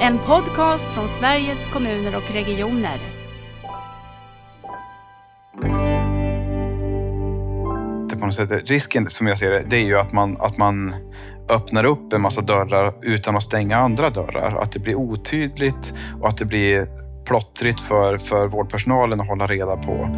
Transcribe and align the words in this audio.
En 0.00 0.18
podcast 0.18 0.94
från 0.94 1.08
Sveriges 1.08 1.72
kommuner 1.72 2.16
och 2.16 2.34
regioner. 2.34 2.98
Det 8.08 8.16
på 8.16 8.26
något 8.26 8.34
sätt, 8.34 8.50
risken 8.70 9.10
som 9.10 9.26
jag 9.26 9.38
ser 9.38 9.50
det, 9.50 9.64
det 9.68 9.76
är 9.76 9.84
ju 9.84 9.98
att 9.98 10.12
man, 10.12 10.36
att 10.40 10.58
man 10.58 10.94
öppnar 11.48 11.84
upp 11.84 12.12
en 12.12 12.20
massa 12.20 12.40
dörrar 12.40 12.94
utan 13.02 13.36
att 13.36 13.42
stänga 13.42 13.76
andra 13.76 14.10
dörrar. 14.10 14.62
Att 14.62 14.72
det 14.72 14.78
blir 14.78 14.94
otydligt 14.94 15.94
och 16.20 16.28
att 16.28 16.36
det 16.36 16.44
blir 16.44 16.86
plottrigt 17.24 17.80
för, 17.80 18.18
för 18.18 18.46
vårdpersonalen 18.46 19.20
att 19.20 19.28
hålla 19.28 19.46
reda 19.46 19.76
på. 19.76 20.08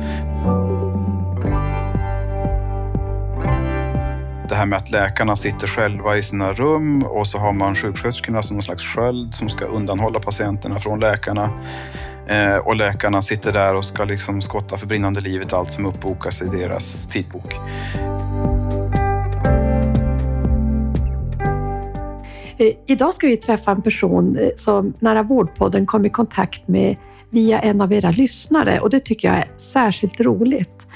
Det 4.48 4.54
här 4.54 4.66
med 4.66 4.78
att 4.78 4.90
läkarna 4.90 5.36
sitter 5.36 5.66
själva 5.66 6.16
i 6.16 6.22
sina 6.22 6.52
rum 6.52 7.02
och 7.02 7.26
så 7.26 7.38
har 7.38 7.52
man 7.52 7.74
sjuksköterskorna 7.74 8.42
som 8.42 8.56
någon 8.56 8.62
slags 8.62 8.82
sköld 8.82 9.34
som 9.34 9.50
ska 9.50 9.64
undanhålla 9.64 10.20
patienterna 10.20 10.80
från 10.80 11.00
läkarna. 11.00 11.50
Eh, 12.26 12.56
och 12.56 12.76
läkarna 12.76 13.22
sitter 13.22 13.52
där 13.52 13.74
och 13.74 13.84
ska 13.84 14.04
liksom 14.04 14.42
skotta 14.42 14.76
för 14.76 14.86
brinnande 14.86 15.20
livet 15.20 15.52
allt 15.52 15.72
som 15.72 15.86
uppbokas 15.86 16.42
i 16.42 16.44
deras 16.44 17.06
tidbok. 17.12 17.54
Eh, 22.58 22.74
idag 22.86 23.14
ska 23.14 23.26
vi 23.26 23.36
träffa 23.36 23.70
en 23.70 23.82
person 23.82 24.36
eh, 24.36 24.48
som 24.56 24.94
Nära 24.98 25.22
vårdpodden 25.22 25.86
kom 25.86 26.04
i 26.04 26.10
kontakt 26.10 26.68
med 26.68 26.96
via 27.30 27.58
en 27.58 27.80
av 27.80 27.92
era 27.92 28.10
lyssnare 28.10 28.80
och 28.80 28.90
det 28.90 29.00
tycker 29.00 29.28
jag 29.28 29.36
är 29.36 29.48
särskilt 29.56 30.20
roligt. 30.20 30.86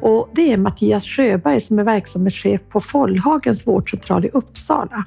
Och 0.00 0.28
det 0.32 0.52
är 0.52 0.56
Mattias 0.56 1.04
Sjöberg 1.04 1.60
som 1.60 1.78
är 1.78 1.84
verksamhetschef 1.84 2.60
på 2.68 2.80
Follhagens 2.80 3.66
vårdcentral 3.66 4.24
i 4.24 4.28
Uppsala. 4.28 5.04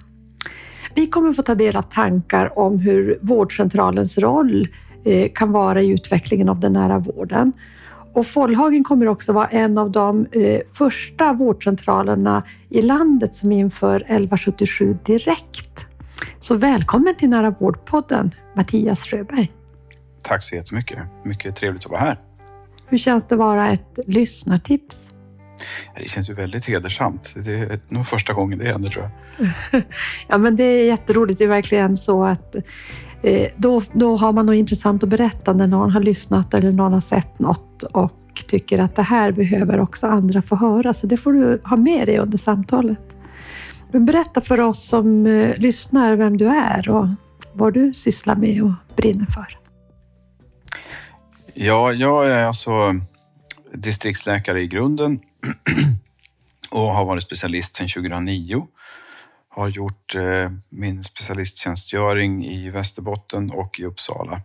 Vi 0.96 1.08
kommer 1.08 1.34
få 1.34 1.42
ta 1.42 1.56
del 1.56 1.76
av 1.76 1.82
tankar 1.82 2.60
om 2.60 2.80
hur 2.80 3.20
vårdcentralens 3.22 4.18
roll 4.18 4.68
eh, 5.06 5.32
kan 5.36 5.52
vara 5.52 5.82
i 5.82 5.90
utvecklingen 5.90 6.50
av 6.50 6.60
den 6.60 6.74
nära 6.74 7.00
vården. 7.00 7.54
Och 8.14 8.28
Follhagen 8.28 8.84
kommer 8.84 9.08
också 9.08 9.34
vara 9.34 9.48
en 9.48 9.78
av 9.78 9.92
de 9.92 10.26
eh, 10.32 10.62
första 10.74 11.34
vårdcentralerna 11.34 12.44
i 12.70 12.82
landet 12.82 13.36
som 13.36 13.52
inför 13.52 13.96
1177 13.96 14.98
direkt. 15.06 15.80
Så 16.40 16.56
välkommen 16.56 17.16
till 17.16 17.30
Nära 17.30 17.56
vårdpodden, 17.60 18.32
Mattias 18.56 19.00
Sjöberg. 19.00 19.52
Tack 20.24 20.44
så 20.44 20.56
jättemycket. 20.56 21.00
Mycket 21.24 21.56
trevligt 21.56 21.86
att 21.86 21.92
vara 21.92 22.02
här. 22.02 22.20
Hur 22.88 22.98
känns 22.98 23.28
det 23.28 23.36
att 23.36 23.40
vara 23.40 23.72
ett 23.72 24.00
lyssnartips? 24.08 25.10
Det 25.96 26.10
känns 26.10 26.30
ju 26.30 26.34
väldigt 26.34 26.66
hedersamt. 26.66 27.30
Det 27.36 27.54
är 27.54 27.80
nog 27.88 28.08
första 28.08 28.34
gången 28.34 28.60
det 28.60 28.66
händer 28.66 28.90
tror 28.90 29.10
jag. 29.38 29.84
ja, 30.28 30.38
men 30.38 30.56
det 30.56 30.64
är 30.64 30.86
jätteroligt. 30.86 31.40
Det 31.40 31.44
är 31.44 31.50
verkligen 31.50 31.98
så 31.98 32.24
att 32.24 32.56
eh, 33.22 33.48
då, 33.56 33.82
då 33.94 34.18
har 34.18 34.32
man 34.32 34.46
något 34.46 34.56
intressant 34.56 35.04
att 35.04 35.10
berätta 35.10 35.54
när 35.54 35.68
någon 35.68 35.92
har 35.92 36.02
lyssnat 36.02 36.54
eller 36.54 36.72
någon 36.72 36.94
har 36.94 37.02
sett 37.02 37.40
något 37.40 37.84
och 37.84 38.44
tycker 38.48 38.80
att 38.80 38.96
det 38.96 39.02
här 39.02 39.32
behöver 39.32 39.80
också 39.80 40.08
andra 40.08 40.42
få 40.42 40.56
höra. 40.56 40.94
Så 40.94 41.08
det 41.08 41.18
får 41.18 41.34
du 41.34 41.62
ha 41.64 41.78
med 41.78 42.08
dig 42.08 42.18
under 42.18 42.38
samtalet. 42.38 43.16
Men 43.92 44.06
berätta 44.06 44.42
för 44.42 44.60
oss 44.60 44.88
som 44.88 45.26
eh, 45.28 45.58
lyssnar 45.58 46.16
vem 46.16 46.38
du 46.38 46.48
är 46.48 46.90
och 46.90 47.08
vad 47.54 47.74
du 47.74 47.94
sysslar 47.94 48.36
med 48.36 48.64
och 48.64 48.72
brinner 48.96 49.26
för. 49.26 49.58
Ja, 51.56 51.94
jag 51.94 52.32
är 52.32 52.46
alltså 52.46 52.96
distriktsläkare 53.74 54.62
i 54.62 54.68
grunden 54.68 55.20
och 56.70 56.94
har 56.94 57.06
varit 57.06 57.24
specialist 57.24 57.76
sedan 57.76 57.88
2009. 57.88 58.68
Har 59.48 59.68
gjort 59.68 60.16
eh, 60.16 60.52
min 60.70 61.04
specialisttjänstgöring 61.04 62.46
i 62.46 62.70
Västerbotten 62.70 63.52
och 63.52 63.80
i 63.80 63.86
Uppsala. 63.86 64.42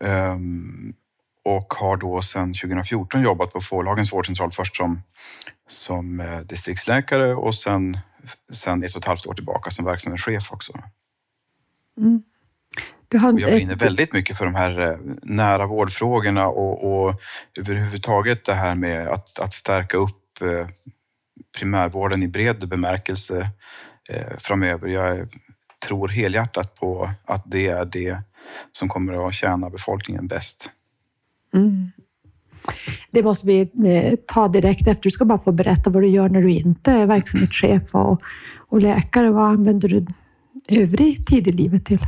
Ehm, 0.00 0.94
och 1.44 1.74
har 1.74 1.96
då 1.96 2.22
sedan 2.22 2.54
2014 2.54 3.22
jobbat 3.22 3.52
på 3.52 3.60
Fårlagens 3.60 4.12
vårdcentral 4.12 4.52
först 4.52 4.76
som, 4.76 5.02
som 5.68 6.20
eh, 6.20 6.40
distriktsläkare 6.40 7.34
och 7.34 7.54
sen, 7.54 7.98
sen 8.52 8.84
ett 8.84 8.94
och 8.94 9.02
ett 9.02 9.08
halvt 9.08 9.26
år 9.26 9.34
tillbaka 9.34 9.70
som 9.70 9.84
verksamhetschef 9.84 10.52
också. 10.52 10.72
Mm. 11.96 12.22
Jag 13.12 13.34
brinner 13.34 13.76
väldigt 13.76 14.12
mycket 14.12 14.38
för 14.38 14.44
de 14.44 14.54
här 14.54 14.80
eh, 14.80 14.96
nära 15.22 15.66
vårdfrågorna 15.66 16.48
och, 16.48 17.06
och 17.06 17.20
överhuvudtaget 17.58 18.44
det 18.44 18.54
här 18.54 18.74
med 18.74 19.08
att, 19.08 19.38
att 19.38 19.54
stärka 19.54 19.96
upp 19.96 20.42
eh, 20.42 20.66
primärvården 21.58 22.22
i 22.22 22.28
bred 22.28 22.68
bemärkelse 22.68 23.50
eh, 24.08 24.38
framöver. 24.38 24.88
Jag 24.88 25.28
tror 25.86 26.08
helhjärtat 26.08 26.74
på 26.74 27.10
att 27.24 27.42
det 27.46 27.68
är 27.68 27.84
det 27.84 28.18
som 28.72 28.88
kommer 28.88 29.28
att 29.28 29.34
tjäna 29.34 29.70
befolkningen 29.70 30.26
bäst. 30.26 30.70
Mm. 31.54 31.90
Det 33.10 33.22
måste 33.22 33.46
vi 33.46 33.70
ta 34.26 34.48
direkt 34.48 34.86
efter. 34.86 35.02
Du 35.02 35.10
ska 35.10 35.24
bara 35.24 35.38
få 35.38 35.52
berätta 35.52 35.90
vad 35.90 36.02
du 36.02 36.08
gör 36.08 36.28
när 36.28 36.42
du 36.42 36.50
inte 36.50 36.92
är 36.92 37.06
verksamhetschef 37.06 37.94
och, 37.94 38.22
och 38.68 38.80
läkare. 38.80 39.30
Vad 39.30 39.48
använder 39.48 39.88
du 39.88 40.06
övrig 40.68 41.26
tid 41.26 41.48
i 41.48 41.52
livet 41.52 41.84
till? 41.84 41.98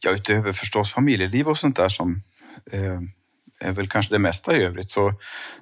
Ja, 0.00 0.10
utöver 0.10 0.52
förstås 0.52 0.92
familjeliv 0.92 1.48
och 1.48 1.58
sånt 1.58 1.76
där 1.76 1.88
som 1.88 2.22
eh, 2.70 3.00
är 3.60 3.72
väl 3.72 3.88
kanske 3.88 4.14
det 4.14 4.18
mesta 4.18 4.56
i 4.56 4.62
övrigt 4.62 4.90
så, 4.90 5.14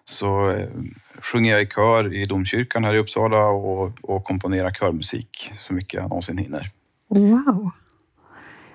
så 0.05 0.51
eh, 0.51 0.69
sjunger 1.23 1.53
jag 1.53 1.63
i 1.63 1.67
kör 1.67 2.15
i 2.15 2.27
domkyrkan 2.27 2.85
här 2.85 2.95
i 2.95 2.99
Uppsala 2.99 3.47
och, 3.47 3.93
och 4.03 4.25
komponerar 4.25 4.71
körmusik 4.71 5.51
så 5.55 5.75
mycket 5.75 5.95
jag 5.95 6.09
någonsin 6.09 6.39
hinner. 6.39 6.71
Wow! 7.09 7.71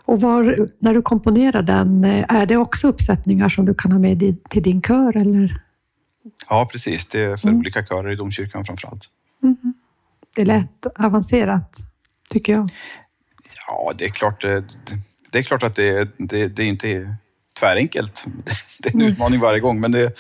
Och 0.05 0.21
var, 0.21 0.67
när 0.79 0.93
du 0.93 1.01
komponerar 1.01 1.61
den, 1.61 2.03
eh, 2.03 2.25
är 2.29 2.45
det 2.45 2.57
också 2.57 2.87
uppsättningar 2.87 3.49
som 3.49 3.65
du 3.65 3.73
kan 3.73 3.91
ha 3.91 3.99
med 3.99 4.19
till 4.49 4.63
din 4.63 4.81
kör? 4.81 5.17
Eller? 5.17 5.61
Ja, 6.49 6.69
precis. 6.71 7.07
Det 7.07 7.19
är 7.19 7.37
för 7.37 7.47
mm. 7.47 7.59
olika 7.59 7.85
körer 7.85 8.11
i 8.11 8.15
domkyrkan 8.15 8.65
framför 8.65 8.87
allt. 8.87 9.03
Mm. 9.43 9.73
Det 10.35 10.45
lät 10.45 10.85
avancerat, 10.95 11.77
tycker 12.29 12.53
jag. 12.53 12.69
Ja, 13.67 13.93
det 13.97 14.05
är 14.05 14.09
klart. 14.09 14.41
Det, 14.41 14.63
det 15.35 15.39
är 15.39 15.43
klart 15.43 15.63
att 15.63 15.75
det, 15.75 16.09
det, 16.17 16.47
det 16.47 16.63
inte 16.63 16.89
är 16.89 17.15
tvärenkelt. 17.59 18.23
Det 18.79 18.89
är 18.89 18.93
en 18.93 19.01
mm. 19.01 19.11
utmaning 19.13 19.39
varje 19.39 19.59
gång, 19.59 19.79
men 19.79 19.91
det, 19.91 20.13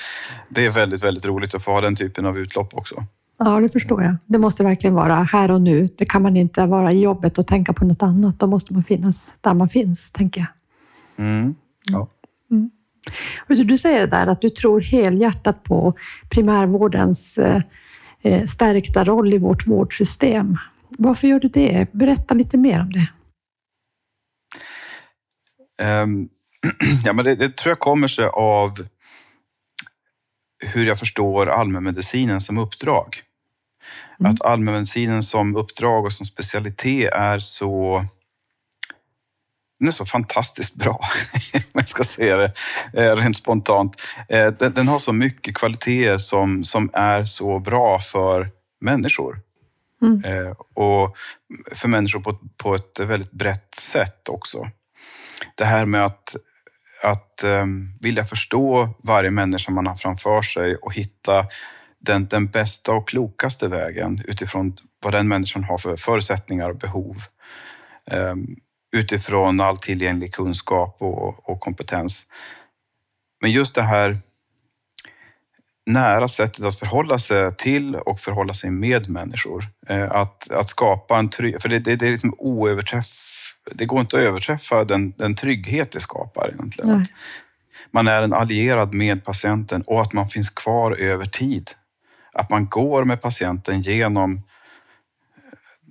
det 0.49 0.65
är 0.65 0.69
väldigt, 0.69 1.03
väldigt 1.03 1.25
roligt 1.25 1.55
att 1.55 1.63
få 1.63 1.71
ha 1.71 1.81
den 1.81 1.95
typen 1.95 2.25
av 2.25 2.37
utlopp 2.37 2.73
också. 2.73 3.05
Ja, 3.37 3.59
det 3.59 3.69
förstår 3.69 4.03
jag. 4.03 4.15
Det 4.25 4.37
måste 4.37 4.63
verkligen 4.63 4.93
vara 4.93 5.15
här 5.15 5.51
och 5.51 5.61
nu. 5.61 5.89
Det 5.97 6.05
kan 6.05 6.21
man 6.21 6.37
inte 6.37 6.65
vara 6.65 6.91
i 6.91 7.01
jobbet 7.01 7.37
och 7.37 7.47
tänka 7.47 7.73
på 7.73 7.85
något 7.85 8.03
annat. 8.03 8.39
Då 8.39 8.47
måste 8.47 8.73
man 8.73 8.83
finnas 8.83 9.33
där 9.41 9.53
man 9.53 9.69
finns, 9.69 10.11
tänker 10.11 10.41
jag. 10.41 11.25
Mm. 11.25 11.55
Ja. 11.83 12.07
Mm. 12.51 12.71
Du 13.47 13.77
säger 13.77 13.99
det 13.99 14.07
där 14.07 14.27
att 14.27 14.41
du 14.41 14.49
tror 14.49 14.81
helhjärtat 14.81 15.63
på 15.63 15.93
primärvårdens 16.29 17.37
eh, 17.37 17.61
eh, 18.21 18.45
stärkta 18.47 19.03
roll 19.03 19.33
i 19.33 19.37
vårt 19.37 19.67
vårdsystem. 19.67 20.57
Varför 20.89 21.27
gör 21.27 21.39
du 21.39 21.47
det? 21.47 21.91
Berätta 21.91 22.33
lite 22.33 22.57
mer 22.57 22.81
om 22.81 22.91
det. 22.91 23.07
Um, 25.81 26.29
ja, 27.05 27.13
men 27.13 27.25
det, 27.25 27.35
det, 27.35 27.57
tror 27.57 27.71
jag 27.71 27.79
kommer 27.79 28.07
sig 28.07 28.25
av 28.25 28.87
hur 30.59 30.85
jag 30.85 30.99
förstår 30.99 31.47
allmänmedicinen 31.47 32.41
som 32.41 32.57
uppdrag. 32.57 33.21
Mm. 34.19 34.31
Att 34.31 34.41
allmänmedicinen 34.41 35.23
som 35.23 35.55
uppdrag 35.55 36.05
och 36.05 36.13
som 36.13 36.25
specialitet 36.25 37.13
är 37.13 37.39
så 37.39 38.05
den 39.79 39.87
är 39.87 39.91
så 39.91 40.05
fantastiskt 40.05 40.75
bra, 40.75 40.99
om 41.53 41.61
jag 41.73 41.89
ska 41.89 42.03
säga 42.03 42.37
det 42.37 42.53
eh, 42.93 43.15
rent 43.15 43.37
spontant. 43.37 44.01
Eh, 44.29 44.47
den, 44.47 44.73
den, 44.73 44.87
har 44.87 44.99
så 44.99 45.13
mycket 45.13 45.55
kvaliteter 45.55 46.17
som, 46.17 46.63
som 46.63 46.89
är 46.93 47.25
så 47.25 47.59
bra 47.59 47.99
för 47.99 48.49
människor. 48.81 49.41
Mm. 50.01 50.23
Eh, 50.23 50.51
och 50.73 51.17
för 51.71 51.87
människor 51.87 52.19
på, 52.19 52.37
på 52.57 52.75
ett 52.75 52.99
väldigt 52.99 53.31
brett 53.31 53.75
sätt 53.81 54.29
också 54.29 54.67
det 55.55 55.65
här 55.65 55.85
med 55.85 56.05
att, 56.05 56.35
att 57.03 57.41
um, 57.43 57.97
vilja 58.01 58.25
förstå 58.25 58.89
varje 58.97 59.31
människa 59.31 59.71
man 59.71 59.87
har 59.87 59.95
framför 59.95 60.41
sig 60.41 60.75
och 60.75 60.93
hitta 60.93 61.45
den, 61.99 62.27
den 62.27 62.47
bästa 62.47 62.91
och 62.91 63.07
klokaste 63.07 63.67
vägen 63.67 64.21
utifrån 64.25 64.77
vad 65.03 65.13
den 65.13 65.27
människan 65.27 65.63
har 65.63 65.77
för 65.77 65.97
förutsättningar 65.97 66.69
och 66.69 66.77
behov. 66.77 67.21
Um, 68.11 68.55
utifrån 68.91 69.59
all 69.59 69.77
tillgänglig 69.77 70.33
kunskap 70.33 70.97
och, 70.99 71.49
och 71.49 71.59
kompetens. 71.59 72.25
Men 73.41 73.51
just 73.51 73.75
det 73.75 73.81
här 73.81 74.17
nära 75.85 76.27
sättet 76.27 76.65
att 76.65 76.79
förhålla 76.79 77.19
sig 77.19 77.55
till 77.55 77.95
och 77.95 78.19
förhålla 78.19 78.53
sig 78.53 78.69
med 78.69 79.09
människor. 79.09 79.65
Eh, 79.87 80.11
att, 80.11 80.51
att 80.51 80.69
skapa 80.69 81.17
en 81.17 81.29
trygghet, 81.29 81.61
för 81.61 81.69
det, 81.69 81.79
det, 81.79 81.95
det 81.95 82.07
är 82.07 82.11
liksom 82.11 82.35
oöverträffat 82.37 83.25
det 83.71 83.85
går 83.85 83.99
inte 83.99 84.15
att 84.15 84.23
överträffa 84.23 84.83
den, 84.83 85.13
den 85.17 85.35
trygghet 85.35 85.91
det 85.91 85.99
skapar 85.99 86.51
egentligen. 86.53 86.97
Nej. 86.97 87.07
Man 87.91 88.07
är 88.07 88.21
en 88.21 88.33
allierad 88.33 88.93
med 88.93 89.25
patienten 89.25 89.81
och 89.81 90.01
att 90.01 90.13
man 90.13 90.29
finns 90.29 90.49
kvar 90.49 90.91
över 90.91 91.25
tid. 91.25 91.71
Att 92.33 92.49
man 92.49 92.65
går 92.65 93.03
med 93.03 93.21
patienten 93.21 93.81
genom 93.81 94.41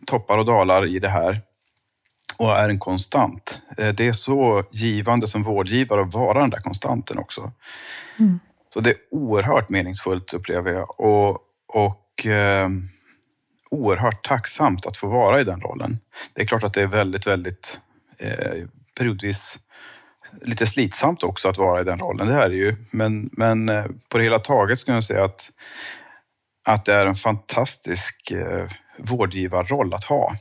toppar 0.06 0.38
och 0.38 0.44
dalar 0.44 0.86
i 0.86 0.98
det 0.98 1.08
här. 1.08 1.40
och 2.36 2.58
är 2.58 2.68
en 2.68 2.78
konstant. 2.78 3.60
Eh, 3.76 3.88
det 3.88 4.06
är 4.06 4.12
så 4.12 4.64
givande 4.70 5.28
som 5.28 5.42
vårdgivare 5.42 6.02
att 6.02 6.14
vara 6.14 6.40
den 6.40 6.50
där 6.50 6.60
konstanten 6.60 7.18
också. 7.18 7.52
Mm. 8.18 8.40
Så 8.74 8.80
det 8.80 8.90
är 8.90 8.96
oerhört 9.10 9.68
meningsfullt 9.68 10.32
upplever 10.32 10.72
jag 10.72 11.00
och, 11.00 11.38
och 11.68 12.26
eh, 12.26 12.68
oerhört 13.74 14.26
tacksamt 14.26 14.86
att 14.86 14.96
få 14.96 15.08
vara 15.08 15.40
i 15.40 15.44
den 15.44 15.60
rollen. 15.60 15.98
Det 16.32 16.42
är 16.42 16.46
klart 16.46 16.64
att 16.64 16.74
det 16.74 16.82
är 16.82 16.86
väldigt, 16.86 17.26
väldigt 17.26 17.78
eh, 18.18 18.64
periodvis 18.98 19.58
lite 20.42 20.66
slitsamt 20.66 21.22
också 21.22 21.48
att 21.48 21.58
vara 21.58 21.80
i 21.80 21.84
den 21.84 21.98
rollen. 21.98 22.26
Det 22.26 22.32
här 22.32 22.50
är 22.50 22.54
ju, 22.54 22.76
men, 22.90 23.30
men 23.32 23.68
eh, 23.68 23.84
på 24.08 24.18
det 24.18 24.24
hela 24.24 24.38
taget 24.38 24.78
skulle 24.78 24.96
jag 24.96 25.04
säga 25.04 25.24
att, 25.24 25.50
att 26.64 26.84
det 26.84 26.94
är 26.94 27.06
en 27.06 27.14
fantastisk 27.14 28.30
eh, 28.30 28.68
vårdgivarroll 28.98 29.94
att 29.94 30.04
ha. 30.04 30.36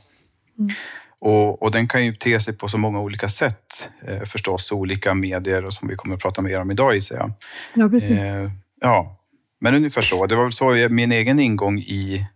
Mm. 0.58 0.74
Och, 1.18 1.62
och, 1.62 1.70
den 1.70 1.88
kan 1.88 2.04
ju 2.04 2.14
te 2.14 2.40
sig 2.40 2.56
på 2.56 2.68
så 2.68 2.78
många 2.78 3.00
olika 3.00 3.28
sätt 3.28 3.88
eh, 4.06 4.22
förstås, 4.22 4.72
olika 4.72 5.14
medier 5.14 5.64
och 5.64 5.74
som 5.74 5.88
vi 5.88 5.96
kommer 5.96 6.14
att 6.14 6.22
prata 6.22 6.42
mer 6.42 6.60
om 6.60 6.70
idag 6.70 6.94
gissar 6.94 7.16
jag. 7.16 7.32
Ja, 7.74 7.88
precis. 7.88 8.10
Eh, 8.10 8.50
ja, 8.80 9.16
men 9.60 9.74
ungefär 9.74 10.02
så. 10.02 10.26
Det 10.26 10.36
var 10.36 10.42
väl 10.42 10.52
så 10.52 10.88
min 10.90 11.12
egen 11.12 11.40
ingång 11.40 11.78
i, 11.78 12.26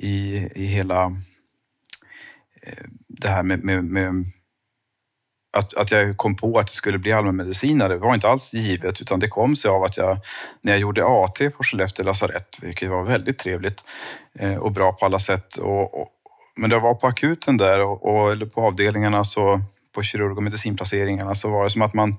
i, 0.00 0.48
i 0.54 0.66
hela 0.66 1.04
eh, 2.62 2.84
det 3.08 3.28
här 3.28 3.42
med, 3.42 3.64
med, 3.64 3.84
med 3.84 4.24
att, 5.52 5.74
att 5.74 5.90
jag 5.90 6.16
kom 6.16 6.36
på 6.36 6.58
att 6.58 6.68
jag 6.68 6.76
skulle 6.76 6.98
bli 6.98 7.12
allmänmedicinare 7.12 7.96
var 7.96 8.14
inte 8.14 8.28
alls 8.28 8.54
givet 8.54 9.00
utan 9.00 9.20
det 9.20 9.28
kom 9.28 9.56
sig 9.56 9.70
av 9.70 9.84
att 9.84 9.96
jag 9.96 10.18
när 10.60 10.72
jag 10.72 10.80
gjorde 10.80 11.06
AT 11.06 11.50
på 11.50 11.62
Skellefteå 11.64 12.04
lasarett, 12.04 12.56
vilket 12.62 12.90
var 12.90 13.04
väldigt 13.04 13.38
trevligt 13.38 13.84
eh, 14.38 14.56
och 14.56 14.72
bra 14.72 14.92
på 14.92 15.06
alla 15.06 15.18
sätt. 15.18 15.56
Och, 15.56 16.00
och, 16.00 16.08
men 16.56 16.70
jag 16.70 16.80
var 16.80 16.94
på 16.94 17.06
akuten 17.06 17.56
där 17.56 17.80
och, 17.80 18.04
och, 18.04 18.32
eller 18.32 18.46
på 18.46 18.60
avdelningarna 18.60 19.24
så 19.24 19.60
på 19.94 20.02
kirurg 20.02 20.36
och 20.36 20.42
medicinplaceringarna 20.42 21.34
så 21.34 21.50
var 21.50 21.64
det 21.64 21.70
som 21.70 21.82
att 21.82 21.94
man 21.94 22.16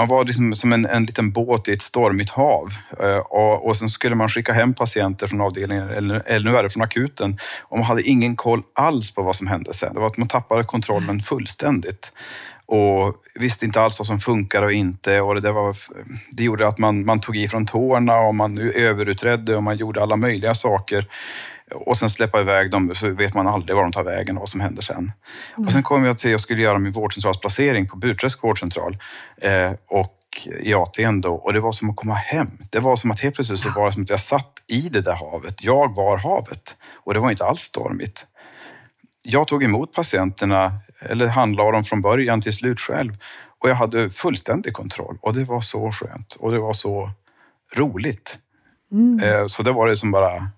man 0.00 0.08
var 0.08 0.24
liksom 0.24 0.54
som 0.54 0.72
en, 0.72 0.86
en 0.86 1.04
liten 1.04 1.30
båt 1.30 1.68
i 1.68 1.72
ett 1.72 1.82
stormigt 1.82 2.30
hav 2.30 2.72
eh, 3.00 3.18
och, 3.18 3.66
och 3.66 3.76
sen 3.76 3.88
skulle 3.88 4.14
man 4.14 4.28
skicka 4.28 4.52
hem 4.52 4.74
patienter 4.74 5.26
från 5.26 5.40
avdelningen 5.40 5.90
eller, 5.90 6.22
eller 6.26 6.50
nu 6.50 6.56
är 6.56 6.62
det 6.62 6.70
från 6.70 6.82
akuten 6.82 7.38
och 7.60 7.78
man 7.78 7.86
hade 7.86 8.02
ingen 8.02 8.36
koll 8.36 8.62
alls 8.72 9.14
på 9.14 9.22
vad 9.22 9.36
som 9.36 9.46
hände 9.46 9.74
sen. 9.74 9.94
Det 9.94 10.00
var 10.00 10.06
att 10.06 10.16
man 10.16 10.28
tappade 10.28 10.64
kontrollen 10.64 11.22
fullständigt 11.22 12.12
och 12.66 13.14
visste 13.34 13.64
inte 13.64 13.80
alls 13.80 13.98
vad 13.98 14.06
som 14.06 14.20
funkar 14.20 14.62
och 14.62 14.72
inte 14.72 15.20
och 15.20 15.34
det, 15.34 15.40
där 15.40 15.52
var, 15.52 15.76
det 16.30 16.44
gjorde 16.44 16.68
att 16.68 16.78
man, 16.78 17.04
man 17.04 17.20
tog 17.20 17.36
ifrån 17.36 17.66
tårna 17.66 18.18
och 18.20 18.34
man 18.34 18.58
överutredde 18.58 19.56
och 19.56 19.62
man 19.62 19.76
gjorde 19.76 20.02
alla 20.02 20.16
möjliga 20.16 20.54
saker 20.54 21.06
och 21.74 21.96
sen 21.96 22.10
släppa 22.10 22.40
iväg 22.40 22.70
dem 22.70 22.94
så 22.94 23.08
vet 23.08 23.34
man 23.34 23.46
aldrig 23.46 23.76
var 23.76 23.82
de 23.82 23.92
tar 23.92 24.04
vägen 24.04 24.36
och 24.36 24.40
vad 24.40 24.48
som 24.48 24.60
händer 24.60 24.82
sen. 24.82 24.96
Mm. 24.96 25.66
Och 25.66 25.72
sen 25.72 25.82
kom 25.82 26.04
jag 26.04 26.18
till 26.18 26.28
att 26.28 26.32
jag 26.32 26.40
skulle 26.40 26.62
göra 26.62 26.78
min 26.78 26.92
vårdcentralsplacering 26.92 27.88
på 27.88 27.96
Burträsk 27.96 28.42
vårdcentral 28.42 28.98
eh, 29.36 29.72
och 29.86 30.16
i 30.60 30.74
AT'n 30.74 31.22
då 31.22 31.34
och 31.34 31.52
det 31.52 31.60
var 31.60 31.72
som 31.72 31.90
att 31.90 31.96
komma 31.96 32.14
hem. 32.14 32.50
Det 32.70 32.78
var 32.78 32.96
som 32.96 33.10
att 33.10 33.20
helt 33.20 33.34
plötsligt 33.34 33.60
så 33.60 33.70
var 33.70 33.86
det 33.86 33.92
som 33.92 34.02
att 34.02 34.10
jag 34.10 34.20
satt 34.20 34.62
i 34.66 34.80
det 34.80 35.00
där 35.00 35.14
havet. 35.14 35.62
Jag 35.62 35.94
var 35.94 36.16
havet 36.16 36.76
och 36.94 37.14
det 37.14 37.20
var 37.20 37.30
inte 37.30 37.44
alls 37.44 37.60
stormigt. 37.60 38.26
Jag 39.22 39.48
tog 39.48 39.64
emot 39.64 39.92
patienterna 39.92 40.72
eller 41.00 41.26
handlade 41.26 41.72
dem 41.72 41.84
från 41.84 42.02
början 42.02 42.40
till 42.40 42.52
slut 42.52 42.80
själv 42.80 43.16
och 43.58 43.70
jag 43.70 43.74
hade 43.74 44.10
fullständig 44.10 44.72
kontroll 44.72 45.18
och 45.20 45.34
det 45.34 45.44
var 45.44 45.60
så 45.60 45.92
skönt 45.92 46.32
och 46.32 46.52
det 46.52 46.58
var 46.58 46.72
så 46.72 47.10
roligt. 47.76 48.38
Mm. 48.92 49.20
Eh, 49.20 49.46
så 49.46 49.62
det 49.62 49.72
var 49.72 49.86
det 49.86 49.96
som 49.96 50.10
bara 50.10 50.50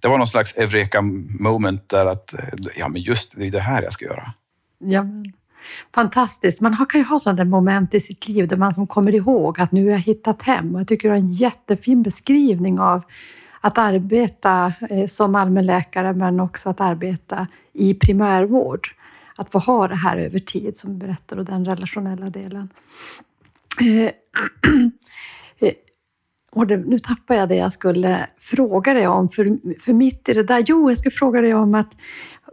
det 0.00 0.08
var 0.08 0.18
någon 0.18 0.26
slags 0.26 0.56
eureka 0.56 1.00
moment 1.40 1.88
där 1.88 2.06
att 2.06 2.34
ja, 2.76 2.88
men 2.88 3.02
just 3.02 3.36
det 3.36 3.46
är 3.46 3.50
det 3.50 3.60
här 3.60 3.82
jag 3.82 3.92
ska 3.92 4.04
göra. 4.04 4.32
Ja, 4.78 5.04
fantastiskt. 5.94 6.60
Man 6.60 6.86
kan 6.86 7.00
ju 7.00 7.06
ha 7.06 7.20
sådana 7.20 7.44
moment 7.44 7.94
i 7.94 8.00
sitt 8.00 8.28
liv 8.28 8.48
där 8.48 8.56
man 8.56 8.74
som 8.74 8.86
kommer 8.86 9.14
ihåg 9.14 9.60
att 9.60 9.72
nu 9.72 9.84
har 9.84 9.90
jag 9.90 9.98
hittat 9.98 10.42
hem. 10.42 10.74
Och 10.74 10.80
jag 10.80 10.88
tycker 10.88 11.08
du 11.08 11.12
har 11.12 11.18
en 11.18 11.32
jättefin 11.32 12.02
beskrivning 12.02 12.80
av 12.80 13.02
att 13.60 13.78
arbeta 13.78 14.72
eh, 14.90 15.06
som 15.06 15.34
allmänläkare 15.34 16.12
men 16.12 16.40
också 16.40 16.70
att 16.70 16.80
arbeta 16.80 17.46
i 17.72 17.94
primärvård. 17.94 18.88
Att 19.36 19.52
få 19.52 19.58
ha 19.58 19.88
det 19.88 19.96
här 19.96 20.16
över 20.16 20.38
tid 20.38 20.76
som 20.76 20.98
du 20.98 21.06
berättar 21.06 21.36
och 21.36 21.44
den 21.44 21.64
relationella 21.64 22.30
delen. 22.30 22.68
Eh, 23.80 23.86
eh, 24.02 24.10
och 26.52 26.66
det, 26.66 26.76
nu 26.76 26.98
tappar 26.98 27.34
jag 27.34 27.48
det 27.48 27.56
jag 27.56 27.72
skulle 27.72 28.26
fråga 28.38 28.94
dig 28.94 29.06
om, 29.06 29.28
för, 29.28 29.78
för 29.80 29.92
mitt 29.92 30.28
i 30.28 30.34
det 30.34 30.42
där, 30.42 30.64
jo, 30.66 30.90
jag 30.90 30.98
skulle 30.98 31.14
fråga 31.14 31.40
dig 31.40 31.54
om 31.54 31.74
att 31.74 31.96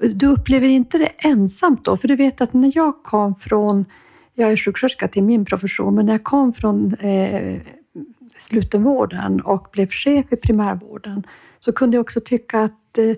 du 0.02 0.28
upplever 0.28 0.68
inte 0.68 0.98
det 0.98 1.12
ensamt 1.18 1.86
då? 1.86 1.98
För 1.98 2.08
du 2.08 2.16
vet 2.16 2.42
att 2.42 2.54
när 2.54 2.72
jag 2.76 3.04
kom 3.04 3.36
från, 3.36 3.86
jag 4.34 4.52
är 4.52 4.58
sjuksköterska 4.58 5.08
till 5.08 5.24
min 5.24 5.46
profession, 5.46 5.96
men 5.96 6.06
när 6.06 6.14
jag 6.14 6.24
kom 6.24 6.54
från 6.54 6.94
eh, 6.94 7.62
slutenvården 8.40 9.42
och 9.42 9.68
blev 9.72 9.90
chef 9.90 10.26
i 10.34 10.36
primärvården 10.36 11.24
så 11.60 11.72
kunde 11.72 11.98
jag 11.98 12.02
också 12.02 12.22
tycka 12.22 12.60
att 12.60 12.98
eh, 12.98 13.16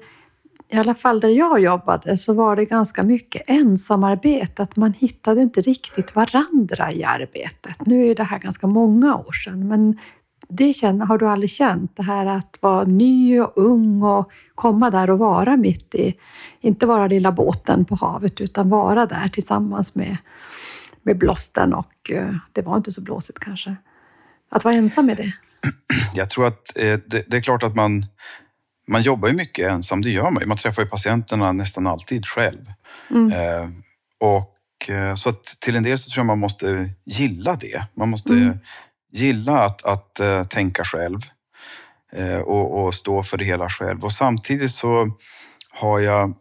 i 0.71 0.77
alla 0.77 0.93
fall 0.93 1.19
där 1.19 1.29
jag 1.29 1.59
jobbade 1.59 2.17
så 2.17 2.33
var 2.33 2.55
det 2.55 2.65
ganska 2.65 3.03
mycket 3.03 3.41
ensamarbete, 3.47 4.63
att 4.63 4.75
man 4.75 4.93
hittade 4.93 5.41
inte 5.41 5.61
riktigt 5.61 6.15
varandra 6.15 6.91
i 6.91 7.03
arbetet. 7.03 7.85
Nu 7.85 8.07
är 8.07 8.15
det 8.15 8.23
här 8.23 8.39
ganska 8.39 8.67
många 8.67 9.15
år 9.15 9.31
sedan, 9.31 9.67
men 9.67 9.97
det 10.49 10.73
känner, 10.73 11.05
har 11.05 11.17
du 11.17 11.27
aldrig 11.27 11.49
känt, 11.49 11.97
det 11.97 12.03
här 12.03 12.25
att 12.25 12.57
vara 12.61 12.83
ny 12.83 13.39
och 13.39 13.51
ung 13.55 14.03
och 14.03 14.31
komma 14.55 14.89
där 14.89 15.09
och 15.09 15.19
vara 15.19 15.57
mitt 15.57 15.95
i, 15.95 16.13
inte 16.61 16.85
vara 16.85 17.07
lilla 17.07 17.31
båten 17.31 17.85
på 17.85 17.95
havet, 17.95 18.41
utan 18.41 18.69
vara 18.69 19.05
där 19.05 19.29
tillsammans 19.29 19.95
med, 19.95 20.17
med 21.01 21.17
blåsten 21.17 21.73
och 21.73 22.11
eh, 22.11 22.35
det 22.53 22.61
var 22.61 22.77
inte 22.77 22.91
så 22.91 23.01
blåsigt 23.01 23.39
kanske. 23.39 23.75
Att 24.49 24.63
vara 24.63 24.75
ensam 24.75 25.05
med 25.05 25.17
det? 25.17 25.33
Jag 26.13 26.29
tror 26.29 26.47
att 26.47 26.77
eh, 26.77 26.99
det, 27.05 27.23
det, 27.27 27.37
är 27.37 27.41
klart 27.41 27.63
att 27.63 27.75
man, 27.75 28.05
man 28.87 29.01
jobbar 29.01 29.27
ju 29.27 29.35
mycket 29.35 29.71
ensam, 29.71 30.01
det 30.01 30.09
gör 30.09 30.31
man 30.31 30.41
ju. 30.41 30.47
Man 30.47 30.57
träffar 30.57 30.83
ju 30.83 30.89
patienterna 30.89 31.51
nästan 31.51 31.87
alltid 31.87 32.25
själv. 32.25 32.65
Mm. 33.09 33.31
Eh, 33.31 33.69
och 34.17 34.89
eh, 34.89 35.15
så 35.15 35.29
att 35.29 35.45
till 35.59 35.75
en 35.75 35.83
del 35.83 35.99
så 35.99 36.09
tror 36.09 36.19
jag 36.19 36.25
man 36.25 36.39
måste 36.39 36.89
gilla 37.05 37.55
det. 37.55 37.83
Man 37.93 38.09
måste 38.09 38.33
mm 38.33 38.57
gilla 39.11 39.59
att, 39.63 39.85
att 39.85 40.17
uh, 40.21 40.43
tänka 40.43 40.83
själv 40.83 41.19
uh, 42.17 42.37
och, 42.37 42.85
och, 42.85 42.95
stå 42.95 43.23
för 43.23 43.37
det 43.37 43.45
hela 43.45 43.69
själv. 43.69 44.05
Och 44.05 44.11
samtidigt 44.11 44.71
så 44.71 45.11
har 45.69 45.99
jag 45.99 46.33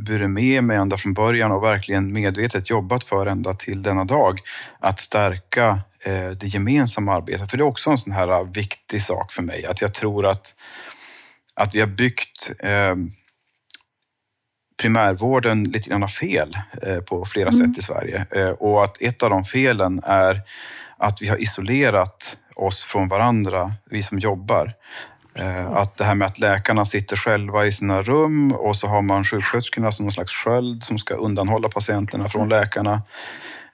burit 0.00 0.30
med 0.30 0.64
mig 0.64 0.76
ända 0.76 0.96
från 0.96 1.14
början 1.14 1.52
och 1.52 1.62
verkligen 1.62 2.12
medvetet 2.12 2.70
jobbat 2.70 3.04
för 3.04 3.26
ända 3.26 3.54
till 3.54 3.82
denna 3.82 4.04
dag 4.04 4.40
att 4.78 5.00
stärka 5.00 5.70
uh, 6.06 6.30
det 6.30 6.46
gemensamma 6.46 7.14
arbetet. 7.14 7.50
För 7.50 7.56
det 7.56 7.62
är 7.62 7.66
också 7.66 7.90
en 7.90 7.98
sån 7.98 8.12
här 8.12 8.44
viktig 8.44 9.02
sak 9.02 9.32
för 9.32 9.42
mig, 9.42 9.66
att 9.66 9.80
jag 9.80 9.94
tror 9.94 10.26
att, 10.26 10.54
att 11.54 11.74
vi 11.74 11.80
har 11.80 11.86
byggt 11.86 12.50
primärvården 14.82 15.64
lite 15.64 15.90
grann 15.90 16.08
fel 16.08 16.56
på 17.06 17.24
flera 17.24 17.48
mm. 17.48 17.74
sätt 17.74 17.78
i 17.78 17.86
Sverige 17.86 18.26
och 18.52 18.84
att 18.84 19.02
ett 19.02 19.22
av 19.22 19.30
de 19.30 19.44
felen 19.44 20.00
är 20.04 20.42
att 21.02 21.22
vi 21.22 21.28
har 21.28 21.42
isolerat 21.42 22.36
oss 22.56 22.84
från 22.84 23.08
varandra, 23.08 23.72
vi 23.90 24.02
som 24.02 24.18
jobbar. 24.18 24.74
Precis. 25.34 25.60
Eh, 25.60 25.72
att 25.72 25.98
det 25.98 26.04
här 26.04 26.14
med 26.14 26.28
att 26.28 26.38
läkarna 26.38 26.84
sitter 26.84 27.16
själva 27.16 27.66
i 27.66 27.72
sina 27.72 28.02
rum 28.02 28.52
och 28.52 28.76
så 28.76 28.86
har 28.86 29.02
man 29.02 29.24
sjuksköterskorna 29.24 29.92
som 29.92 30.04
någon 30.04 30.12
slags 30.12 30.32
sköld 30.32 30.82
som 30.82 30.98
ska 30.98 31.14
undanhålla 31.14 31.68
patienterna 31.68 32.28
från 32.28 32.48
läkarna. 32.48 33.02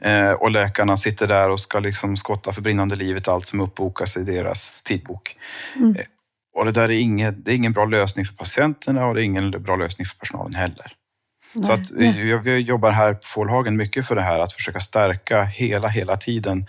Eh, 0.01 0.31
och 0.31 0.51
läkarna 0.51 0.97
sitter 0.97 1.27
där 1.27 1.51
och 1.51 1.61
ska 1.61 1.79
liksom 1.79 2.17
skotta 2.17 2.53
för 2.53 2.63
brinnande 2.63 2.97
livet 2.97 3.29
allt 3.29 3.47
som 3.47 3.61
uppbokas 3.61 4.17
i 4.17 4.23
deras 4.23 4.83
tidbok. 4.83 5.37
Mm. 5.77 5.97
Eh, 5.97 6.07
och 6.55 6.65
det 6.65 6.73
där 6.73 6.89
är, 6.89 7.01
inget, 7.01 7.45
det 7.45 7.53
är 7.53 7.57
ingen 7.57 7.73
bra 7.73 7.85
lösning 7.85 8.27
för 8.27 8.35
patienterna 8.35 9.07
och 9.07 9.15
det 9.15 9.23
är 9.23 9.25
ingen 9.25 9.51
bra 9.51 9.77
lösning 9.77 10.07
för 10.07 10.19
personalen 10.19 10.55
heller. 10.55 10.93
Nej, 11.53 11.67
så 11.67 11.73
att 11.73 11.91
vi, 11.91 12.39
vi 12.45 12.59
jobbar 12.59 12.91
här 12.91 13.15
på 13.15 13.21
Fålhagen 13.23 13.77
mycket 13.77 14.07
för 14.07 14.15
det 14.15 14.23
här 14.23 14.39
att 14.39 14.53
försöka 14.53 14.81
stärka 14.81 15.43
hela, 15.43 15.89
hela 15.89 16.17
tiden 16.17 16.67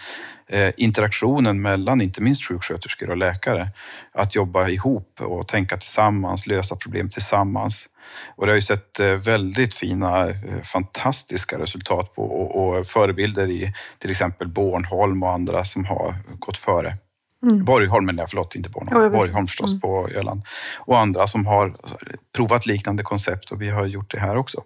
interaktionen 0.78 1.62
mellan 1.62 2.02
inte 2.02 2.22
minst 2.22 2.48
sjuksköterskor 2.48 3.10
och 3.10 3.18
läkare. 3.18 3.68
Att 4.12 4.36
jobba 4.36 4.68
ihop 4.68 5.22
och 5.22 5.48
tänka 5.48 5.78
tillsammans, 5.78 6.48
lösa 6.48 6.76
problem 6.76 7.10
tillsammans. 7.10 7.88
Och 8.36 8.46
det 8.46 8.52
har 8.52 8.56
ju 8.56 8.62
sett 8.62 9.00
eh, 9.00 9.08
väldigt 9.08 9.74
fina, 9.74 10.30
eh, 10.30 10.62
fantastiska 10.64 11.60
resultat 11.60 12.16
på 12.16 12.24
och, 12.24 12.88
förebilder 12.88 13.50
i 13.50 13.74
till 14.00 14.12
exempel 14.12 14.48
Bornholm 14.48 15.24
och 15.24 15.32
andra 15.32 15.66
som 15.66 15.86
har 15.86 16.16
gått 16.40 16.58
före. 16.58 16.98
Mm. 17.44 17.66
Borgholm 17.66 18.18
jag, 18.18 18.30
förlåt, 18.30 18.56
inte 18.56 18.70
Bornholm. 18.70 19.04
Ja, 19.04 19.10
Borgholm 19.10 19.48
förstås 19.48 19.70
mm. 19.70 19.80
på 19.80 20.10
Öland. 20.10 20.42
Och 20.78 21.00
andra 21.00 21.28
som 21.28 21.46
har 21.46 21.76
provat 22.36 22.66
liknande 22.66 23.04
koncept 23.04 23.52
och 23.52 23.62
vi 23.62 23.70
har 23.70 23.86
gjort 23.86 24.12
det 24.12 24.20
här 24.20 24.38
också. 24.38 24.64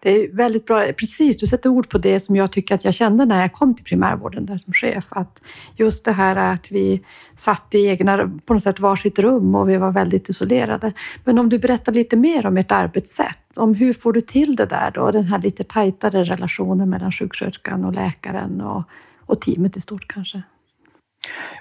Det 0.00 0.10
är 0.10 0.36
väldigt 0.36 0.66
bra. 0.66 0.92
Precis, 0.92 1.38
du 1.38 1.46
sätter 1.46 1.70
ord 1.70 1.88
på 1.88 1.98
det 1.98 2.20
som 2.20 2.36
jag 2.36 2.52
tycker 2.52 2.74
att 2.74 2.84
jag 2.84 2.94
kände 2.94 3.24
när 3.24 3.40
jag 3.40 3.52
kom 3.52 3.74
till 3.74 3.84
primärvården 3.84 4.46
där 4.46 4.58
som 4.58 4.72
chef. 4.72 5.04
Att 5.08 5.40
just 5.76 6.04
det 6.04 6.12
här 6.12 6.36
att 6.36 6.70
vi 6.70 7.00
satt 7.36 7.74
i 7.74 7.86
egna, 7.86 8.30
på 8.46 8.54
något 8.54 8.62
sätt 8.62 8.80
varsitt 8.80 9.18
rum 9.18 9.54
och 9.54 9.68
vi 9.68 9.76
var 9.76 9.92
väldigt 9.92 10.28
isolerade. 10.28 10.92
Men 11.24 11.38
om 11.38 11.48
du 11.48 11.58
berättar 11.58 11.92
lite 11.92 12.16
mer 12.16 12.46
om 12.46 12.56
ert 12.56 12.72
arbetssätt, 12.72 13.56
om 13.56 13.74
hur 13.74 13.92
får 13.92 14.12
du 14.12 14.20
till 14.20 14.56
det 14.56 14.66
där 14.66 14.90
då? 14.94 15.10
Den 15.10 15.24
här 15.24 15.38
lite 15.38 15.64
tajtare 15.64 16.24
relationen 16.24 16.90
mellan 16.90 17.12
sjuksköterskan 17.12 17.84
och 17.84 17.92
läkaren 17.92 18.60
och, 18.60 18.82
och 19.26 19.40
teamet 19.40 19.76
i 19.76 19.80
stort 19.80 20.08
kanske? 20.08 20.42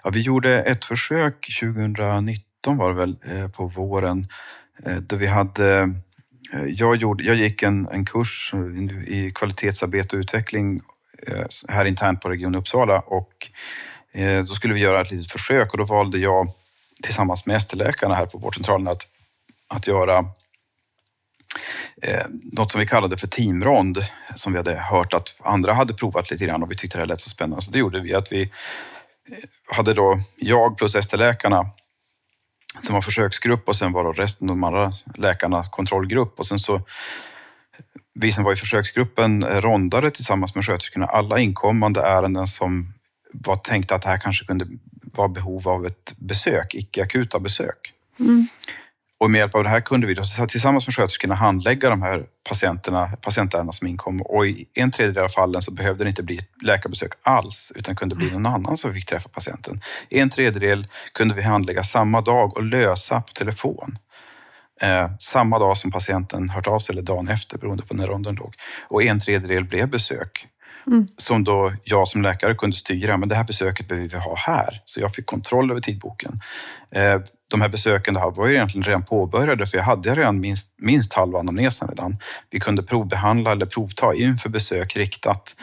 Ja, 0.04 0.10
vi 0.10 0.22
gjorde 0.22 0.62
ett 0.64 0.86
försök 0.86 1.48
2019 1.60 2.78
var 2.78 2.90
det 2.90 2.96
väl, 2.96 3.16
eh, 3.22 3.48
på 3.48 3.66
våren, 3.66 4.28
eh, 4.84 4.98
då 4.98 5.16
vi 5.16 5.28
hade 5.28 5.94
Eh, 6.54 6.66
jag, 6.66 6.96
gjorde, 6.96 7.24
jag 7.24 7.36
gick 7.36 7.64
en, 7.64 7.88
en 7.88 8.06
kurs 8.06 8.54
i 9.08 9.32
kvalitetsarbete 9.32 10.16
och 10.16 10.20
utveckling 10.20 10.82
eh, 11.28 11.46
här 11.68 11.86
internt 11.86 12.22
på 12.22 12.30
Region 12.30 12.56
Uppsala 12.56 13.00
och 13.00 13.50
eh, 14.12 14.44
då 14.44 14.54
skulle 14.54 14.74
vi 14.74 14.80
göra 14.80 15.02
ett 15.02 15.12
litet 15.12 15.32
försök 15.32 15.72
och 15.72 15.78
då 15.78 15.84
valde 15.84 16.18
jag 16.18 16.52
tillsammans 17.04 17.46
med 17.46 17.56
ST-läkarna 17.56 18.16
här 18.16 18.26
på 18.26 18.38
vårdcentralen 18.38 18.88
att, 18.88 19.02
att 19.68 19.88
göra 19.88 20.26
eh, 22.02 22.26
något 22.52 22.72
som 22.72 22.80
vi 22.80 22.88
kallade 22.88 23.18
för 23.18 23.28
teamrond 23.28 24.06
som 24.36 24.54
vi 24.54 24.58
hade 24.58 24.76
hört 24.76 25.14
att 25.14 25.36
andra 25.40 25.74
hade 25.74 25.94
provat 25.94 26.32
lite 26.32 26.46
grann 26.46 26.64
och 26.64 26.72
vi 26.72 26.78
tyckte 26.78 26.98
det 26.98 27.06
lät 27.06 27.22
så 27.22 27.30
spännande. 27.30 27.66
Så 27.66 27.72
det 27.72 27.80
gjorde 27.80 28.00
vi 28.00 28.14
att 28.14 28.32
vi 28.32 28.52
hade 29.72 29.94
då 29.94 30.20
jag 30.36 30.78
plus 30.78 30.96
ST-läkarna 30.96 31.70
som 32.82 32.94
var 32.94 33.02
försöksgrupp 33.02 33.70
och 33.70 33.76
sen 33.76 33.92
var 33.92 34.14
resten 34.14 34.50
av 34.50 34.56
de 34.56 34.64
andra 34.64 34.94
läkarna 35.16 35.64
kontrollgrupp 35.64 36.40
och 36.40 36.46
sen 36.46 36.60
så 36.60 36.82
vi 38.14 38.32
som 38.32 38.44
var 38.44 38.54
i 38.54 38.56
försöksgruppen 38.56 39.44
eh, 39.44 39.62
rondade 39.62 40.12
tillsammans 40.12 40.56
med 40.56 40.66
sköterskorna 40.66 41.06
alla 41.06 41.40
inkommande 41.40 42.02
ärenden 42.02 42.48
som 42.48 42.94
var 43.34 43.56
tänkta 43.56 43.96
att 43.96 44.02
det 44.02 44.10
här 44.10 44.18
kanske 44.18 44.46
kunde 44.46 44.68
vara 45.02 45.28
behov 45.28 45.68
av 45.68 45.86
ett 45.86 46.14
besök, 46.18 46.76
icke 46.76 47.04
akuta 47.04 47.40
besök. 47.40 47.94
Mm. 48.20 48.48
Och 49.18 49.32
med 49.32 49.40
hjälp 49.40 49.56
av 49.56 49.64
det 49.64 49.70
här 49.70 49.82
kunde 49.82 50.08
vi 50.08 50.14
då, 50.14 50.24
tillsammans 50.50 50.88
med 50.88 50.96
sköterskorna 50.96 51.36
handlägga 51.36 51.90
de 51.90 52.02
här 52.02 52.26
patienterna, 52.50 53.10
patientärendena 53.22 53.72
som 53.72 53.88
inkom 53.88 54.22
och 54.22 54.48
i 54.48 54.66
en 54.74 54.92
tredjedel 54.92 55.24
av 55.24 55.30
fallen 55.30 55.62
så 55.62 55.72
behövde 55.72 56.04
det 56.04 56.10
inte 56.10 56.24
bli 56.24 56.38
ett 56.38 56.64
läkarbesök 56.64 57.14
alls 57.22 57.72
utan 57.76 57.96
kunde 57.96 58.16
bli 58.16 58.32
någon 58.32 58.46
annan 58.46 58.78
som 58.78 58.94
fick 58.94 59.06
träffa 59.06 59.30
patienten. 59.30 59.82
I 60.10 60.20
en 60.20 60.30
tredjedel 60.30 60.88
kunde 61.14 61.36
vi 61.36 61.42
handlägga 61.42 61.84
samma 61.84 62.22
dag 62.22 62.58
och 62.58 62.64
lösa 62.64 63.22
på 63.22 63.34
telefon. 63.34 63.98
Eh, 64.82 65.10
samma 65.20 65.60
dag 65.60 65.78
som 65.78 65.92
patienten 65.92 66.50
hört 66.50 66.68
av 66.68 66.80
sig 66.80 66.94
eller 66.94 67.02
dagen 67.02 67.28
efter 67.28 67.58
beroende 67.58 67.84
på 67.84 67.94
när 67.94 68.08
ronden 68.08 68.36
låg. 68.36 68.56
Och 68.88 69.04
en 69.04 69.20
tredjedel 69.20 69.64
blev 69.64 69.90
besök. 69.90 70.48
Mm. 70.88 71.08
Som 71.18 71.44
då 71.44 71.74
jag 71.84 72.08
som 72.08 72.22
läkare 72.22 72.56
kunde 72.56 72.76
styra, 72.76 73.18
men 73.18 73.30
det 73.30 73.36
här 73.36 73.44
besöket 73.44 73.88
behöver 73.88 74.10
vi 74.10 74.18
ha 74.18 74.36
här. 74.36 74.82
Så 74.86 75.00
jag 75.00 75.16
fick 75.16 75.26
kontroll 75.26 75.72
över 75.72 75.82
tidboken. 75.82 76.40
Eh, 76.92 77.22
de 77.54 77.62
här 77.62 77.70
besöken 77.70 78.14
var 78.14 78.48
ju 78.48 78.54
egentligen 78.56 78.84
redan 78.84 79.04
påbörjade 79.04 79.68
för 79.68 79.78
jag 79.78 79.86
hade 79.86 80.16
redan 80.16 80.40
minst, 80.40 80.74
minst 80.78 81.14
halva 81.14 81.40
anamnesen 81.40 81.88
redan. 81.88 82.18
Vi 82.50 82.60
kunde 82.60 82.84
provbehandla 82.84 83.52
eller 83.52 83.66
provta 83.66 84.16
inför 84.16 84.50
besök 84.50 84.96
riktat. 84.96 85.56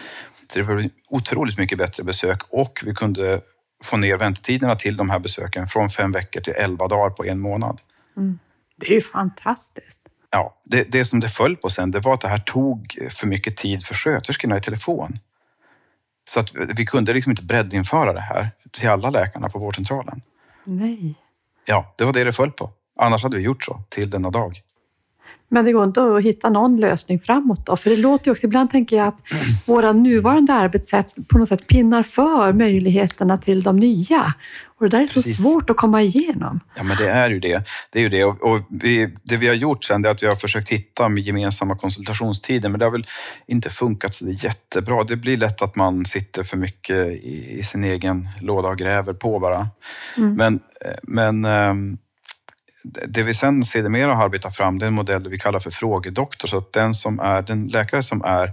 Så 0.53 0.59
det 0.59 0.63
var 0.63 0.91
otroligt 1.09 1.59
mycket 1.59 1.79
bättre 1.79 2.03
besök 2.05 2.43
och 2.49 2.83
vi 2.87 2.95
kunde 2.95 3.41
få 3.85 3.97
ner 3.97 4.17
väntetiderna 4.17 4.77
till 4.77 4.97
de 4.97 5.11
här 5.11 5.19
besöken 5.19 5.67
från 5.67 5.91
fem 5.91 6.13
veckor 6.13 6.41
till 6.41 6.53
elva 6.53 6.89
dagar 6.89 7.11
på 7.11 7.25
en 7.25 7.41
månad. 7.41 7.81
Mm. 8.17 8.39
Det 8.77 8.87
är 8.87 8.95
ju 8.95 9.01
fantastiskt. 9.01 10.01
Ja, 10.31 10.55
det, 10.65 10.93
det 10.93 11.05
som 11.05 11.21
det 11.21 11.29
föll 11.29 11.57
på 11.57 11.71
sen, 11.71 11.91
det 11.91 12.01
var 12.01 12.15
att 12.15 12.21
det 12.21 12.29
här 12.29 12.39
tog 12.39 12.99
för 13.11 13.27
mycket 13.27 13.57
tid 13.57 13.85
för 13.85 13.95
sköterskorna 13.95 14.57
i 14.57 14.61
telefon. 14.61 15.19
Så 16.29 16.41
att 16.41 16.49
vi 16.77 16.87
kunde 16.87 17.13
liksom 17.13 17.31
inte 17.31 17.45
breddinföra 17.45 18.13
det 18.13 18.21
här 18.21 18.51
till 18.73 18.89
alla 18.89 19.11
läkarna 19.11 19.49
på 19.49 19.59
vårdcentralen. 19.59 20.23
Nej. 20.65 21.15
Ja, 21.71 21.95
det 21.97 22.05
var 22.05 22.13
det 22.13 22.25
det 22.25 22.33
föll 22.33 22.51
på. 22.51 22.71
Annars 23.01 23.23
hade 23.23 23.37
vi 23.37 23.43
gjort 23.43 23.65
så 23.65 23.83
till 23.89 24.11
denna 24.11 24.31
dag. 24.31 24.63
Men 25.53 25.65
det 25.65 25.73
går 25.73 25.85
inte 25.85 26.17
att 26.17 26.23
hitta 26.23 26.51
någon 26.51 26.81
lösning 26.81 27.21
framåt 27.21 27.67
då? 27.67 27.77
För 27.77 27.91
det 27.91 27.97
låter 27.97 28.27
ju 28.27 28.33
också, 28.33 28.47
ibland 28.47 28.71
tänker 28.71 28.97
jag 28.97 29.07
att 29.07 29.21
våra 29.67 29.93
nuvarande 29.93 30.53
arbetssätt 30.53 31.09
på 31.29 31.39
något 31.39 31.49
sätt 31.49 31.67
pinnar 31.67 32.03
för 32.03 32.53
möjligheterna 32.53 33.39
till 33.39 33.63
de 33.63 33.77
nya. 33.77 34.35
Och 34.79 34.91
det 34.91 34.97
där 34.97 35.03
är 35.03 35.07
så 35.07 35.13
Precis. 35.15 35.37
svårt 35.37 35.71
att 35.71 35.77
komma 35.77 36.03
igenom. 36.03 36.61
Ja, 36.77 36.83
men 36.83 36.97
det 36.97 37.11
är 37.11 37.31
ju 37.31 37.41
det. 37.41 37.63
Det 37.91 37.99
är 37.99 38.03
ju 38.03 38.09
det. 38.09 38.25
Och, 38.25 38.43
och 38.43 38.61
vi, 38.71 39.17
det 39.23 39.37
vi 39.37 39.49
har 39.49 39.55
gjort 39.55 39.85
sen 39.85 40.05
är 40.05 40.09
att 40.09 40.23
vi 40.23 40.27
har 40.27 40.37
försökt 40.37 40.69
hitta 40.69 41.09
med 41.09 41.23
gemensamma 41.23 41.77
konsultationstider, 41.77 42.69
men 42.69 42.79
det 42.79 42.87
har 42.87 42.93
väl 42.93 43.07
inte 43.47 43.71
funkat 43.71 44.15
så 44.15 44.25
det 44.25 44.45
jättebra. 44.45 45.05
Det 45.05 45.17
blir 45.17 45.37
lätt 45.37 45.63
att 45.63 45.77
man 45.77 46.07
sitter 46.07 46.43
för 46.43 46.57
mycket 46.57 47.07
i, 47.07 47.59
i 47.59 47.63
sin 47.63 47.85
egen 47.85 48.29
låda 48.41 48.69
och 48.69 48.79
gräver 48.79 49.13
på 49.13 49.39
bara. 49.39 49.69
Mm. 50.17 50.35
Men, 50.35 50.61
men 51.03 51.45
ehm, 51.45 51.99
det 52.83 53.23
vi 53.23 53.35
sen 53.35 53.65
sedermera 53.65 54.15
har 54.15 54.25
arbetat 54.25 54.57
fram 54.57 54.79
det 54.79 54.85
är 54.85 54.89
en 54.89 54.95
modell 54.95 55.29
vi 55.29 55.39
kallar 55.39 55.61
för 55.61 55.71
frågedoktor. 55.71 56.49
Så 56.49 56.59
att 56.59 56.73
den, 56.73 56.95
som 56.95 57.21
är, 57.21 57.43
den 57.43 57.69
läkare 57.69 58.03
som 58.03 58.25
är, 58.25 58.53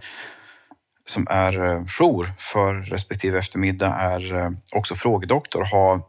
som 1.05 1.27
är 1.29 1.65
eh, 1.65 1.85
jour 1.85 2.31
för 2.37 2.73
respektive 2.73 3.39
eftermiddag 3.39 3.93
är 3.93 4.35
eh, 4.35 4.51
också 4.71 4.95
frågedoktor 4.95 5.61
och 5.61 5.67
har 5.67 6.01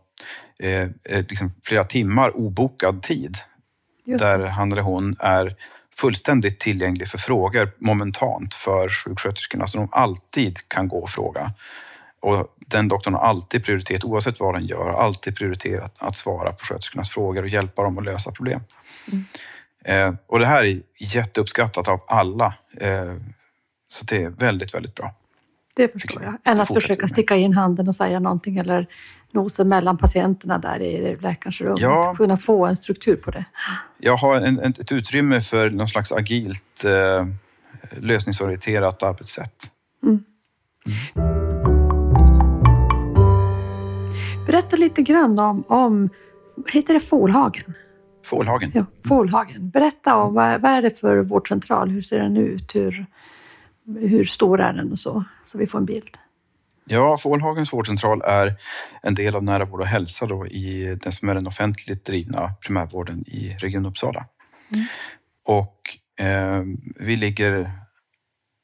eh, 0.59 0.89
liksom 1.29 1.53
flera 1.65 1.85
timmar 1.85 2.37
obokad 2.37 3.03
tid. 3.03 3.37
Där 4.05 4.39
han 4.39 4.73
eller 4.73 4.83
hon 4.83 5.17
är 5.19 5.57
fullständigt 5.97 6.61
tillgänglig 6.61 7.09
för 7.09 7.19
frågor 7.19 7.71
momentant 7.79 8.55
för 8.55 8.89
sjuksköterskorna 8.89 9.67
så 9.67 9.79
de 9.79 9.89
alltid 9.93 10.69
kan 10.69 10.89
gå 10.89 10.99
och 10.99 11.11
fråga. 11.11 11.53
Och 12.21 12.55
den 12.59 12.89
doktorn 12.89 13.15
har 13.15 13.21
alltid 13.21 13.65
prioritet, 13.65 14.05
oavsett 14.05 14.41
vad 14.41 14.55
den 14.55 14.67
gör, 14.67 14.91
alltid 14.91 15.37
prioriterat 15.37 15.95
att 15.99 16.17
svara 16.17 16.53
på 16.53 16.65
sköterskornas 16.65 17.11
frågor 17.11 17.43
och 17.43 17.49
hjälpa 17.49 17.83
dem 17.83 17.99
att 17.99 18.05
lösa 18.05 18.33
problem. 18.33 18.61
Mm. 19.13 19.25
Eh, 19.85 20.15
och 20.27 20.39
det 20.39 20.47
här 20.47 20.65
är 20.65 20.81
jätteuppskattat 20.99 21.89
av 21.89 22.01
alla. 22.09 22.55
Eh, 22.77 23.15
så 23.89 24.05
det 24.05 24.23
är 24.23 24.29
väldigt, 24.29 24.75
väldigt 24.75 24.95
bra. 24.95 25.15
Det 25.75 25.93
förstår 25.93 26.23
jag. 26.23 26.35
Än 26.45 26.61
att 26.61 26.75
försöka 26.75 27.09
sticka 27.09 27.37
in 27.37 27.53
handen 27.53 27.89
och 27.89 27.95
säga 27.95 28.21
någonting 28.21 28.57
eller 28.57 28.87
nosen 29.31 29.69
mellan 29.69 29.99
patienterna 29.99 30.59
där 30.59 30.83
i 30.83 31.17
läkarens 31.21 31.61
rum. 31.61 31.77
Ja, 31.81 32.15
kunna 32.15 32.37
få 32.37 32.67
en 32.67 32.77
struktur 32.77 33.17
på 33.17 33.31
det. 33.31 33.45
Jag 33.99 34.17
har 34.17 34.37
en, 34.37 34.59
ett 34.59 34.93
utrymme 34.93 35.41
för 35.41 35.71
någon 35.71 35.89
slags 35.89 36.13
agilt 36.13 36.85
eh, 36.85 37.27
lösningsorienterat 38.01 39.03
arbetssätt. 39.03 39.55
Mm. 40.03 40.25
Mm. 41.17 41.48
Berätta 44.49 44.77
lite 44.77 45.03
grann 45.03 45.39
om, 45.39 45.65
om 45.69 46.11
heter 46.67 46.95
det 46.95 47.01
Fålhagen? 47.01 47.75
Fålhagen. 48.25 48.71
Ja, 48.75 48.85
Fålhagen. 49.09 49.71
Berätta 49.71 50.17
om 50.17 50.35
vad, 50.35 50.61
vad 50.61 50.71
är 50.71 50.83
det 50.83 50.91
för 51.01 51.23
vårdcentral? 51.23 51.91
Hur 51.91 52.03
ser 52.03 52.19
den 52.19 52.37
ut? 52.37 52.75
Hur, 52.75 53.07
hur 54.01 54.25
stor 54.25 54.61
är 54.61 54.73
den 54.73 54.93
och 54.93 54.99
så, 54.99 55.25
så 55.45 55.59
vi 55.59 55.67
får 55.67 55.79
en 55.79 55.85
bild. 55.85 56.17
Ja, 56.85 57.19
Fålhagens 57.19 57.73
vårdcentral 57.73 58.23
är 58.25 58.55
en 59.03 59.15
del 59.15 59.37
av 59.37 59.45
nära 59.45 59.65
vård 59.65 59.81
och 59.81 59.87
hälsa 59.87 60.27
då 60.27 60.47
i 60.47 60.99
den 61.03 61.13
som 61.13 61.29
är 61.29 61.35
den 61.35 61.47
offentligt 61.47 62.05
drivna 62.05 62.55
primärvården 62.61 63.25
i 63.27 63.57
Region 63.59 63.87
Uppsala. 63.87 64.27
Mm. 64.73 64.85
Och 65.45 65.77
eh, 66.25 66.63
vi 66.97 67.17
ligger 67.17 67.71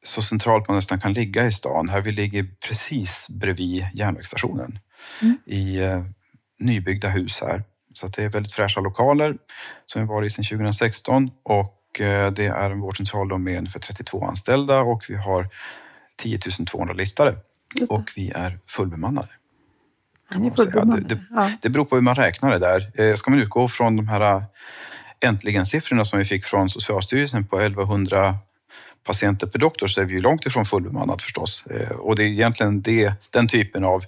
så 0.04 0.22
centralt 0.22 0.68
man 0.68 0.76
nästan 0.76 1.00
kan 1.00 1.12
ligga 1.12 1.46
i 1.46 1.52
stan. 1.52 1.88
Här 1.88 2.00
vi 2.00 2.12
ligger 2.12 2.46
precis 2.68 3.26
bredvid 3.28 3.86
järnvägsstationen 3.94 4.78
mm. 5.23 5.38
i 5.46 5.78
eh, 5.78 6.04
nybyggda 6.58 7.08
hus 7.08 7.40
här. 7.40 7.62
Så 7.92 8.06
det 8.06 8.25
är 8.25 8.28
väldigt 8.28 8.52
fräscha 8.52 8.80
lokaler 8.80 9.37
som 9.87 10.02
vi 10.02 10.08
varit 10.08 10.32
i 10.32 10.34
sedan 10.34 10.44
2016 10.44 11.30
och 11.42 12.00
eh, 12.00 12.32
det 12.32 12.46
är 12.46 12.70
en 12.70 12.80
vårdcentral 12.80 13.38
med 13.38 13.58
ungefär 13.58 13.80
32 13.80 14.26
anställda 14.26 14.80
och 14.80 15.04
vi 15.08 15.16
har 15.16 15.49
10 16.16 16.38
200 16.70 16.94
listare 16.94 17.37
och 17.88 18.11
vi 18.16 18.30
är 18.30 18.58
fullbemannade. 18.66 19.28
Är 20.30 20.50
fullbemannade? 20.50 21.00
Det, 21.00 21.14
det, 21.14 21.25
ja. 21.30 21.50
det 21.62 21.68
beror 21.68 21.84
på 21.84 21.94
hur 21.94 22.02
man 22.02 22.14
räknar 22.14 22.50
det 22.50 22.58
där. 22.58 23.00
Eh, 23.00 23.16
ska 23.16 23.30
man 23.30 23.40
utgå 23.40 23.68
från 23.68 23.96
de 23.96 24.08
här 24.08 24.44
äntligen-siffrorna 25.20 26.04
som 26.04 26.18
vi 26.18 26.25
fick 26.25 26.44
från 26.44 26.70
Socialstyrelsen 26.70 27.46
på 27.46 27.61
1100 27.61 28.38
patienter 29.04 29.46
per 29.46 29.58
doktor 29.58 29.87
så 29.87 30.00
är 30.00 30.04
vi 30.04 30.12
ju 30.12 30.20
långt 30.20 30.46
ifrån 30.46 30.64
fullbemannad 30.64 31.23
förstås. 31.23 31.64
Och 31.99 32.16
det 32.16 32.23
är 32.23 32.26
egentligen 32.26 32.82
det, 32.82 33.12
den 33.30 33.49
typen 33.49 33.84
av 33.84 34.04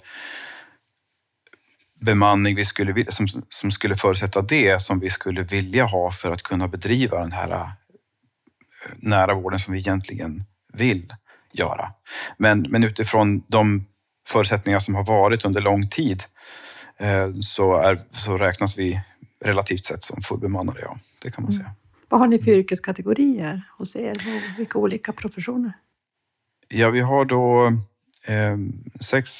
bemanning 1.99 2.55
vi 2.55 2.65
skulle, 2.65 3.11
som, 3.11 3.27
som 3.49 3.71
skulle 3.71 3.95
förutsätta 3.95 4.41
det 4.41 4.81
som 4.81 4.99
vi 4.99 5.09
skulle 5.09 5.43
vilja 5.43 5.85
ha 5.85 6.11
för 6.11 6.31
att 6.31 6.43
kunna 6.43 6.67
bedriva 6.67 7.19
den 7.19 7.31
här 7.31 7.51
äh, 7.51 7.67
nära 8.95 9.33
vården 9.33 9.59
som 9.59 9.73
vi 9.73 9.79
egentligen 9.79 10.43
vill 10.73 11.13
göra. 11.51 11.91
Men, 12.37 12.61
men 12.61 12.83
utifrån 12.83 13.43
de 13.47 13.85
förutsättningar 14.27 14.79
som 14.79 14.95
har 14.95 15.03
varit 15.03 15.45
under 15.45 15.61
lång 15.61 15.89
tid 15.89 16.23
äh, 16.97 17.33
så, 17.41 17.75
är, 17.75 17.99
så 18.11 18.37
räknas 18.37 18.77
vi 18.77 19.01
relativt 19.45 19.85
sett 19.85 20.03
som 20.03 20.21
fullbemannade, 20.21 20.79
ja. 20.81 20.99
Det 21.21 21.31
kan 21.31 21.43
man 21.43 21.51
mm. 21.51 21.63
säga. 21.63 21.75
Vad 22.09 22.19
har 22.19 22.27
ni 22.27 22.39
för 22.39 22.51
yrkeskategorier 22.51 23.61
hos 23.77 23.95
er 23.95 24.21
vilka 24.57 24.79
olika 24.79 25.13
professioner? 25.13 25.73
Ja, 26.67 26.89
vi 26.89 26.99
har 26.99 27.25
då 27.25 27.67
eh, 28.25 28.57
sex 28.99 29.31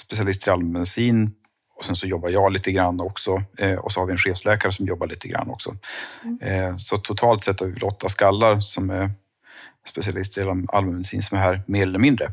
specialister 0.00 0.50
i 0.50 0.52
allmänmedicin 0.52 1.34
och 1.76 1.84
sen 1.84 1.96
så 1.96 2.06
jobbar 2.06 2.28
jag 2.28 2.52
lite 2.52 2.72
grann 2.72 3.00
också 3.00 3.42
eh, 3.58 3.74
och 3.74 3.92
så 3.92 4.00
har 4.00 4.06
vi 4.06 4.12
en 4.12 4.18
chefsläkare 4.18 4.72
som 4.72 4.86
jobbar 4.86 5.06
lite 5.06 5.28
grann 5.28 5.50
också. 5.50 5.76
Mm. 6.24 6.38
Eh, 6.40 6.76
så 6.76 6.98
totalt 6.98 7.44
sett 7.44 7.60
har 7.60 7.66
vi 7.66 7.80
åtta 7.80 8.08
skallar 8.08 8.60
som 8.60 8.90
är 8.90 9.10
specialister 9.88 10.42
i 10.42 10.66
allmänmedicin 10.68 11.22
som 11.22 11.38
är 11.38 11.42
här 11.42 11.62
mer 11.66 11.82
eller 11.82 11.98
mindre. 11.98 12.32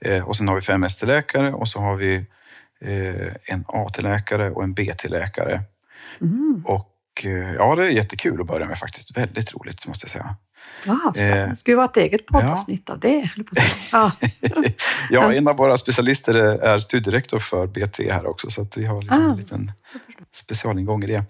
Eh, 0.00 0.28
och 0.28 0.36
sen 0.36 0.48
har 0.48 0.54
vi 0.54 0.60
fem 0.60 0.84
ST-läkare 0.84 1.52
och 1.52 1.68
så 1.68 1.78
har 1.78 1.96
vi 1.96 2.14
eh, 2.80 3.32
en 3.44 3.64
AT-läkare 3.68 4.50
och 4.50 4.64
en 4.64 4.74
BT-läkare. 4.74 5.62
Mm. 6.20 6.62
Och 6.66 7.24
eh, 7.24 7.54
ja, 7.54 7.74
det 7.74 7.86
är 7.86 7.90
jättekul 7.90 8.40
att 8.40 8.46
börja 8.46 8.66
med 8.66 8.78
faktiskt. 8.78 9.16
Väldigt 9.16 9.54
roligt 9.54 9.86
måste 9.86 10.04
jag 10.04 10.10
säga. 10.10 10.36
Ja, 10.86 11.12
spännande. 11.14 11.42
Eh, 11.42 11.48
Det 11.50 11.56
skulle 11.56 11.76
vara 11.76 11.86
ett 11.86 11.96
eget 11.96 12.26
poddavsnitt 12.26 12.90
av 12.90 12.98
det. 12.98 13.30
på. 13.36 13.42
Ja. 13.92 14.12
Ja, 15.10 15.32
en 15.34 15.48
av 15.48 15.56
våra 15.56 15.78
specialister 15.78 16.34
är 16.34 16.78
studierektor 16.80 17.38
för 17.38 17.66
BT 17.66 18.10
här 18.12 18.26
också 18.26 18.50
så 18.50 18.62
att 18.62 18.76
vi 18.76 18.84
har 18.84 19.02
liksom 19.02 19.26
Ah. 19.26 19.30
en 19.30 19.36
liten 19.36 19.72
specialingång 20.34 21.04
i 21.04 21.06
det. 21.06 21.24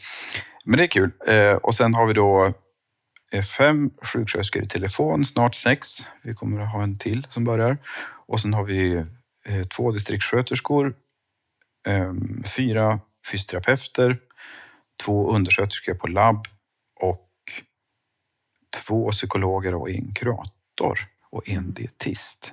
Men 0.64 0.76
det 0.78 0.84
är 0.84 0.86
kul. 0.88 1.10
Eh, 1.26 1.52
och 1.52 1.74
sen 1.74 1.94
har 1.94 2.06
vi 2.06 2.12
då 2.12 2.52
eh, 3.32 3.42
fem 3.44 3.90
sjuksköterskor 4.02 4.62
i 4.62 4.68
telefon, 4.68 5.24
snart 5.24 5.54
sex. 5.54 5.88
Vi 6.22 6.34
kommer 6.34 6.60
att 6.60 6.72
ha 6.72 6.82
en 6.82 6.98
till 6.98 7.26
som 7.30 7.44
börjar. 7.44 7.78
Och 8.26 8.40
sen 8.40 8.54
har 8.54 8.64
vi 8.64 9.04
två 9.76 9.92
distriktssköterskor, 9.92 10.94
eh, 11.86 12.12
fyra 12.56 13.00
fysioterapeuter, 13.30 14.18
två 15.04 15.32
undersköterskor 15.34 15.94
på 15.94 16.06
labb 16.06 16.46
två 18.86 19.10
psykologer 19.10 19.74
och 19.74 19.90
en 19.90 20.14
kurator 20.14 20.98
och 21.30 21.48
en 21.48 21.74
dietist. 21.74 22.52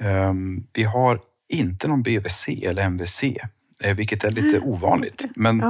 Ehm, 0.00 0.66
Vi 0.72 0.82
har 0.82 1.20
inte 1.48 1.88
någon 1.88 2.02
BVC 2.02 2.48
eller 2.48 2.82
MVC, 2.82 3.22
eh, 3.82 3.94
vilket 3.96 4.24
är 4.24 4.30
lite 4.30 4.60
ovanligt. 4.60 5.24
Men 5.36 5.60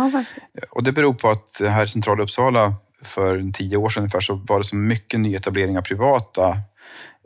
och 0.70 0.82
det 0.82 0.92
beror 0.92 1.14
på 1.14 1.30
att 1.30 1.56
här 1.60 1.84
i 1.84 1.88
centrala 1.88 2.22
Uppsala 2.22 2.74
för 3.02 3.52
tio 3.52 3.76
år 3.76 3.88
sedan 3.88 4.00
ungefär 4.00 4.20
så 4.20 4.34
var 4.34 4.58
det 4.58 4.64
så 4.64 4.76
mycket 4.76 5.20
nyetablering 5.20 5.78
av 5.78 5.82
privata 5.82 6.58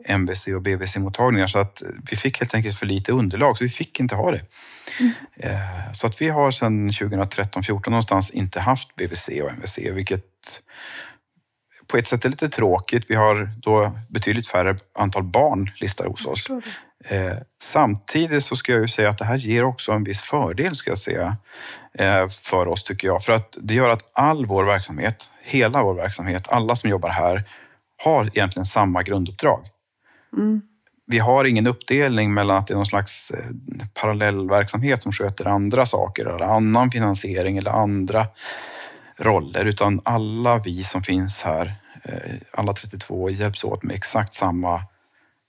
MVC 0.05 0.47
och 0.47 0.61
BVC-mottagningar 0.61 1.47
så 1.47 1.59
att 1.59 1.83
vi 2.11 2.17
fick 2.17 2.39
helt 2.39 2.55
enkelt 2.55 2.79
för 2.79 2.85
lite 2.85 3.11
underlag 3.11 3.57
så 3.57 3.63
vi 3.63 3.69
fick 3.69 3.99
inte 3.99 4.15
ha 4.15 4.31
det. 4.31 4.41
Mm. 4.99 5.11
Eh, 5.37 5.91
Så 5.93 6.07
att 6.07 6.21
vi 6.21 6.29
har 6.29 6.51
sedan 6.51 6.89
2013-14 6.89 7.89
någonstans 7.89 8.29
inte 8.29 8.59
haft 8.59 8.95
BVC 8.95 9.29
och 9.29 9.51
MVC 9.51 9.77
vilket 9.77 10.25
på 11.89 11.97
ett 11.97 12.07
sätt 12.07 12.25
är 12.25 12.29
lite 12.29 12.49
tråkigt. 12.49 13.05
Vi 13.07 13.15
har 13.15 13.49
då 13.57 13.91
betydligt 14.09 14.47
färre 14.47 14.77
antal 14.93 15.23
barn 15.23 15.71
listade 15.75 16.09
hos 16.09 16.25
oss. 16.25 16.47
Eh, 17.05 17.33
samtidigt 17.63 18.45
så 18.45 18.55
ska 18.55 18.71
jag 18.71 18.81
ju 18.81 18.87
säga 18.87 19.09
att 19.09 19.17
det 19.17 19.25
här 19.25 19.37
ger 19.37 19.63
också 19.63 19.91
en 19.91 20.03
viss 20.03 20.21
fördel 20.21 20.75
ska 20.75 20.91
jag 20.91 20.97
säga 20.97 21.37
eh, 21.93 22.27
för 22.29 22.67
oss 22.67 22.83
tycker 22.83 23.07
jag. 23.07 23.23
För 23.23 23.33
att 23.33 23.57
det 23.61 23.73
gör 23.73 23.89
att 23.89 24.09
all 24.13 24.45
vår 24.45 24.63
verksamhet, 24.63 25.29
hela 25.41 25.83
vår 25.83 25.93
verksamhet, 25.93 26.47
alla 26.49 26.75
som 26.75 26.89
jobbar 26.89 27.09
här 27.09 27.43
har 28.03 28.25
egentligen 28.25 28.65
samma 28.65 29.03
grunduppdrag. 29.03 29.65
Mm. 30.37 30.61
Vi 31.05 31.19
har 31.19 31.45
ingen 31.45 31.67
uppdelning 31.67 32.33
mellan 32.33 32.57
att 32.57 32.67
det 32.67 32.73
är 32.73 32.75
någon 32.75 32.85
slags 32.85 33.31
eh, 33.31 33.45
parallellverksamhet 33.93 35.03
som 35.03 35.11
sköter 35.11 35.47
andra 35.47 35.85
saker 35.85 36.25
eller 36.25 36.45
annan 36.45 36.91
finansiering 36.91 37.57
eller 37.57 37.71
andra 37.71 38.27
roller 39.19 39.65
utan 39.65 40.01
alla 40.05 40.57
vi 40.59 40.83
som 40.83 41.03
finns 41.03 41.39
här, 41.41 41.75
eh, 42.03 42.35
alla 42.51 42.73
32 42.73 43.29
hjälps 43.29 43.63
åt 43.63 43.83
med 43.83 43.95
exakt 43.95 44.33
samma 44.33 44.81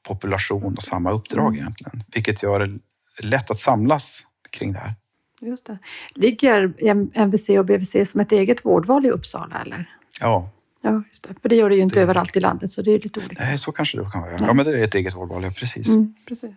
population 0.08 0.76
och 0.76 0.82
samma 0.82 1.10
uppdrag 1.12 1.46
Mm. 1.48 1.58
egentligen. 1.60 2.02
Vilket 2.14 2.42
gör 2.42 2.60
det 2.60 2.78
lätt 3.26 3.50
att 3.50 3.58
samlas 3.58 4.18
kring 4.50 4.72
det 4.72 4.78
här. 4.78 4.94
Just 5.42 5.66
det. 5.66 5.78
Ligger 6.14 6.72
MVC 7.14 7.58
och 7.58 7.64
BVC 7.64 8.06
som 8.10 8.20
ett 8.20 8.32
eget 8.32 8.64
vårdval 8.64 9.06
i 9.06 9.10
Uppsala? 9.10 9.60
Eller? 9.64 9.84
Ja, 10.20 10.50
Ja, 10.82 11.02
just 11.08 11.22
det. 11.28 11.34
För 11.42 11.48
det 11.48 11.56
gör 11.56 11.68
det 11.70 11.76
ju 11.76 11.82
inte 11.82 11.94
Det- 11.94 12.02
överallt 12.02 12.36
i 12.36 12.40
landet, 12.40 12.70
så 12.70 12.82
det 12.82 12.90
är 12.90 12.98
lite 12.98 13.20
olika. 13.20 13.44
nej, 13.44 13.58
så 13.58 13.72
kanske 13.72 13.98
det 13.98 14.10
kan 14.12 14.20
vara. 14.20 14.30
Ja. 14.32 14.36
Ja, 14.40 14.52
men 14.52 14.66
det 14.66 14.78
är 14.78 14.82
ett 14.84 14.94
eget 14.94 15.14
vårdval, 15.16 15.42
ja 15.44 15.50
precis. 15.50 15.88
Mm, 15.88 16.14
precis. 16.28 16.50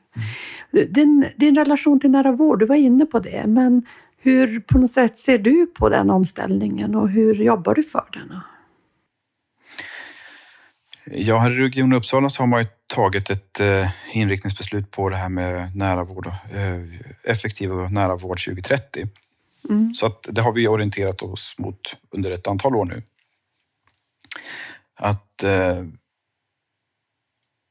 Din, 0.90 1.26
din 1.38 1.56
relation 1.56 2.00
till 2.00 2.12
nära 2.12 2.32
vård, 2.32 2.60
du 2.60 2.66
var 2.66 2.76
inne 2.76 3.06
på 3.06 3.20
det, 3.20 3.44
men 3.48 3.86
hur 4.24 4.60
på 4.60 4.78
något 4.78 4.92
sätt 4.92 5.18
ser 5.18 5.38
du 5.38 5.66
på 5.66 5.90
den 5.90 6.10
omställningen 6.10 6.96
och 6.96 7.10
hur 7.10 7.36
jobbar 7.36 7.76
du 7.76 7.84
för 7.84 8.06
den? 8.14 8.40
Ja, 11.06 11.38
här 11.38 11.52
i 11.52 11.64
Region 11.64 11.94
Uppsala 11.94 12.30
så 12.30 12.42
har 12.42 12.48
man 12.48 12.62
ju 12.62 12.68
tagit 12.88 13.30
ett 13.30 13.60
eh, 13.60 13.90
inriktningsbeslut 14.14 14.92
på 14.92 15.10
det 15.10 15.16
här 15.16 15.30
med 15.30 15.76
nära 15.76 16.04
vård, 16.04 16.28
och, 16.28 16.58
eh, 16.58 16.82
effektiv 17.24 17.72
och 17.72 17.92
nära 17.92 18.16
vård 18.16 18.46
2030. 18.46 19.08
Mm. 19.70 19.94
Så 19.94 20.06
att 20.06 20.28
det 20.30 20.42
har 20.42 20.52
vi 20.52 20.68
orienterat 20.68 21.22
oss 21.22 21.56
mot 21.58 21.96
under 22.10 22.32
ett 22.32 22.48
antal 22.48 22.76
år 22.76 22.86
nu. 22.86 23.02
Att 24.96 25.44
eh, 25.44 25.86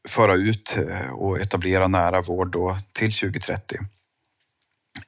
föra 0.09 0.35
ut 0.35 0.77
eh, 0.77 1.13
och 1.13 1.41
etablera 1.41 1.89
nära 1.89 2.23
vård 2.23 2.51
då 2.51 2.79
till 2.93 3.13
2030. 3.13 3.79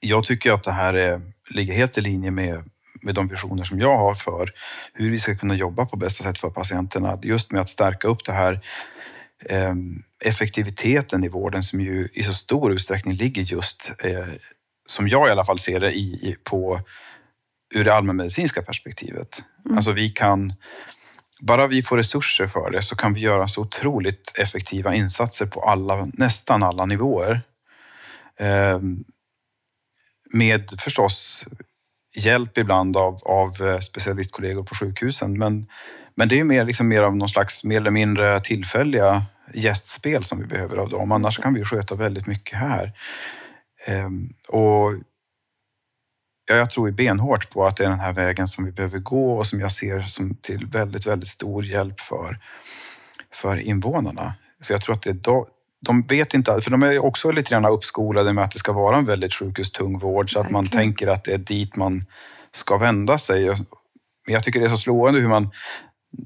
Jag 0.01 0.25
tycker 0.25 0.53
att 0.53 0.65
det 0.65 0.73
här 0.73 0.95
är, 0.95 1.21
ligger 1.51 1.75
helt 1.75 1.99
i 1.99 2.01
linje 2.01 2.31
med, 2.31 2.71
med 3.03 3.15
de 3.15 3.29
visioner 3.29 3.65
som 3.65 3.81
jag 3.81 3.97
har 3.97 4.15
för 4.15 4.51
hur 4.93 5.11
vi 5.11 5.21
ska 5.21 5.37
kunna 5.37 5.55
jobba 5.55 5.87
på 5.87 5.97
bästa 5.97 6.25
sätt 6.25 6.39
för 6.39 6.51
patienterna. 6.51 7.19
Just 7.23 7.53
med 7.53 7.61
att 7.61 7.69
stärka 7.69 8.09
upp 8.09 8.25
det 8.25 8.33
här 8.33 8.61
eh, 9.45 9.75
effektiviteten 10.21 11.25
i 11.25 11.29
vården 11.29 11.63
som 11.63 11.81
ju 11.81 12.09
i 12.13 12.23
så 12.23 12.35
stor 12.35 12.73
utsträckning 12.73 13.15
ligger 13.15 13.43
just, 13.43 13.91
eh, 13.99 14.29
som 14.87 15.09
jag 15.09 15.29
i 15.29 15.31
alla 15.31 15.45
fall 15.45 15.59
ser 15.59 15.81
det, 15.81 15.93
i, 15.93 16.29
i, 16.29 16.37
på 16.45 16.81
ur 17.75 17.85
det 17.85 17.95
allmänmedicinska 17.95 18.63
perspektivet. 18.63 19.43
Mm. 19.65 19.77
Alltså 19.77 19.93
vi 19.93 20.09
kan, 20.09 20.53
bara 21.41 21.67
vi 21.67 21.83
får 21.83 21.97
resurser 21.97 22.47
för 22.47 22.71
det 22.71 22.83
så 22.83 22.97
kan 22.97 23.15
vi 23.15 23.21
göra 23.21 23.49
så 23.49 23.61
otroligt 23.61 24.39
effektiva 24.39 24.95
insatser 24.95 25.47
på 25.47 25.61
alla, 25.61 26.09
nästan 26.13 26.63
alla 26.63 26.87
nivåer. 26.87 27.41
Med 30.35 30.81
förstås 30.81 31.45
hjälp 32.15 32.59
ibland 32.59 32.97
av, 32.97 33.21
av 33.25 33.63
eh, 33.63 33.81
specialistkollegor 33.81 34.63
på 34.63 34.75
sjukhusen. 34.75 35.39
Men, 35.39 35.67
men 36.15 36.29
det 36.29 36.41
är 36.41 36.45
mer, 36.45 36.65
liksom 36.65 36.89
mer 36.89 37.03
av 37.03 37.17
någon 37.17 37.29
slags 37.29 37.65
mer 37.65 37.77
eller 37.77 37.91
mindre 37.91 38.41
tillfälliga 38.41 39.23
gästspel 39.55 40.25
som 40.25 40.41
vi 40.41 40.47
behöver 40.47 40.77
av 40.77 40.89
dem. 40.89 41.13
Annars 41.13 41.39
kan 41.39 41.55
vi 41.55 41.65
sköta 41.65 41.95
väldigt 41.95 42.27
mycket 42.27 42.59
här. 42.59 42.93
Ehm, 43.87 44.35
och 44.49 44.93
ja, 46.49 46.57
jag 46.57 46.71
tror 46.71 46.91
benhårt 46.91 47.51
på 47.51 47.67
att 47.67 47.77
det 47.77 47.85
är 47.85 47.89
den 47.89 47.99
här 47.99 48.13
vägen 48.13 48.49
som 48.49 48.65
vi 48.65 48.73
behöver 48.73 48.99
gå 48.99 49.39
och 49.39 49.47
som 49.47 49.61
jag 49.61 49.73
ser 49.73 50.03
som 50.03 50.37
till 50.37 50.67
väldigt, 50.67 51.07
väldigt 51.07 51.29
stor 51.29 51.65
hjälp 51.65 52.01
för, 52.01 52.39
för 53.33 53.57
invånarna. 53.57 54.35
För 54.63 54.75
jag 54.75 54.83
tror 54.83 54.95
att 54.95 55.03
det 55.03 55.11
är 55.11 55.15
de 55.85 56.03
vet 56.03 56.35
inte, 56.35 56.61
för 56.61 56.71
de 56.71 56.83
är 56.83 57.05
också 57.05 57.31
lite 57.31 57.51
grann 57.51 57.65
uppskolade 57.65 58.33
med 58.33 58.45
att 58.45 58.53
det 58.53 58.59
ska 58.59 58.73
vara 58.73 58.97
en 58.97 59.05
väldigt 59.05 59.35
sjukhustung 59.35 59.99
vård 59.99 60.33
så 60.33 60.41
att 60.41 60.51
man 60.51 60.67
tänker 60.69 61.09
att 61.09 61.25
det 61.25 61.33
är 61.33 61.39
dit 61.39 61.77
man 61.77 62.05
ska 62.53 62.79
vända 62.79 63.19
sig. 63.19 63.47
Men 64.27 64.35
jag 64.35 64.45
tycker 64.45 64.61
det 64.61 64.67
är 64.67 64.71
så 64.71 64.77
slående 64.77 65.21
hur 65.21 65.29
man 65.29 65.51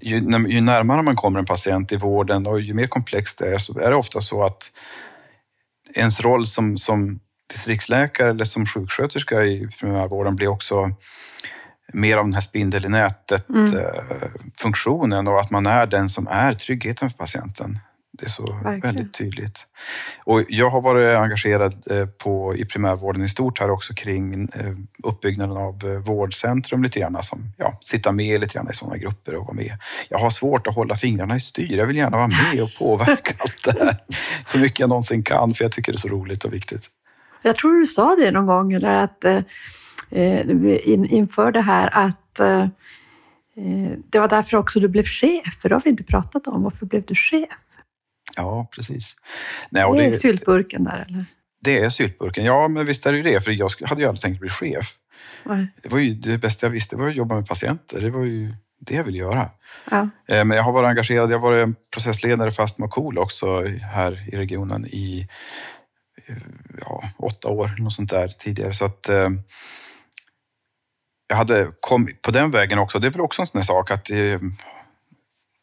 ju, 0.00 0.14
ju 0.48 0.60
närmare 0.60 1.02
man 1.02 1.16
kommer 1.16 1.38
en 1.38 1.46
patient 1.46 1.92
i 1.92 1.96
vården 1.96 2.46
och 2.46 2.60
ju 2.60 2.74
mer 2.74 2.86
komplext 2.86 3.38
det 3.38 3.54
är 3.54 3.58
så 3.58 3.80
är 3.80 3.90
det 3.90 3.96
ofta 3.96 4.20
så 4.20 4.44
att 4.44 4.62
ens 5.94 6.20
roll 6.20 6.46
som, 6.46 6.78
som 6.78 7.20
distriktsläkare 7.52 8.30
eller 8.30 8.44
som 8.44 8.66
sjuksköterska 8.66 9.44
i 9.44 9.68
primärvården 9.80 10.36
blir 10.36 10.48
också 10.48 10.90
mer 11.92 12.16
av 12.16 12.24
den 12.24 12.34
här 12.34 12.40
spindel 12.40 12.84
i 12.84 12.88
nätet 12.88 13.48
Mm. 13.48 13.76
eh, 13.76 14.28
funktionen 14.60 15.28
och 15.28 15.40
att 15.40 15.50
man 15.50 15.66
är 15.66 15.86
den 15.86 16.08
som 16.08 16.28
är 16.28 16.54
tryggheten 16.54 17.10
för 17.10 17.16
patienten. 17.18 17.78
Det 18.18 18.26
är 18.26 18.30
så 18.30 18.52
Verkligen. 18.52 18.80
väldigt 18.80 19.14
tydligt. 19.14 19.58
Och 20.24 20.42
jag 20.48 20.70
har 20.70 20.80
varit 20.80 21.16
engagerad 21.16 21.74
eh, 21.90 22.06
på, 22.06 22.56
i 22.56 22.64
primärvården 22.64 23.24
i 23.24 23.28
stort 23.28 23.60
här 23.60 23.70
också 23.70 23.94
kring 23.94 24.48
eh, 24.54 24.72
uppbyggnaden 25.02 25.56
av 25.56 25.84
eh, 25.84 25.90
vårdcentrum 25.90 26.82
lite 26.82 27.00
grann. 27.00 27.22
Som, 27.22 27.52
ja, 27.56 27.78
sitta 27.80 28.12
med 28.12 28.40
lite 28.40 28.54
grann 28.54 28.70
i 28.70 28.74
sådana 28.74 28.96
grupper 28.96 29.34
och 29.34 29.46
vara 29.46 29.54
med. 29.54 29.78
Jag 30.08 30.18
har 30.18 30.30
svårt 30.30 30.66
att 30.66 30.74
hålla 30.74 30.96
fingrarna 30.96 31.36
i 31.36 31.40
styr. 31.40 31.76
Jag 31.76 31.86
vill 31.86 31.96
gärna 31.96 32.16
vara 32.16 32.28
med 32.28 32.62
och 32.62 32.70
påverka 32.78 33.34
allt 33.38 33.64
det 33.64 33.84
här 33.84 33.96
så 34.46 34.58
mycket 34.58 34.80
jag 34.80 34.88
någonsin 34.88 35.22
kan 35.22 35.54
för 35.54 35.64
jag 35.64 35.72
tycker 35.72 35.92
det 35.92 35.96
är 35.96 36.00
så 36.00 36.08
roligt 36.08 36.44
och 36.44 36.52
viktigt. 36.52 36.90
Jag 37.42 37.56
tror 37.56 37.80
du 37.80 37.86
sa 37.86 38.16
det 38.16 38.30
någon 38.30 38.46
gång, 38.46 38.72
eller 38.72 39.04
att 39.04 39.24
in, 40.10 41.06
inför 41.06 41.52
det 41.52 41.60
här 41.60 41.90
att 41.92 42.40
det 44.10 44.18
var 44.18 44.28
därför 44.28 44.56
också 44.56 44.80
du 44.80 44.88
blev 44.88 45.04
chef, 45.04 45.60
för 45.62 45.68
det 45.68 45.74
har 45.74 45.82
vi 45.84 45.90
inte 45.90 46.04
pratat 46.04 46.46
om. 46.46 46.62
Varför 46.62 46.86
blev 46.86 47.02
du 47.06 47.14
chef? 47.14 47.48
Ja, 48.36 48.68
precis. 48.74 49.16
Nej, 49.70 49.84
och 49.84 49.96
det 49.96 50.04
är 50.04 50.10
det, 50.10 50.18
syltburken 50.18 50.84
där, 50.84 51.06
eller? 51.08 51.24
det 51.60 51.78
är 51.78 51.88
syltburken. 51.88 52.44
Ja, 52.44 52.68
men 52.68 52.86
visst 52.86 53.06
är 53.06 53.12
det 53.12 53.16
ju 53.16 53.24
det. 53.24 53.40
För 53.40 53.50
jag 53.52 53.70
hade 53.84 54.00
ju 54.00 54.08
aldrig 54.08 54.22
tänkt 54.22 54.40
bli 54.40 54.50
chef. 54.50 54.94
Nej. 55.44 55.66
Det 55.82 55.88
var 55.88 55.98
ju 55.98 56.10
det 56.10 56.38
bästa 56.38 56.66
jag 56.66 56.70
visste 56.70 56.96
var 56.96 57.08
att 57.08 57.14
jobba 57.14 57.34
med 57.34 57.46
patienter. 57.46 58.00
Det 58.00 58.10
var 58.10 58.24
ju 58.24 58.54
det 58.78 58.94
jag 58.94 59.04
vill 59.04 59.16
göra. 59.16 59.50
Ja. 59.90 60.08
Eh, 60.26 60.44
Men 60.44 60.56
jag 60.56 60.64
har 60.64 60.72
varit 60.72 60.88
engagerad. 60.88 61.30
Jag 61.30 61.38
har 61.38 61.50
varit 61.50 61.90
processledare 61.90 62.50
för 62.50 62.62
Astma 62.62 62.88
Cool 62.88 63.18
också 63.18 63.64
här 63.92 64.28
i 64.32 64.36
regionen 64.36 64.86
i 64.86 65.28
eh, 66.26 66.36
ja, 66.80 67.02
åtta 67.18 67.48
år, 67.48 67.74
något 67.78 67.92
sånt 67.92 68.10
där 68.10 68.28
tidigare. 68.28 68.74
Så 68.74 68.84
att 68.84 69.08
eh, 69.08 69.28
jag 71.28 71.36
hade 71.36 71.70
kommit 71.80 72.22
på 72.22 72.30
den 72.30 72.50
vägen 72.50 72.78
också. 72.78 72.98
Det 72.98 73.06
är 73.06 73.10
väl 73.10 73.20
också 73.20 73.42
en 73.42 73.46
sån 73.46 73.58
här 73.58 73.66
sak 73.66 73.90
att 73.90 74.10
eh, 74.10 74.38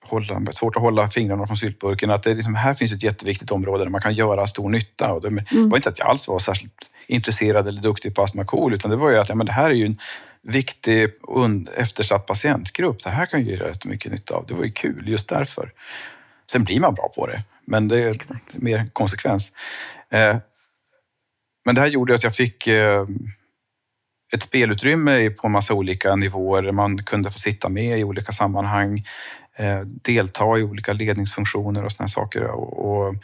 hålla, 0.08 0.52
svårt 0.52 0.76
att 0.76 0.82
hålla 0.82 1.08
fingrarna 1.10 1.48
från 1.48 1.58
syltburken. 1.58 2.12
Att 2.12 2.24
det 2.24 2.34
liksom, 2.34 2.56
här 2.56 2.74
finns 2.74 2.92
ett 2.92 3.04
jätteviktigt 3.04 3.52
område 3.52 3.84
där 3.84 3.90
man 3.92 4.02
kan 4.02 4.14
göra 4.14 4.48
stor 4.48 4.70
nytta. 4.70 5.14
Och 5.14 5.22
det, 5.22 5.28
Mm. 5.28 5.70
var 5.70 5.78
inte 5.78 5.90
att 5.90 6.00
jag 6.00 6.08
alls 6.08 6.28
var 6.28 6.40
särskilt 6.40 6.74
intresserad 7.08 7.68
eller 7.68 7.82
duktig 7.82 8.16
på 8.16 8.24
Astma 8.24 8.46
Cool, 8.46 8.74
utan 8.74 8.92
det 8.92 8.98
var 8.98 9.10
ju 9.10 9.18
att 9.18 9.30
ja, 9.30 9.36
men 9.36 9.46
det 9.46 9.52
här 9.52 9.70
är 9.70 9.74
ju 9.74 9.86
en 9.86 9.98
viktig 10.42 11.10
und- 11.22 11.70
eftersatt 11.76 12.26
patientgrupp. 12.26 13.04
Det 13.04 13.10
här 13.10 13.26
kan 13.26 13.46
ju 13.46 13.56
göra 13.56 13.74
mycket 13.86 14.12
nytta 14.12 14.34
av. 14.36 14.46
Det 14.48 14.54
var 14.54 14.64
ju 14.64 14.72
kul 14.72 15.08
just 15.10 15.30
därför. 15.30 15.72
Sen 16.52 16.64
blir 16.64 16.80
man 16.80 16.94
bra 16.94 17.12
på 17.16 17.28
det, 17.28 17.44
men 17.66 17.88
det 17.88 18.00
är 18.00 18.12
Exakt. 18.16 18.54
mer 18.54 18.88
konsekvens. 18.94 19.52
Eh, 20.10 20.38
men 21.66 21.76
det 21.76 21.82
här 21.82 21.88
gjorde 21.88 22.16
att 22.16 22.24
jag 22.24 22.36
fick 22.36 22.68
eh, 22.68 23.06
ett 24.34 24.44
spelutrymme 24.44 25.30
på 25.30 25.50
massa 25.50 25.74
olika 25.74 26.16
nivåer. 26.16 26.72
Man 26.72 27.04
kunde 27.04 27.32
få 27.32 27.40
sitta 27.40 27.70
med 27.70 28.00
i 28.00 28.04
olika 28.04 28.32
sammanhang, 28.32 29.04
Eh, 29.58 29.80
delta 29.82 30.58
i 30.58 30.64
olika 30.64 30.94
ledningsfunktioner 30.94 31.86
och 31.86 31.92
såna 31.92 32.08
saker. 32.08 32.44
Och, 32.44 33.08
och 33.08 33.16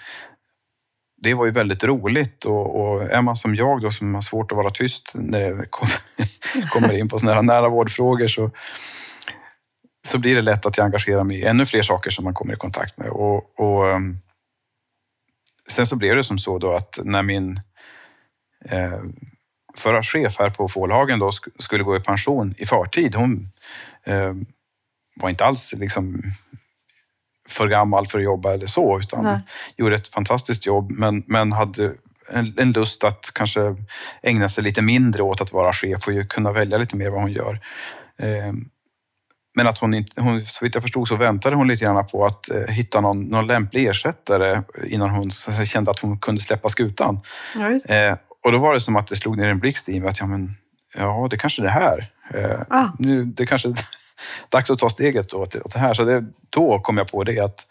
det 1.18 1.34
var 1.34 1.46
ju 1.46 1.52
väldigt 1.52 1.84
roligt 1.84 2.46
och, 2.46 2.82
och 2.82 3.04
är 3.04 3.22
man 3.22 3.36
som 3.36 3.56
jag 3.56 3.82
då 3.82 3.92
som 3.92 4.16
har 4.16 4.22
svårt 4.22 4.52
att 4.52 4.58
vara 4.58 4.70
tyst 4.70 5.12
när 5.14 5.52
det 5.52 5.66
kommer, 5.70 5.98
kommer 6.72 6.98
in 6.98 7.10
på 7.10 7.20
sådana 7.20 7.36
här 7.36 7.42
nära 7.42 7.70
vårdfrågor 7.70 8.28
så, 8.28 8.52
så 10.08 10.18
blir 10.18 10.36
det 10.36 10.42
lätt 10.42 10.66
att 10.66 10.78
jag 10.78 10.86
engagerar 10.86 11.24
mig 11.24 11.40
i 11.40 11.46
ännu 11.46 11.66
fler 11.66 11.82
saker 11.82 12.12
som 12.12 12.24
man 12.24 12.34
kommer 12.34 12.54
i 12.54 12.58
kontakt 12.58 12.98
med. 12.98 13.10
Och, 13.10 13.60
och 13.60 13.92
ehm, 13.92 14.18
sen 15.70 15.86
så 15.86 15.96
blev 15.96 16.16
det 16.16 16.24
som 16.24 16.40
så 16.40 16.58
då 16.58 16.72
att 16.72 17.00
när 17.04 17.24
min 17.24 17.60
eh, 18.66 19.02
förra 19.76 20.04
chef 20.04 20.40
här 20.40 20.50
på 20.50 20.70
Fålhagen 20.70 21.20
då 21.20 21.30
sk- 21.30 21.62
skulle 21.62 21.84
gå 21.84 21.96
i 21.96 22.00
pension 22.00 22.56
i 22.58 22.66
förtid. 22.66 23.16
Hon 23.16 23.50
eh, 24.04 24.34
var 25.16 25.30
inte 25.30 25.46
alls 25.46 25.74
liksom 25.74 26.22
för 27.50 27.68
gammal 27.68 28.08
för 28.08 28.18
att 28.18 28.24
jobba 28.24 28.54
eller 28.54 28.68
så, 28.68 29.00
utan 29.00 29.24
Nej. 29.24 29.40
gjorde 29.78 29.96
ett 29.96 30.08
fantastiskt 30.08 30.66
jobb, 30.66 30.92
men, 30.92 31.24
men 31.28 31.52
hade 31.52 31.94
en, 32.30 32.54
en 32.58 32.72
lust 32.72 33.04
att 33.04 33.32
kanske 33.34 33.76
ägna 34.22 34.50
sig 34.50 34.64
lite 34.64 34.82
mindre 34.82 35.24
åt 35.24 35.42
att 35.42 35.54
vara 35.54 35.74
chef 35.74 36.08
och 36.08 36.14
ju 36.14 36.26
kunna 36.26 36.52
välja 36.52 36.78
lite 36.78 36.96
mer 36.96 37.10
vad 37.10 37.22
hon 37.22 37.32
gör. 37.32 37.60
Eh, 38.18 38.54
men 39.54 39.68
att 39.68 39.78
hon 39.78 39.94
inte, 39.94 40.22
hon, 40.22 40.42
så 40.42 40.66
vitt 40.66 40.76
jag 40.76 40.84
förstod 40.84 41.08
så 41.08 41.16
väntade 41.16 41.56
hon 41.56 41.68
lite 41.68 41.86
grann 41.86 42.08
på 42.08 42.26
att 42.26 42.50
eh, 42.50 42.68
hitta 42.68 43.02
någon, 43.02 43.24
någon 43.24 43.48
lämplig 43.48 43.88
ersättare 43.88 44.62
innan 44.88 45.10
hon 45.10 45.32
så 45.32 45.66
kände 45.66 45.92
att 45.92 46.00
hon 46.00 46.20
kunde 46.20 46.42
släppa 46.42 46.70
skutan. 46.70 47.20
Ja. 47.56 47.96
Eh, 47.96 48.18
och 48.44 48.52
då 48.52 48.58
var 48.58 48.74
det 48.74 48.82
som 48.82 48.96
att 48.96 49.08
det 49.08 49.16
slog 49.16 49.38
ner 49.38 49.50
en 49.50 49.60
blixt 49.60 49.90
i 49.90 50.00
mig 50.00 50.10
att 50.10 50.20
ja, 50.20 50.26
men, 50.26 50.56
ja, 50.96 51.28
det 51.30 51.38
kanske 51.38 51.62
är 51.62 51.64
det 51.64 51.72
här. 51.72 52.12
Eh, 52.34 52.62
Ah, 52.70 52.88
nu, 53.00 53.26
det 53.26 53.46
kanske 53.46 53.74
dags 54.50 54.70
att 54.70 54.80
ta 54.80 54.90
steget 54.90 55.30
då 55.30 55.46
till, 55.46 55.62
åt 55.62 55.74
det 55.74 55.80
här. 55.80 55.94
Så 55.94 56.04
det, 56.04 56.26
då 56.50 56.80
kom 56.80 56.98
jag 56.98 57.12
på 57.12 57.24
det 57.24 57.40
att 57.40 57.68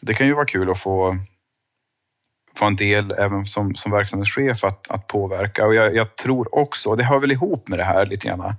det 0.00 0.14
kan 0.14 0.26
ju 0.26 0.34
vara 0.34 0.46
kul 0.46 0.70
att 0.70 0.80
få, 0.80 1.18
få 2.56 2.64
en 2.64 2.76
del 2.76 3.10
även 3.18 3.46
som, 3.46 3.74
som 3.74 3.92
verksamhetschef 3.92 4.64
att, 4.64 4.90
att 4.90 5.06
påverka. 5.06 5.66
Och 5.66 5.74
jag, 5.74 5.96
jag 5.96 6.16
tror 6.16 6.54
också, 6.54 6.88
och 6.88 6.96
det 6.96 7.04
hör 7.04 7.18
väl 7.18 7.32
ihop 7.32 7.68
med 7.68 7.78
det 7.78 7.84
här 7.84 8.06
lite 8.06 8.28
grann, 8.28 8.54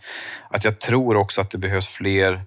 att 0.49 0.63
jag 0.63 0.79
tror 0.79 1.15
också 1.15 1.41
att 1.41 1.51
det 1.51 1.57
behövs 1.57 1.87
fler 1.87 2.45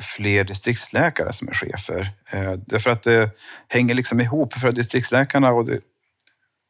fler 0.00 0.44
distriktsläkare 0.44 1.32
som 1.32 1.48
är 1.48 1.52
chefer. 1.52 2.10
Eh, 2.30 2.52
därför 2.52 2.90
att 2.90 3.02
det 3.02 3.30
hänger 3.68 3.94
liksom 3.94 4.20
ihop. 4.20 4.54
För 4.54 4.72
distriktsläkarna 4.72 5.52
och 5.52 5.66
det, 5.66 5.80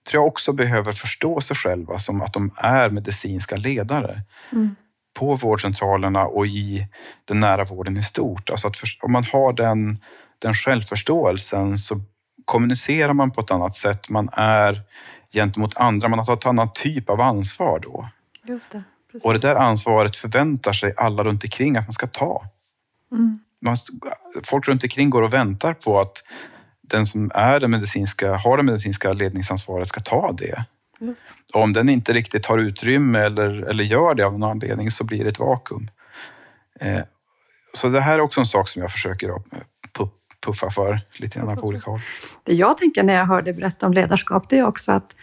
tror 0.08 0.22
jag 0.22 0.26
också 0.26 0.52
behöver 0.52 0.92
förstå 0.92 1.40
sig 1.40 1.56
själva 1.56 1.98
som 1.98 2.22
att 2.22 2.32
de 2.32 2.50
är 2.56 2.90
medicinska 2.90 3.56
ledare 3.56 4.22
mm 4.52 4.76
på 5.18 5.36
vårdcentralerna 5.36 6.26
och 6.26 6.46
i 6.46 6.86
den 7.24 7.40
nära 7.40 7.64
vården 7.64 7.96
i 7.96 8.02
stort. 8.02 8.50
Alltså 8.50 8.68
att 8.68 8.76
om 9.00 9.12
man 9.12 9.24
har 9.24 9.52
den, 9.52 9.98
den 10.38 10.54
självförståelsen 10.54 11.78
så 11.78 12.00
kommunicerar 12.44 13.12
man 13.12 13.30
på 13.30 13.40
ett 13.40 13.50
annat 13.50 13.76
sätt. 13.76 14.08
Man 14.08 14.28
är 14.32 14.80
gentemot 15.32 15.76
andra, 15.76 16.08
man 16.08 16.18
har 16.18 16.26
tagit 16.26 16.44
en 16.44 16.48
annan 16.48 16.72
typ 16.72 17.10
av 17.10 17.20
ansvar 17.20 17.78
då. 17.78 18.08
Just 18.44 18.70
det. 18.70 18.82
Precis. 19.12 19.24
Och 19.24 19.32
det 19.32 19.38
där 19.38 19.54
ansvaret 19.54 20.16
förväntar 20.16 20.72
sig 20.72 20.94
alla 20.96 21.24
runt 21.24 21.44
omkring 21.44 21.76
att 21.76 21.86
man 21.86 21.92
ska 21.92 22.06
ta. 22.06 22.44
Mm. 23.12 23.40
Man, 23.60 23.76
folk 24.44 24.68
runt 24.68 24.82
omkring 24.82 25.10
går 25.10 25.22
och 25.22 25.32
väntar 25.32 25.74
på 25.74 26.00
att 26.00 26.22
den 26.80 27.06
som 27.06 27.30
är 27.34 27.60
den 27.60 27.70
medicinska, 27.70 28.36
har 28.36 28.56
det 28.56 28.62
medicinska 28.62 29.12
ledningsansvaret 29.12 29.88
ska 29.88 30.00
ta 30.00 30.32
det. 30.32 30.64
Och 31.54 31.62
om 31.62 31.72
den 31.72 31.88
inte 31.88 32.12
riktigt 32.12 32.46
har 32.46 32.58
utrymme 32.58 33.18
eller, 33.18 33.62
eller 33.62 33.84
gör 33.84 34.14
det 34.14 34.26
av 34.26 34.38
någon 34.38 34.50
anledning 34.50 34.90
så 34.90 35.04
blir 35.04 35.24
det 35.24 35.30
ett 35.30 35.38
vakuum. 35.38 35.90
Eh, 36.80 37.00
så 37.74 37.88
det 37.88 38.00
här 38.00 38.14
är 38.14 38.20
också 38.20 38.40
en 38.40 38.46
sak 38.46 38.68
som 38.68 38.82
jag 38.82 38.90
försöker 38.90 39.32
puffa 40.40 40.70
för 40.70 41.00
lite 41.12 41.38
grann 41.38 41.56
på 41.56 41.66
olika 41.66 41.90
håll. 41.90 42.00
Det 42.44 42.52
jag 42.52 42.78
tänker 42.78 43.02
när 43.02 43.14
jag 43.14 43.26
hör 43.26 43.42
dig 43.42 43.52
berätta 43.52 43.86
om 43.86 43.92
ledarskap, 43.92 44.48
det 44.48 44.58
är 44.58 44.66
också 44.66 44.92
att, 44.92 45.16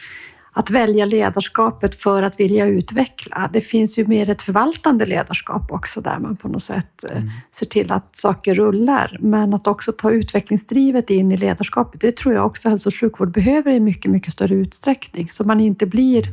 att 0.57 0.69
välja 0.69 1.05
ledarskapet 1.05 1.95
för 1.95 2.23
att 2.23 2.39
vilja 2.39 2.65
utveckla. 2.65 3.49
Det 3.53 3.61
finns 3.61 3.97
ju 3.97 4.07
mer 4.07 4.29
ett 4.29 4.41
förvaltande 4.41 5.05
ledarskap 5.05 5.71
också 5.71 6.01
där 6.01 6.19
man 6.19 6.37
på 6.37 6.47
något 6.47 6.63
sätt 6.63 7.03
eh, 7.03 7.17
Mm. 7.17 7.29
ser 7.59 7.65
till 7.65 7.91
att 7.91 8.15
saker 8.15 8.55
rullar. 8.55 9.17
Men 9.19 9.53
att 9.53 9.67
också 9.67 9.91
ta 9.91 10.11
utvecklingsdrivet 10.11 11.09
in 11.09 11.31
i 11.31 11.37
ledarskapet, 11.37 12.01
det 12.01 12.15
tror 12.17 12.33
jag 12.33 12.45
också 12.45 12.69
hälso 12.69 12.89
och 12.89 12.95
sjukvård 12.95 13.31
behöver 13.31 13.71
i 13.71 13.79
mycket, 13.79 14.11
mycket 14.11 14.33
större 14.33 14.55
utsträckning. 14.55 15.29
Så 15.29 15.43
man 15.43 15.59
inte 15.59 15.85
blir 15.85 16.23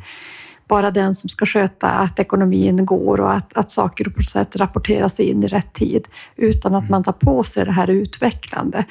bara 0.68 0.90
den 0.90 1.14
som 1.14 1.28
ska 1.28 1.46
sköta 1.46 1.88
att 1.90 2.18
ekonomin 2.18 2.86
går 2.86 3.20
och 3.20 3.34
att, 3.34 3.56
att 3.56 3.70
saker 3.70 4.18
och 4.18 4.24
sätt 4.24 4.56
rapporteras 4.56 5.20
in 5.20 5.44
i 5.44 5.46
rätt 5.46 5.72
tid, 5.72 6.08
utan 6.36 6.74
att 6.74 6.90
man 6.90 7.04
tar 7.04 7.12
på 7.12 7.44
sig 7.44 7.64
det 7.64 7.72
här 7.72 7.90
utvecklande. 7.90 8.84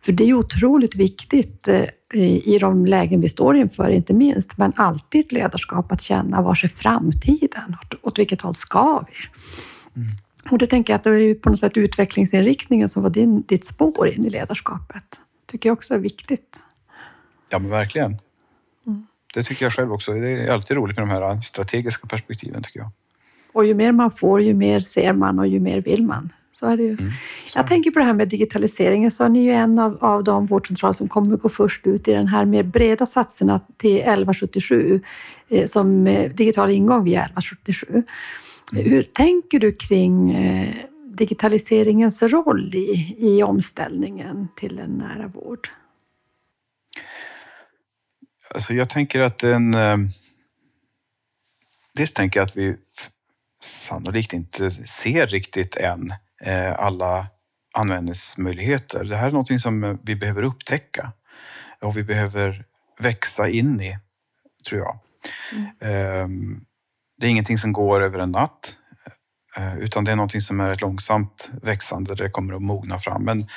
För 0.00 0.12
det 0.12 0.24
är 0.24 0.34
otroligt 0.34 0.94
viktigt 0.94 1.68
eh, 1.68 1.84
i 2.44 2.58
de 2.60 2.86
lägen 2.86 3.20
vi 3.20 3.28
står 3.28 3.56
inför, 3.56 3.88
inte 3.88 4.14
minst, 4.14 4.58
men 4.58 4.72
alltid 4.76 5.32
ledarskap 5.32 5.92
att 5.92 6.02
känna 6.02 6.42
var 6.42 6.64
är 6.64 6.68
framtiden? 6.68 7.76
Åt, 8.02 8.18
vilket 8.18 8.40
håll 8.40 8.54
ska 8.54 9.04
vi? 9.08 9.14
Mm. 10.00 10.08
Och 10.50 10.58
det 10.58 10.66
tänker 10.66 10.92
jag 10.92 10.98
att 10.98 11.04
det 11.04 11.10
är 11.10 11.34
på 11.34 11.50
något 11.50 11.58
sätt 11.58 11.76
utvecklingsinriktningen 11.76 12.88
som 12.88 13.02
var 13.02 13.10
din, 13.10 13.42
ditt 13.42 13.66
spår 13.66 14.08
in 14.08 14.24
i 14.24 14.30
ledarskapet. 14.30 15.04
tycker 15.50 15.68
jag 15.68 15.76
också 15.76 15.94
är 15.94 15.98
viktigt. 15.98 16.56
Ja, 17.48 17.58
men 17.58 17.70
verkligen. 17.70 18.18
Mm. 19.34 19.42
Det 19.42 19.48
tycker 19.48 19.64
jag 19.64 19.72
själv 19.72 19.92
också. 19.92 20.12
Det 20.12 20.28
är 20.28 20.52
alltid 20.52 20.76
roligt 20.76 20.96
med 20.96 21.06
de 21.06 21.10
här 21.10 21.40
strategiska 21.40 22.06
perspektiven 22.06 22.62
tycker 22.62 22.80
jag. 22.80 22.90
Och 23.52 23.66
ju 23.66 23.74
mer 23.74 23.92
man 23.92 24.10
får, 24.10 24.42
ju 24.42 24.54
mer 24.54 24.80
ser 24.80 25.12
man 25.12 25.38
och 25.38 25.46
ju 25.46 25.60
mer 25.60 25.80
vill 25.80 26.02
man. 26.02 26.32
Så 26.52 26.66
är 26.66 26.76
det 26.76 26.82
ju. 26.82 26.90
Mm. 26.90 27.10
Jag 27.54 27.66
tänker 27.66 27.90
på 27.90 27.98
det 27.98 28.04
här 28.04 28.12
med 28.12 28.28
digitaliseringen, 28.28 29.10
så 29.10 29.24
är 29.24 29.28
ni 29.28 29.44
ju 29.44 29.52
en 29.52 29.78
av, 29.78 29.98
av 30.00 30.24
de 30.24 30.46
vårdcentraler 30.46 30.92
som 30.92 31.08
kommer 31.08 31.36
gå 31.36 31.48
först 31.48 31.86
ut 31.86 32.08
i 32.08 32.12
den 32.12 32.28
här 32.28 32.44
mer 32.44 32.62
breda 32.62 33.06
satserna 33.06 33.60
till 33.76 33.96
1177, 33.96 35.00
eh, 35.48 35.68
som 35.68 36.06
eh, 36.06 36.32
digital 36.32 36.70
ingång 36.70 37.04
via 37.04 37.24
1177. 37.24 38.02
Hur 38.72 39.02
tänker 39.02 39.60
du 39.60 39.72
kring 39.72 40.30
eh, 40.30 40.74
digitaliseringens 41.04 42.22
roll 42.22 42.74
i, 42.74 43.16
i 43.18 43.42
omställningen 43.42 44.48
till 44.56 44.78
en 44.78 44.90
nära 44.90 45.26
vård? 45.28 45.68
Alltså 48.56 48.74
jag 48.74 48.90
tänker 48.90 49.20
att 49.20 49.42
en... 49.42 49.74
eh, 49.74 49.96
Dels 51.94 52.12
tänker 52.12 52.40
jag 52.40 52.46
att 52.46 52.56
vi 52.56 52.76
sannolikt 53.62 54.32
inte 54.32 54.70
ser 54.70 55.26
riktigt 55.26 55.76
än 55.76 56.10
eh, 56.40 56.72
alla 56.72 57.26
användningsmöjligheter. 57.74 59.04
Det 59.04 59.16
här 59.16 59.26
är 59.26 59.30
någonting 59.30 59.58
som 59.58 59.84
eh, 59.84 59.96
vi 60.02 60.16
behöver 60.16 60.42
upptäcka 60.42 61.12
och 61.80 61.96
vi 61.96 62.02
behöver 62.02 62.64
växa 62.98 63.48
in 63.48 63.80
i, 63.80 63.98
tror 64.68 64.80
jag. 64.80 64.98
Ehm, 65.80 66.64
Det 67.18 67.26
är 67.26 67.30
ingenting 67.30 67.58
som 67.58 67.72
går 67.72 68.00
över 68.00 68.18
en 68.18 68.32
natt, 68.32 68.76
eh, 69.56 69.78
utan 69.78 70.04
det 70.04 70.10
är 70.12 70.16
någonting 70.16 70.40
som 70.40 70.60
är 70.60 70.70
ett 70.72 70.80
långsamt 70.80 71.50
växande, 71.62 72.14
det 72.14 72.30
kommer 72.30 72.54
att 72.54 72.62
mogna 72.62 72.98
fram. 72.98 73.24
Men 73.24 73.48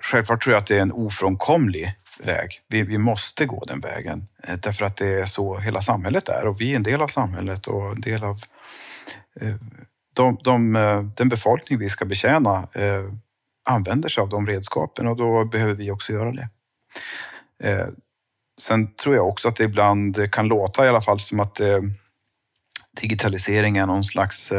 självklart 0.00 0.42
tror 0.42 0.52
jag 0.54 0.60
att 0.60 0.66
det 0.66 0.76
är 0.76 0.82
en 0.82 0.92
ofrånkomlig 0.92 1.94
väg. 2.18 2.60
Vi, 2.68 2.82
vi 2.82 2.98
måste 2.98 3.46
gå 3.46 3.64
den 3.64 3.80
vägen 3.80 4.28
eh, 4.42 4.56
därför 4.56 4.84
att 4.84 4.96
det 4.96 5.06
är 5.06 5.26
så 5.26 5.58
hela 5.58 5.82
samhället 5.82 6.28
är 6.28 6.46
och 6.46 6.60
vi 6.60 6.72
är 6.72 6.76
en 6.76 6.82
del 6.82 7.02
av 7.02 7.08
samhället 7.08 7.66
och 7.66 7.92
en 7.92 8.00
del 8.00 8.24
av 8.24 8.40
eh, 9.40 9.54
de, 10.12 10.38
de, 10.44 10.76
eh, 10.76 11.02
den 11.02 11.28
befolkning 11.28 11.78
vi 11.78 11.90
ska 11.90 12.04
betjäna 12.04 12.68
använder 13.64 14.08
sig 14.08 14.22
av 14.22 14.28
de 14.28 14.46
redskapen 14.46 15.06
och 15.06 15.16
då 15.16 15.44
behöver 15.44 15.74
vi 15.74 15.90
också 15.90 16.12
göra 16.12 16.32
det. 16.32 16.48
Sen 18.60 18.94
tror 18.94 19.14
jag 19.14 19.28
också 19.28 19.48
att 19.48 19.56
det 19.56 19.64
ibland 19.64 20.32
kan 20.32 20.48
låta 20.48 20.86
i 20.86 20.88
alla 20.88 21.00
fall 21.00 21.20
som 21.20 21.40
att 21.40 21.60
digitalisering 23.00 23.76
är 23.76 23.86
någon 23.86 24.04
slags 24.04 24.52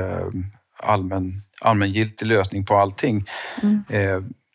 allmän, 0.77 1.43
allmängiltig 1.61 2.25
lösning 2.25 2.65
på 2.65 2.75
allting. 2.77 3.25
Mm. 3.61 3.83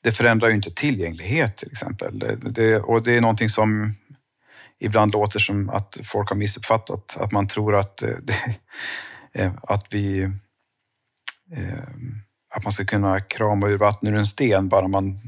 Det 0.08 0.12
förändrar 0.12 0.48
ju 0.48 0.54
inte 0.54 0.70
tillgänglighet 0.70 1.56
till 1.56 1.72
exempel. 1.72 2.18
Det, 2.18 2.36
det, 2.36 2.80
och 2.80 3.02
det 3.02 3.16
är 3.16 3.20
någonting 3.20 3.48
som 3.48 3.94
ibland 4.78 5.12
låter 5.12 5.38
som 5.38 5.70
att 5.70 5.96
folk 6.04 6.28
har 6.28 6.36
missuppfattat. 6.36 7.16
Att 7.16 7.32
man 7.32 7.48
tror 7.48 7.76
att, 7.76 7.96
det, 7.96 8.56
eh, 9.32 9.52
att 9.62 9.86
vi 9.90 10.22
eh, 11.52 11.88
att 12.58 12.64
man 12.64 12.72
ska 12.72 12.84
kunna 12.84 13.20
krama 13.20 13.68
ur 13.68 13.76
vatten 13.78 14.08
ur 14.08 14.18
en 14.18 14.26
sten 14.26 14.68
bara 14.68 14.88
man 14.88 15.20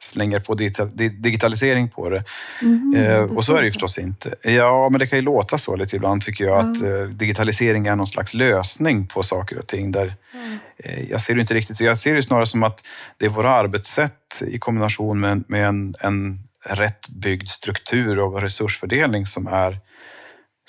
slänger 0.00 0.40
på 0.40 0.54
digitalisering 0.54 1.88
på 1.88 2.08
det. 2.10 2.24
Mhm, 2.62 2.94
Eh, 2.96 3.20
och 3.22 3.44
så 3.44 3.54
är 3.56 3.58
det 3.60 3.64
ju 3.64 3.70
förstås 3.72 3.98
inte. 3.98 4.34
Ja, 4.42 4.88
men 4.90 4.98
det 4.98 5.06
kan 5.06 5.18
ju 5.18 5.24
låta 5.24 5.58
så 5.58 5.76
lite 5.76 5.96
ibland 5.96 6.22
tycker 6.24 6.44
jag, 6.44 6.54
Ja. 6.64 6.70
att 6.70 6.82
eh, 6.82 7.02
digitalisering 7.16 7.86
är 7.86 7.96
någon 7.96 8.06
slags 8.06 8.34
lösning 8.34 9.06
på 9.06 9.22
saker 9.22 9.58
och 9.58 9.66
ting. 9.66 9.92
Där, 9.92 10.14
Mm. 10.34 10.58
eh, 10.76 11.10
jag 11.10 11.20
ser 11.20 11.34
det 11.34 11.40
inte 11.40 11.54
riktigt 11.54 11.76
så. 11.76 11.84
Jag 11.84 11.98
ser 11.98 12.14
det 12.14 12.22
snarare 12.22 12.46
som 12.46 12.62
att 12.62 12.80
det 13.16 13.24
är 13.26 13.30
våra 13.30 13.50
arbetssätt 13.50 14.42
i 14.46 14.58
kombination 14.58 15.20
med, 15.20 15.44
med 15.48 15.66
en, 15.68 15.94
en 16.00 16.38
rätt 16.64 17.08
byggd 17.08 17.48
struktur 17.48 18.18
och 18.18 18.42
resursfördelning 18.42 19.26
som 19.26 19.46
är, 19.46 19.78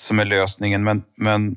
som 0.00 0.18
är 0.18 0.24
lösningen. 0.24 0.84
Men, 0.84 1.02
men 1.16 1.56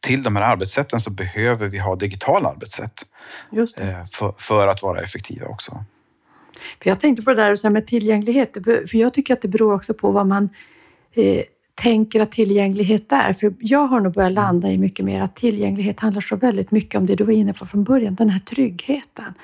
till 0.00 0.22
de 0.22 0.36
här 0.36 0.42
arbetssätten 0.42 1.00
så 1.00 1.10
behöver 1.10 1.68
vi 1.68 1.78
ha 1.78 1.96
digitala 1.96 2.48
arbetssätt 2.48 3.04
Just 3.52 3.76
det. 3.76 3.82
eh, 3.82 4.06
för, 4.12 4.34
för 4.38 4.68
att 4.68 4.82
vara 4.82 5.00
effektiva 5.00 5.46
också. 5.46 5.84
För 6.82 6.90
jag 6.90 7.00
tänkte 7.00 7.22
på 7.22 7.34
det 7.34 7.42
där 7.42 7.70
med 7.70 7.86
tillgänglighet, 7.86 8.52
för 8.64 8.96
jag 8.96 9.14
tycker 9.14 9.34
att 9.34 9.42
det 9.42 9.48
beror 9.48 9.74
också 9.74 9.94
på 9.94 10.10
vad 10.10 10.26
man 10.26 10.48
eh, 11.12 11.42
tänker 11.82 12.20
att 12.20 12.32
tillgänglighet 12.32 13.12
är. 13.12 13.32
För 13.32 13.54
jag 13.58 13.86
har 13.86 14.00
nog 14.00 14.12
börjat 14.12 14.32
landa 14.32 14.70
i 14.70 14.78
mycket 14.78 15.04
mer 15.04 15.22
att 15.22 15.36
tillgänglighet 15.36 16.00
handlar 16.00 16.20
så 16.20 16.36
väldigt 16.36 16.70
mycket 16.70 16.98
om 16.98 17.06
det 17.06 17.14
du 17.14 17.24
var 17.24 17.32
inne 17.32 17.52
på 17.52 17.66
från 17.66 17.84
början, 17.84 18.14
den 18.14 18.30
här 18.30 18.38
tryggheten. 18.38 19.34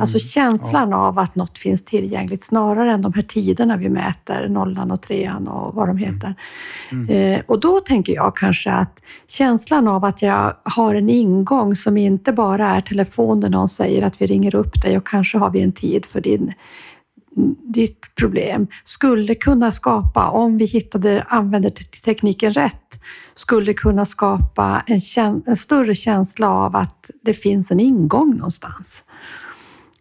Alltså 0.00 0.18
känslan 0.18 0.92
av 0.92 1.18
att 1.18 1.34
något 1.34 1.58
finns 1.58 1.84
tillgängligt 1.84 2.44
snarare 2.44 2.92
än 2.92 3.02
de 3.02 3.12
här 3.12 3.22
tiderna 3.22 3.76
vi 3.76 3.88
mäter, 3.88 4.48
nollan 4.48 4.90
och 4.90 5.02
trean 5.02 5.48
och 5.48 5.74
vad 5.74 5.88
de 5.88 5.96
heter. 5.96 6.34
Eh, 7.08 7.40
och 7.46 7.60
då 7.60 7.80
tänker 7.80 8.12
jag 8.12 8.36
kanske 8.36 8.70
att 8.70 9.02
känslan 9.28 9.88
av 9.88 10.04
att 10.04 10.22
jag 10.22 10.54
har 10.62 10.94
en 10.94 11.10
ingång 11.10 11.76
som 11.76 11.96
inte 11.96 12.32
bara 12.32 12.66
är 12.76 12.80
telefon 12.80 13.40
där 13.40 13.48
någon 13.48 13.68
säger 13.68 14.02
att 14.02 14.22
vi 14.22 14.26
ringer 14.26 14.54
upp 14.54 14.82
dig 14.82 14.96
och 14.96 15.06
kanske 15.06 15.38
har 15.38 15.50
vi 15.50 15.60
en 15.60 15.72
tid 15.72 16.06
för 16.06 16.20
din 16.20 16.52
ditt 17.74 18.14
problem 18.14 18.66
skulle 18.84 19.34
kunna 19.34 19.72
skapa, 19.72 20.28
om 20.28 20.58
vi 20.58 20.64
hittade, 20.64 21.22
använder 21.28 21.70
tekniken 22.04 22.52
rätt, 22.52 23.00
skulle 23.34 23.74
kunna 23.74 24.06
skapa 24.06 24.82
en, 24.86 25.00
en 25.46 25.56
större 25.56 25.94
känsla 25.94 26.50
av 26.50 26.76
att 26.76 27.10
det 27.22 27.34
finns 27.34 27.70
en 27.70 27.80
ingång 27.80 28.36
någonstans. 28.36 29.02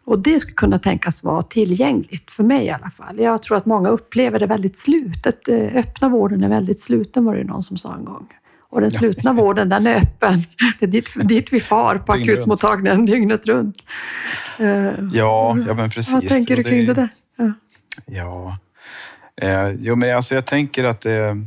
Och 0.04 0.20
det 0.20 0.40
skulle 0.40 0.54
kunna 0.54 0.80
tänkas 0.80 1.24
vara 1.24 1.44
tillgängligt, 1.44 2.32
för 2.32 2.44
mig 2.44 2.66
i 2.66 2.70
alla 2.70 2.90
fall. 2.90 3.20
Jag 3.20 3.44
tror 3.44 3.58
att 3.58 3.66
många 3.66 3.90
upplever 3.90 4.40
det 4.40 4.46
väldigt 4.46 4.78
slutet. 4.78 5.48
Eh, 5.48 5.76
öppna 5.76 6.10
vården 6.10 6.44
är 6.44 6.50
väldigt 6.50 6.80
sluten, 6.80 7.26
var 7.26 7.36
det 7.36 7.44
någon 7.44 7.64
som 7.64 7.78
sa 7.78 7.96
en 7.96 8.06
gång. 8.06 8.28
Och 8.70 8.82
den 8.82 8.92
slutna 8.92 9.34
vården, 9.34 9.70
den 9.70 9.88
är 9.88 9.96
öppen. 9.96 10.40
Det 10.80 10.86
är 10.86 10.88
dit, 10.88 11.10
dit 11.16 11.54
vi 11.54 11.60
far 11.60 11.98
på 11.98 12.14
Dygnet 12.14 12.30
runt. 12.30 12.40
akutmottagningen 12.40 13.06
dygnet 13.06 13.46
runt. 13.46 13.78
Eh, 14.60 14.68
Ja, 15.14 15.58
ja 15.68 15.74
men 15.74 15.90
precis. 15.90 16.14
Vad 16.14 16.28
tänker 16.28 16.56
du 16.56 16.64
kring 16.64 16.86
det 16.86 16.94
där? 16.94 17.10
Ja. 17.36 17.54
Ja, 18.06 18.58
eh, 19.36 19.70
jo, 19.80 19.96
men 19.96 20.16
alltså 20.16 20.36
jag 20.36 20.46
tänker 20.46 20.84
att 20.84 21.02
det... 21.02 21.38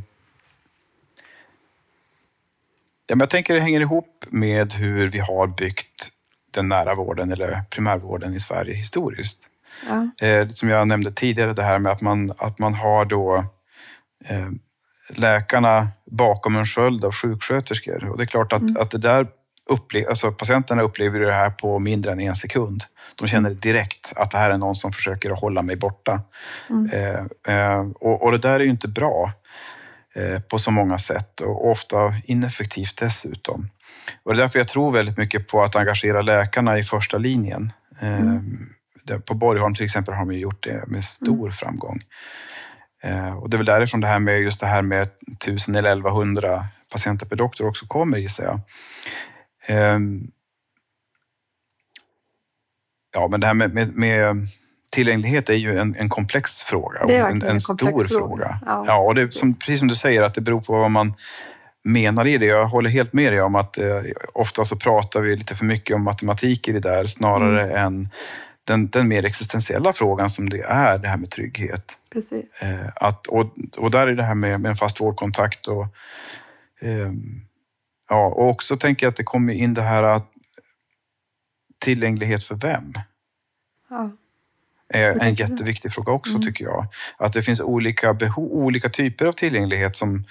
Ja, 3.07 3.15
men 3.15 3.19
jag 3.19 3.29
tänker 3.29 3.53
det 3.53 3.59
hänger 3.59 3.81
ihop 3.81 4.25
med 4.29 4.73
hur 4.73 5.07
vi 5.07 5.19
har 5.19 5.47
byggt 5.47 6.09
den 6.51 6.69
nära 6.69 6.95
vården 6.95 7.31
eller 7.31 7.61
primärvården 7.69 8.35
i 8.35 8.39
Sverige 8.39 8.73
historiskt. 8.73 9.39
Ja. 9.87 10.27
Eh, 10.27 10.47
som 10.49 10.69
jag 10.69 10.87
nämnde 10.87 11.11
tidigare, 11.11 11.53
det 11.53 11.63
här 11.63 11.79
med 11.79 11.91
att 11.91 12.01
man, 12.01 12.33
att 12.37 12.59
man 12.59 12.73
har 12.73 13.05
då 13.05 13.45
eh, 14.25 14.49
läkarna 15.17 15.87
bakom 16.11 16.55
en 16.55 16.65
sköld 16.65 17.05
av 17.05 17.11
sjuksköterskor. 17.11 18.05
Och 18.09 18.17
det 18.17 18.23
är 18.23 18.27
klart 18.27 18.53
att, 18.53 18.61
Mm. 18.61 18.77
att 18.81 18.91
det 18.91 18.97
där 18.97 19.27
upple- 19.69 20.09
alltså 20.09 20.31
patienterna 20.31 20.81
upplever 20.81 21.19
det 21.19 21.33
här 21.33 21.49
på 21.49 21.79
mindre 21.79 22.11
än 22.11 22.19
en 22.19 22.35
sekund. 22.35 22.83
De 23.15 23.27
känner 23.27 23.49
direkt 23.49 24.13
att 24.15 24.31
det 24.31 24.37
här 24.37 24.49
är 24.49 24.57
någon 24.57 24.75
som 24.75 24.93
försöker 24.93 25.31
att 25.31 25.39
hålla 25.41 25.61
mig 25.61 25.75
borta. 25.75 26.21
Mm. 26.69 26.89
Eh, 26.89 27.55
eh, 27.55 27.87
och, 27.99 28.23
och 28.23 28.31
det 28.31 28.37
där 28.37 28.59
är 28.59 28.63
ju 28.63 28.69
inte 28.69 28.87
bra 28.87 29.31
eh, 30.15 30.39
på 30.39 30.59
så 30.59 30.71
många 30.71 30.97
sätt 30.99 31.41
och 31.41 31.71
ofta 31.71 32.13
ineffektivt 32.25 32.97
dessutom. 32.97 33.69
Och 34.23 34.33
det 34.33 34.39
är 34.39 34.41
därför 34.41 34.59
jag 34.59 34.67
tror 34.67 34.91
väldigt 34.91 35.17
mycket 35.17 35.47
på 35.47 35.63
att 35.63 35.75
engagera 35.75 36.21
läkarna 36.21 36.77
i 36.79 36.83
första 36.83 37.17
linjen. 37.17 37.71
Eh, 38.01 38.19
Mm. 38.19 38.69
På 39.25 39.33
Borgholm 39.33 39.75
till 39.75 39.85
exempel 39.85 40.13
har 40.13 40.31
ju 40.31 40.39
gjort 40.39 40.63
det 40.63 40.83
med 40.87 41.03
stor 41.03 41.51
framgång. 41.51 42.03
Eh, 43.03 43.33
och 43.37 43.49
det 43.49 43.55
är 43.55 43.57
väl 43.57 43.65
därifrån 43.65 44.01
det 44.01 44.07
här 44.07 44.19
med 44.19 44.41
just 44.41 44.59
det 44.59 44.65
här 44.65 44.81
med 44.81 45.09
1000 45.31 45.75
eller 45.75 45.89
1100 45.89 46.65
patienter 46.91 47.25
per 47.25 47.35
doktor 47.35 47.67
också 47.67 47.85
kommer 47.85 48.17
gissar 48.17 48.43
jag. 48.43 48.59
Ehm, 49.65 50.31
Ja, 53.15 53.27
men 53.27 53.39
det 53.39 53.47
här 53.47 53.53
med, 53.53 53.73
med, 53.73 53.95
med 53.95 54.47
tillgänglighet 54.89 55.49
är 55.49 55.53
ju 55.53 55.79
en, 55.79 55.95
en 55.95 56.09
komplex 56.09 56.61
fråga. 56.61 57.05
Det 57.05 57.15
är 57.15 57.29
en, 57.29 57.41
en 57.41 57.49
en 57.49 57.61
stor 57.61 57.77
fråga. 57.77 58.07
fråga. 58.07 58.59
Ja, 58.65 58.83
Ja, 58.87 58.97
och 58.97 59.15
det 59.15 59.25
precis. 59.25 59.39
som, 59.39 59.55
precis 59.59 59.79
som 59.79 59.87
du 59.87 59.95
säger 59.95 60.21
att 60.21 60.33
det 60.33 60.41
beror 60.41 60.61
på 60.61 60.73
vad 60.79 60.91
man 60.91 61.13
menar 61.83 62.27
i 62.27 62.37
det. 62.37 62.45
Jag 62.45 62.65
håller 62.65 62.89
helt 62.89 63.13
med 63.13 63.33
dig 63.33 63.41
om 63.41 63.55
att 63.55 63.77
eh, 63.77 64.01
ofta 64.33 64.65
så 64.65 64.75
pratar 64.75 65.21
vi 65.21 65.35
lite 65.35 65.55
för 65.55 65.65
mycket 65.65 65.95
om 65.95 66.03
matematik 66.03 66.67
i 66.67 66.71
det 66.71 66.79
där 66.79 67.05
snarare 67.07 67.63
Mm. 67.63 67.85
än 67.85 68.09
den, 68.63 68.87
den 68.89 69.07
mer 69.07 69.25
existentiella 69.25 69.93
frågan 69.93 70.29
som 70.29 70.49
det 70.49 70.61
är 70.61 70.97
det 70.97 71.07
här 71.07 71.17
med 71.17 71.31
trygghet. 71.31 71.91
Precis. 72.13 72.45
Eh, 72.59 72.89
att, 72.95 73.27
och, 73.27 73.53
och 73.77 73.91
där 73.91 74.07
är 74.07 74.15
det 74.15 74.23
här 74.23 74.35
med, 74.35 74.61
med 74.61 74.69
en 74.69 74.75
fast 74.77 75.01
vårdkontakt 75.01 75.67
och 75.67 75.87
ehm, 76.81 77.41
ja, 78.09 78.25
och 78.25 78.49
också 78.49 78.77
tänker 78.77 79.05
jag 79.05 79.11
att 79.11 79.17
det 79.17 79.23
kommer 79.23 79.53
in 79.53 79.73
det 79.73 79.81
här 79.81 80.03
att 80.03 80.29
tillgänglighet 81.79 82.43
för 82.43 82.55
vem? 82.55 82.93
Ja. 83.89 84.11
är 84.89 85.19
en 85.19 85.33
jätteviktig 85.33 85.93
fråga 85.93 86.11
också 86.11 86.31
Mm. 86.31 86.41
tycker 86.41 86.65
jag. 86.65 86.87
Att 87.17 87.33
det 87.33 87.43
finns 87.43 87.61
olika, 87.61 88.13
behov, 88.13 88.51
olika 88.51 88.89
typer 88.89 89.25
av 89.25 89.31
tillgänglighet 89.31 89.95
som, 89.95 90.23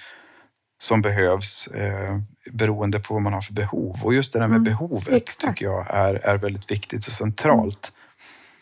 som 0.81 1.01
behövs 1.01 1.67
eh, 1.67 2.19
beroende 2.51 2.99
på 2.99 3.13
vad 3.13 3.23
man 3.23 3.33
har 3.33 3.41
för 3.41 3.53
behov. 3.53 3.99
Och 4.03 4.13
just 4.13 4.33
det 4.33 4.39
där 4.39 4.47
med 4.47 4.55
Mm, 4.57 4.63
behovet 4.63 5.07
exakt. 5.13 5.57
tycker 5.57 5.65
jag 5.65 5.87
är, 5.89 6.15
är 6.15 6.37
väldigt 6.37 6.71
viktigt 6.71 7.07
och 7.07 7.13
centralt. 7.13 7.91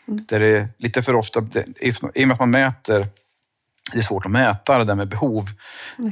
Mm. 0.08 0.24
Där 0.28 0.40
det 0.40 0.46
är 0.58 0.68
lite 0.76 1.02
för 1.02 1.14
ofta, 1.14 1.40
det- 1.40 1.66
i 1.80 1.92
och 1.92 2.28
med 2.28 2.32
att 2.32 2.38
man 2.38 2.50
mäter, 2.50 3.08
det 3.92 3.98
är 3.98 4.02
svårt 4.02 4.24
att 4.24 4.30
mäta 4.32 4.78
det 4.78 4.84
där 4.84 4.94
med 4.94 5.08
behov, 5.08 5.48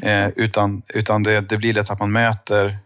eh, 0.03 0.29
utan, 0.29 0.83
utan 0.89 1.23
det, 1.23 1.41
det 1.41 1.57
blir 1.59 1.73
lätt 1.73 1.91
att 1.91 1.99
man 1.99 2.13
mäter 2.13 2.79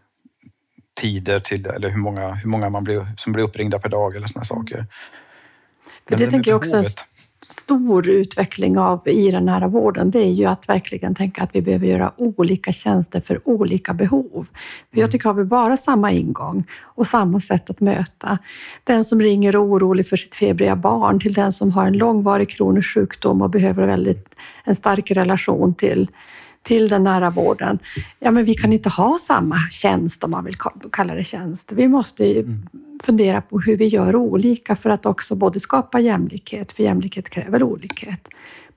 tider 1.01 1.39
till, 1.39 1.65
eller 1.65 1.89
hur 1.89 1.97
många, 1.97 2.33
hur 2.33 2.49
många 2.49 2.69
man 2.69 2.83
blir, 2.83 3.07
som 3.17 3.33
blir 3.33 3.43
uppringda 3.43 3.79
per 3.79 3.89
dag 3.89 4.15
eller 4.15 4.27
sådana 4.27 4.45
saker. 4.45 4.75
Mm. 4.75 4.87
För 4.87 6.11
Men 6.11 6.19
det 6.19 6.25
med 6.25 6.31
tänker 6.31 6.51
jag 6.51 6.57
också 6.57 6.71
behovet- 6.71 6.99
stor 7.49 8.09
utveckling 8.09 8.77
av 8.77 9.07
i 9.07 9.31
den 9.31 9.45
nära 9.45 9.67
vården, 9.67 10.11
det 10.11 10.19
är 10.19 10.31
ju 10.31 10.45
att 10.45 10.69
verkligen 10.69 11.15
tänka 11.15 11.43
att 11.43 11.49
vi 11.53 11.61
behöver 11.61 11.87
göra 11.87 12.11
olika 12.15 12.71
tjänster 12.71 13.21
för 13.21 13.39
olika 13.43 13.93
behov. 13.93 14.47
För 14.89 14.97
Mm. 14.97 15.01
jag 15.01 15.11
tycker 15.11 15.29
har 15.29 15.33
vi 15.33 15.43
bara 15.43 15.77
samma 15.77 16.11
ingång 16.11 16.63
och 16.81 17.07
samma 17.07 17.39
sätt 17.39 17.69
att 17.69 17.79
möta 17.79 18.37
den 18.83 19.05
som 19.05 19.21
ringer 19.21 19.55
och 19.55 19.63
orolig 19.63 20.07
för 20.07 20.17
sitt 20.17 20.35
febriga 20.35 20.75
barn 20.75 21.19
till 21.19 21.33
den 21.33 21.51
som 21.51 21.71
har 21.71 21.87
en 21.87 21.97
långvarig 21.97 22.49
kronisk 22.49 22.93
sjukdom 22.93 23.41
och 23.41 23.49
behöver 23.49 23.87
väldigt, 23.87 24.35
en 24.63 24.75
stark 24.75 25.11
relation 25.11 25.73
till 25.73 26.07
till 26.65 26.87
den 26.87 27.03
nära 27.03 27.29
vården. 27.29 27.79
Ja, 28.19 28.31
men 28.31 28.45
vi 28.45 28.53
kan 28.55 28.73
inte 28.73 28.89
ha 28.89 29.17
samma 29.27 29.55
tjänst 29.71 30.23
om 30.23 30.31
man 30.31 30.45
vill 30.45 30.55
ka- 30.55 30.89
kalla 30.91 31.15
det 31.15 31.23
tjänst. 31.23 31.71
Vi 31.71 31.87
måste 31.87 32.25
ju 32.25 32.39
Mm. 32.39 32.63
fundera 33.03 33.41
på 33.41 33.59
hur 33.59 33.77
vi 33.77 33.87
gör 33.87 34.15
olika 34.15 34.75
för 34.75 34.89
att 34.89 35.05
också 35.05 35.35
både 35.35 35.59
skapa 35.59 35.99
jämlikhet, 35.99 36.71
för 36.71 36.83
jämlikhet 36.83 37.29
kräver 37.29 37.63
olikhet, 37.63 38.27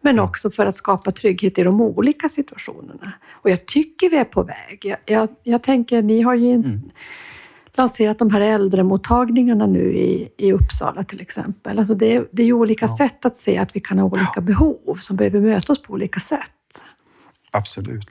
men 0.01 0.13
Mm. 0.15 0.25
också 0.25 0.51
för 0.51 0.67
att 0.67 0.75
skapa 0.77 1.11
trygghet 1.11 1.59
i 1.59 1.63
de 1.63 1.81
olika 1.81 2.29
situationerna. 2.29 3.13
Och 3.33 3.51
jag 3.51 3.67
tycker 3.67 4.11
vi 4.11 4.17
är 4.17 4.25
på 4.25 4.43
väg. 4.43 4.79
Jag, 4.83 4.99
jag, 5.07 5.29
jag 5.43 5.63
tänker, 5.63 6.03
ni 6.03 6.21
har 6.23 6.35
ju 6.35 6.55
Mm. 6.55 6.81
lanserat 7.75 8.19
de 8.19 8.31
här 8.31 8.41
äldremottagningarna 8.41 9.67
nu 9.67 9.93
i, 9.97 10.29
i 10.37 10.53
Uppsala 10.53 11.05
till 11.05 11.21
exempel. 11.21 11.79
Alltså 11.79 11.95
det, 11.95 12.17
är- 12.17 12.27
det 12.31 12.43
är 12.43 12.47
ju 12.47 12.53
olika 12.53 12.87
Ja. 12.87 12.97
sätt 12.97 13.25
att 13.25 13.37
se 13.37 13.59
att 13.59 13.77
vi 13.77 13.81
kan 13.81 13.99
ha 13.99 14.07
olika 14.07 14.41
behov 14.41 14.95
som 15.03 15.17
behöver 15.17 15.41
mötas 15.41 15.83
på 15.83 15.93
olika 15.93 16.21
sätt. 16.21 16.41
Absolut. 17.51 18.05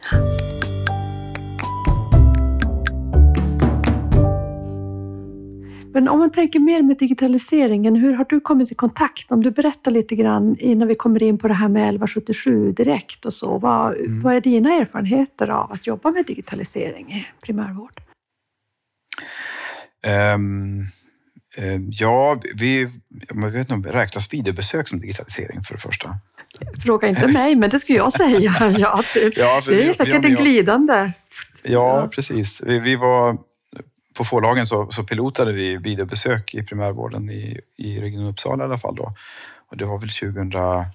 Men 5.94 6.08
om 6.08 6.20
man 6.20 6.32
tänker 6.32 6.60
mer 6.60 6.82
med 6.82 6.98
digitaliseringen, 6.98 7.96
hur 7.96 8.14
har 8.14 8.26
du 8.30 8.40
kommit 8.40 8.72
i 8.72 8.76
kontakt? 8.76 9.32
Om 9.32 9.44
du 9.44 9.52
berättar 9.52 9.92
lite 9.92 10.16
grann 10.16 10.56
innan 10.60 10.88
vi 10.88 10.96
kommer 10.96 11.24
in 11.24 11.38
på 11.38 11.48
det 11.48 11.54
här 11.54 11.68
med 11.68 11.82
1177 11.82 12.72
direkt 12.72 13.26
och 13.26 13.34
så. 13.34 13.58
Vad, 13.58 13.98
Mm. 13.98 14.22
vad 14.22 14.36
är 14.36 14.42
dina 14.42 14.74
erfarenheter 14.74 15.50
av 15.50 15.72
att 15.72 15.88
jobba 15.88 16.12
med 16.12 16.26
digitalisering 16.26 17.12
i 17.14 17.28
primärvård? 17.42 18.02
Eh, 20.04 20.38
Ja, 21.92 22.42
vi, 22.56 22.90
jag 23.30 23.50
vet 23.50 23.70
inte, 23.70 23.92
räknas 23.92 24.34
videobesök 24.34 24.88
som 24.88 25.00
digitalisering 25.00 25.64
för 25.64 25.74
det 25.74 25.80
första? 25.80 26.18
Fråga 26.84 27.08
inte 27.08 27.28
mig, 27.32 27.56
men 27.56 27.70
det 27.70 27.80
skulle 27.80 27.98
jag 27.98 28.14
säga. 28.14 28.74
Ja, 28.80 29.04
det, 29.14 29.38
Ja, 29.38 29.62
det 29.66 29.84
är 29.84 29.88
vi 29.88 29.94
säkert 29.94 30.26
en 30.26 30.36
glidande. 30.36 30.94
Ja, 30.94 31.12
Ja. 32.02 32.08
precis. 32.08 32.62
Vi, 32.62 32.80
vi 32.80 32.96
var 32.96 33.38
på 34.14 34.26
Fårlagen 34.26 34.68
så, 34.68 34.92
så 34.92 35.04
pilotade 35.04 35.54
vi 35.54 35.78
videobesök 35.78 36.54
i 36.54 36.64
primärvården 36.64 37.30
i, 37.30 37.60
i 37.78 38.00
Region 38.00 38.26
Uppsala 38.26 38.64
i 38.64 38.68
alla 38.68 38.78
fall 38.78 38.96
då. 38.96 39.14
Och 39.70 39.78
det 39.78 39.86
var 39.86 39.98
väl 40.00 40.10
2017 40.10 40.94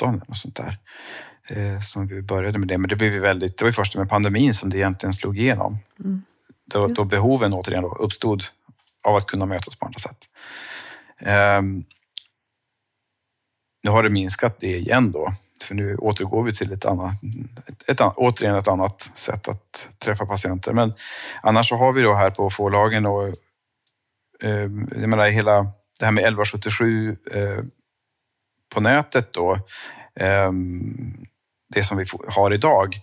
eller 0.00 0.12
något 0.28 0.36
sånt 0.38 0.56
där 0.56 0.78
eh, 1.48 1.80
som 1.80 2.06
vi 2.06 2.22
började 2.22 2.58
med 2.58 2.68
det. 2.68 2.78
Men 2.78 2.88
det 2.88 2.96
blev 2.96 3.12
ju 3.12 3.20
väldigt, 3.20 3.58
det 3.58 3.64
var 3.64 3.68
ju 3.68 3.72
först 3.72 3.96
med 3.96 4.08
pandemin 4.08 4.54
som 4.54 4.70
det 4.70 4.76
egentligen 4.76 5.12
slog 5.12 5.38
igenom. 5.38 5.78
Mm. 6.00 6.22
Då, 6.64 6.86
då 6.86 7.04
behoven 7.04 7.52
återigen 7.52 7.82
då 7.82 7.94
uppstod 7.94 8.44
av 9.02 9.16
att 9.16 9.26
kunna 9.26 9.46
mötas 9.46 9.76
på 9.76 9.86
andra 9.86 9.98
sätt. 9.98 10.28
Ehm, 11.18 11.84
nu 13.82 13.90
har 13.90 14.02
det 14.02 14.10
minskat 14.10 14.60
det 14.60 14.78
igen 14.78 15.12
då, 15.12 15.34
för 15.62 15.74
nu 15.74 15.96
återgår 15.96 16.42
vi 16.42 16.54
till 16.54 16.72
ett 16.72 16.84
annat, 16.84 17.14
ett, 17.66 17.88
ett, 17.88 18.00
återigen 18.16 18.56
ett 18.56 18.68
annat 18.68 19.10
sätt 19.14 19.48
att 19.48 19.88
träffa 19.98 20.26
patienter. 20.26 20.72
Men 20.72 20.94
annars 21.42 21.68
så 21.68 21.76
har 21.76 21.92
vi 21.92 22.02
då 22.02 22.14
här 22.14 22.30
på 22.30 22.50
Fårlagen 22.50 23.06
och 23.06 23.28
eh, 24.42 24.70
jag 24.96 25.08
menar 25.08 25.28
hela 25.28 25.72
det 25.98 26.04
här 26.04 26.12
med 26.12 26.22
1177 26.22 27.16
eh, 27.30 27.64
på 28.74 28.80
nätet 28.80 29.32
då, 29.32 29.52
eh, 30.14 30.52
det 31.68 31.84
som 31.84 31.96
vi 31.96 32.04
har 32.28 32.52
idag 32.52 33.00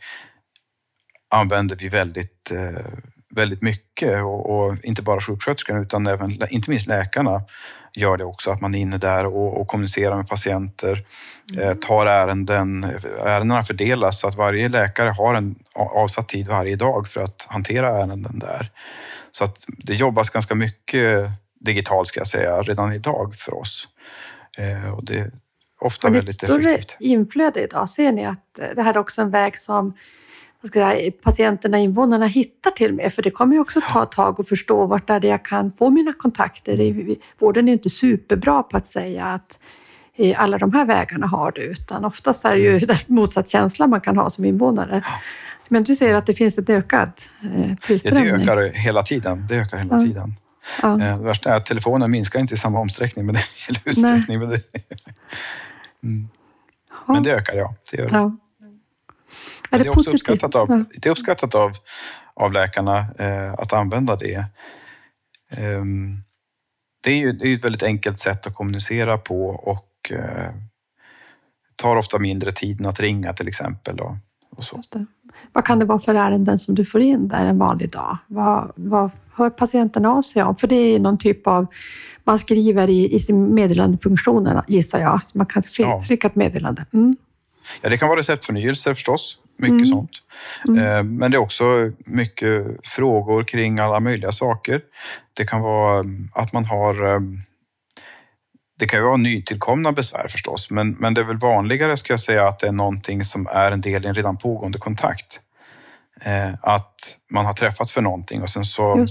använder 1.29 1.75
vi 1.75 1.89
väldigt, 1.89 2.51
eh, 2.51 2.85
väldigt 3.29 3.61
mycket 3.61 4.23
och, 4.23 4.49
och 4.49 4.77
inte 4.83 5.01
bara 5.01 5.21
sjuksköterskan 5.21 5.81
utan 5.81 6.07
även 6.07 6.39
inte 6.49 6.69
minst 6.69 6.87
läkarna 6.87 7.41
gör 7.93 8.17
det 8.17 8.25
också, 8.25 8.51
att 8.51 8.61
man 8.61 8.75
är 8.75 8.79
inne 8.79 8.97
där 8.97 9.25
och, 9.25 9.61
och 9.61 9.67
kommunicerar 9.67 10.15
med 10.17 10.27
patienter, 10.27 11.05
eh, 11.57 11.73
tar 11.73 12.05
ärenden, 12.05 12.83
ärendena 13.25 13.63
fördelas 13.63 14.19
så 14.19 14.27
att 14.27 14.35
varje 14.35 14.69
läkare 14.69 15.09
har 15.09 15.33
en 15.33 15.55
avsatt 15.73 16.29
tid 16.29 16.47
varje 16.47 16.75
dag 16.75 17.07
för 17.07 17.21
att 17.21 17.45
hantera 17.47 18.01
ärenden 18.01 18.39
där. 18.39 18.71
Så 19.31 19.43
att 19.43 19.65
det 19.67 19.95
jobbas 19.95 20.29
ganska 20.29 20.55
mycket 20.55 21.29
digitalt 21.59 22.07
ska 22.07 22.19
jag 22.19 22.27
säga 22.27 22.61
redan 22.61 22.93
idag 22.93 23.35
för 23.35 23.53
oss. 23.53 23.87
Eh, 24.57 24.93
och 24.93 25.03
det 25.03 25.19
är 25.19 25.31
ofta 25.79 26.07
Har 26.07 26.11
ni 26.11 26.17
ett 26.17 26.23
väldigt 26.23 26.35
större 26.35 26.71
effektivt. 26.71 26.97
inflöde 26.99 27.63
idag? 27.63 27.89
Ser 27.89 28.11
ni 28.11 28.25
att 28.25 28.59
eh, 28.59 28.67
det 28.75 28.81
här 28.81 28.93
är 28.93 28.97
också 28.97 29.21
en 29.21 29.29
väg 29.29 29.57
som 29.57 29.93
vad 30.61 30.69
ska 30.69 30.79
jag 30.79 30.91
säga, 30.91 31.11
patienterna, 31.23 31.77
invånarna 31.79 32.27
hittar 32.27 32.71
till 32.71 32.93
med? 32.93 33.13
För 33.13 33.21
det 33.21 33.31
kommer 33.31 33.53
ju 33.55 33.61
också 33.61 33.81
ta 33.91 34.03
ett 34.03 34.11
tag 34.11 34.39
att 34.39 34.49
förstå 34.49 34.85
vart 34.85 35.09
är 35.09 35.19
det 35.19 35.27
jag 35.27 35.45
kan 35.45 35.71
få 35.71 35.89
mina 35.89 36.13
kontakter. 36.13 37.15
Vården 37.39 37.67
är 37.67 37.73
inte 37.73 37.89
superbra 37.89 38.63
på 38.63 38.77
att 38.77 38.87
säga 38.87 39.25
att 39.25 39.59
eh, 40.15 40.41
alla 40.41 40.57
de 40.57 40.73
här 40.73 40.85
vägarna 40.85 41.27
har 41.27 41.51
du, 41.51 41.61
utan 41.61 42.05
oftast 42.05 42.45
är 42.45 42.51
det 42.55 42.61
ju 42.61 42.79
den 42.79 42.97
motsatt 43.07 43.49
känsla 43.49 43.87
man 43.87 44.01
kan 44.01 44.17
ha 44.17 44.29
som 44.29 44.45
invånare. 44.45 45.03
Men 45.67 45.83
du 45.83 45.95
säger 45.95 46.15
att 46.15 46.25
det 46.25 46.33
finns 46.33 46.57
ett 46.57 46.69
ökad 46.69 47.11
eh, 47.43 47.61
Ja, 47.61 47.67
det 47.67 47.77
tillströmning. 47.81 48.29
ökar 48.41 48.63
hela 48.73 49.03
tiden. 49.03 49.45
Det 49.49 49.55
ökar 49.55 49.77
hela 49.77 49.97
Ja. 49.97 50.05
tiden. 50.05 50.33
Ja. 50.81 50.91
Eh, 51.01 51.17
Det 51.17 51.23
värsta 51.23 51.49
är 51.53 51.57
att 51.57 51.65
telefonen 51.65 52.11
minskar 52.11 52.39
inte 52.39 52.53
i 52.53 52.57
samma 52.57 52.79
omsträckning, 52.79 53.25
men 53.25 53.35
det, 53.35 53.41
eller 53.67 53.81
utsträckning. 53.85 54.39
Men 54.39 54.49
det, 54.49 54.61
mm. 56.03 56.27
men 57.07 57.23
det 57.23 57.31
ökar, 57.31 57.53
ja. 57.55 57.73
Det, 57.91 57.97
gör 57.97 58.07
det. 58.09 58.35
Ja. 59.69 59.77
Det, 59.77 59.85
är 59.85 59.89
också 59.89 60.11
uppskattat 60.11 60.55
av, 60.55 60.69
Ja. 60.69 60.83
det 61.01 61.09
är 61.09 61.11
uppskattat 61.11 61.55
av, 61.55 61.71
av 62.33 62.53
läkarna 62.53 63.05
eh, 63.19 63.53
att 63.53 63.73
använda 63.73 64.15
det. 64.15 64.45
Ehm, 65.51 66.15
det 67.03 67.11
är 67.11 67.15
ju 67.17 67.31
det 67.31 67.47
är 67.47 67.55
ett 67.55 67.63
väldigt 67.65 67.83
enkelt 67.83 68.19
sätt 68.19 68.47
att 68.47 68.53
kommunicera 68.55 69.17
på 69.17 69.45
och 69.49 70.11
eh, 70.11 70.51
tar 71.75 71.95
ofta 71.95 72.19
mindre 72.19 72.51
tid 72.51 72.79
än 72.79 72.85
att 72.85 72.99
ringa 72.99 73.33
till 73.33 73.47
exempel. 73.47 73.99
Och, 73.99 74.15
och 74.57 74.63
så. 74.63 74.81
Vad 75.53 75.65
kan 75.65 75.79
det 75.79 75.85
vara 75.85 75.99
för 75.99 76.15
ärenden 76.15 76.59
som 76.59 76.75
du 76.75 76.85
får 76.85 77.01
in 77.01 77.27
där 77.27 77.45
en 77.45 77.57
vanlig 77.57 77.89
dag? 77.91 78.17
Vad, 78.27 78.71
vad 78.75 79.11
hör 79.33 79.49
patienterna 79.49 80.09
av 80.09 80.21
sig 80.21 80.43
om? 80.43 80.55
För 80.55 80.67
det 80.67 80.75
är 80.75 80.99
någon 80.99 81.17
typ 81.17 81.47
av, 81.47 81.65
man 82.23 82.39
skriver 82.39 82.87
i, 82.89 83.15
i 83.15 83.19
sin 83.19 83.53
meddelandefunktion 83.55 84.61
gissar 84.67 84.99
jag. 84.99 85.21
Man 85.33 85.45
kan 85.45 85.61
skri- 85.63 85.83
Ja. 85.83 86.01
trycka 86.07 86.27
ett 86.27 86.35
meddelande. 86.35 86.85
Mm. 86.93 87.17
Ja, 87.81 87.89
det 87.89 87.97
kan 87.97 88.09
vara 88.09 88.19
receptförnyelser 88.19 88.93
förstås, 88.93 89.37
mycket 89.57 89.73
Mm. 89.73 89.85
sånt. 89.85 90.11
Mm. 90.67 90.77
Eh, 90.85 91.03
Men 91.03 91.31
det 91.31 91.37
är 91.37 91.41
också 91.41 91.91
mycket 92.05 92.65
frågor 92.83 93.43
kring 93.43 93.79
alla 93.79 93.99
möjliga 93.99 94.31
saker. 94.31 94.81
Det 95.33 95.45
kan 95.45 95.61
vara 95.61 95.99
mm, 95.99 96.29
att 96.33 96.53
man 96.53 96.65
har 96.65 97.13
eh, 97.13 97.19
det 98.79 98.87
kan 98.87 98.99
ju 98.99 99.05
vara 99.05 99.17
nytillkomna 99.17 99.91
besvär 99.91 100.27
förstås, 100.27 100.69
men, 100.69 100.91
men 100.91 101.13
det 101.13 101.21
är 101.21 101.25
väl 101.25 101.37
vanligare 101.37 101.97
ska 101.97 102.13
jag 102.13 102.19
säga 102.19 102.47
att 102.47 102.59
det 102.59 102.67
är 102.67 102.71
någonting 102.71 103.25
som 103.25 103.47
är 103.47 103.71
en 103.71 103.81
del 103.81 104.05
i 104.05 104.07
en 104.07 104.13
redan 104.13 104.37
pågående 104.37 104.77
kontakt. 104.77 105.39
Eh, 106.21 106.53
att 106.61 106.95
man 107.29 107.45
har 107.45 107.53
träffats 107.53 107.91
för 107.91 108.01
någonting 108.01 108.41
och 108.41 108.49
sen 108.49 108.65
så, 108.65 109.05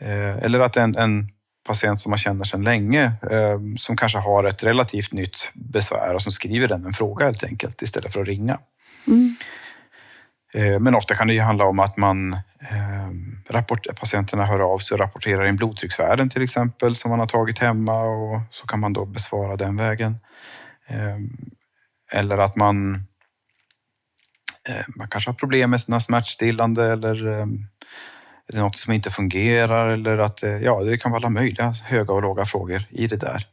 eh, 0.00 0.36
eller 0.44 0.60
att 0.60 0.76
en, 0.76 0.96
en 0.96 1.28
patient 1.64 2.00
som 2.00 2.10
man 2.10 2.18
känner 2.18 2.44
sedan 2.44 2.62
länge, 2.64 3.04
eh, 3.30 3.58
som 3.78 3.96
kanske 3.96 4.18
har 4.18 4.44
ett 4.44 4.62
relativt 4.62 5.12
nytt 5.12 5.36
besvär 5.54 6.14
och 6.14 6.22
som 6.22 6.32
skriver 6.32 6.68
den 6.68 6.86
en 6.86 6.92
fråga 6.92 7.26
helt 7.26 7.44
enkelt 7.44 7.82
istället 7.82 8.12
för 8.12 8.20
att 8.20 8.26
ringa. 8.26 8.58
Mm. 9.06 9.36
Eh, 10.54 10.78
Men 10.80 10.94
ofta 10.94 11.14
kan 11.14 11.26
det 11.26 11.34
ju 11.34 11.40
handla 11.40 11.64
om 11.64 11.78
att 11.78 11.96
man 11.96 12.32
eh, 12.60 13.10
rapport, 13.48 13.86
patienterna 14.00 14.46
hör 14.46 14.60
av 14.60 14.78
sig 14.78 14.94
och 14.94 15.00
rapporterar 15.00 15.46
in 15.46 15.56
blodtrycksvärden 15.56 16.30
till 16.30 16.42
exempel 16.42 16.96
som 16.96 17.10
man 17.10 17.20
har 17.20 17.26
tagit 17.26 17.58
hemma 17.58 18.02
och 18.02 18.40
så 18.50 18.66
kan 18.66 18.80
man 18.80 18.92
då 18.92 19.04
besvara 19.04 19.56
den 19.56 19.76
vägen. 19.76 20.16
Eh, 20.86 21.18
Eller 22.12 22.38
att 22.38 22.56
man, 22.56 23.06
man 24.96 25.08
kanske 25.08 25.30
har 25.30 25.34
problem 25.34 25.70
med 25.70 25.80
sina 25.80 26.00
smärtstillande 26.00 26.92
eller 26.92 27.46
något 28.52 28.76
som 28.78 28.92
inte 28.92 29.10
fungerar 29.10 29.88
eller 29.88 30.18
att 30.18 30.42
eh, 30.42 30.50
ja, 30.50 30.80
det 30.84 30.98
kan 30.98 31.10
vara 31.12 31.18
alla 31.18 31.28
möjliga 31.30 31.70
höga 31.70 32.14
och 32.14 32.22
låga 32.22 32.44
frågor 32.46 32.82
i 32.90 33.06
det 33.06 33.16
där. 33.16 33.46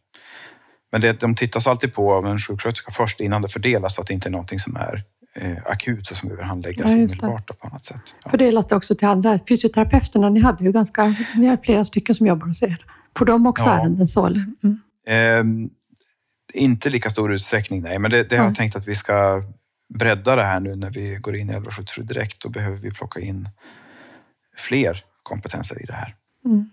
Men 0.92 1.02
det, 1.02 1.20
de 1.20 1.36
tittas 1.36 1.68
alltid 1.68 1.94
på 1.94 2.14
av 2.14 2.28
en 2.28 2.40
sjuksköterska 2.40 2.92
först 2.92 3.20
innan 3.20 3.42
det 3.42 3.50
fördelas 3.50 3.96
så 3.96 4.02
att 4.02 4.08
det 4.08 4.14
inte 4.14 4.30
är 4.30 4.32
någonting 4.32 4.60
som 4.60 4.76
är 4.76 5.04
eh, 5.36 5.58
akut 5.66 6.12
och 6.12 6.18
som 6.18 6.30
behöver 6.30 6.44
handläggas 6.44 6.78
Ja, 6.80 6.88
det. 6.88 6.94
omedelbart 6.96 7.60
på 7.60 7.68
annat 7.68 7.86
sätt. 7.86 7.98
Ja. 8.24 8.30
Fördelas 8.30 8.68
det 8.68 8.76
också 8.76 8.96
till 8.96 9.08
andra? 9.08 9.40
Fysioterapeuterna, 9.50 10.30
ni 10.30 10.40
hade 10.40 10.64
ju 10.64 10.72
ganska, 10.72 11.16
ni 11.36 11.48
har 11.48 11.58
flera 11.58 11.86
stycken 11.86 12.16
som 12.16 12.28
jobbar 12.28 12.48
hos 12.48 12.64
er. 12.64 12.86
Får 13.18 13.26
de 13.26 13.48
också 13.48 13.64
Ja. 13.66 13.80
ärenden 13.80 14.08
så? 14.08 14.26
Eller? 14.26 14.46
Mm. 14.64 14.80
Ehm, 15.08 15.70
inte 16.54 16.90
lika 16.90 17.10
stor 17.10 17.34
utsträckning, 17.34 17.82
nej, 17.82 18.00
men 18.00 18.12
det, 18.12 18.24
det 18.24 18.36
har 18.38 18.44
Ja. 18.44 18.50
jag 18.50 18.56
tänkt 18.58 18.76
att 18.76 18.88
vi 18.88 18.96
ska 18.96 19.44
bredda 19.94 20.36
det 20.36 20.44
här 20.44 20.60
nu 20.60 20.76
när 20.76 20.90
vi 20.90 21.16
går 21.16 21.36
in 21.36 21.50
i 21.50 21.52
1177 21.54 22.02
direkt. 22.04 22.42
Då 22.42 22.50
behöver 22.50 22.78
vi 22.78 22.92
plocka 22.92 23.20
in 23.20 23.50
fler 24.58 25.04
kompetenser 25.24 25.82
i 25.82 25.86
det 25.86 25.94
här. 25.94 26.16
Mm. 26.46 26.70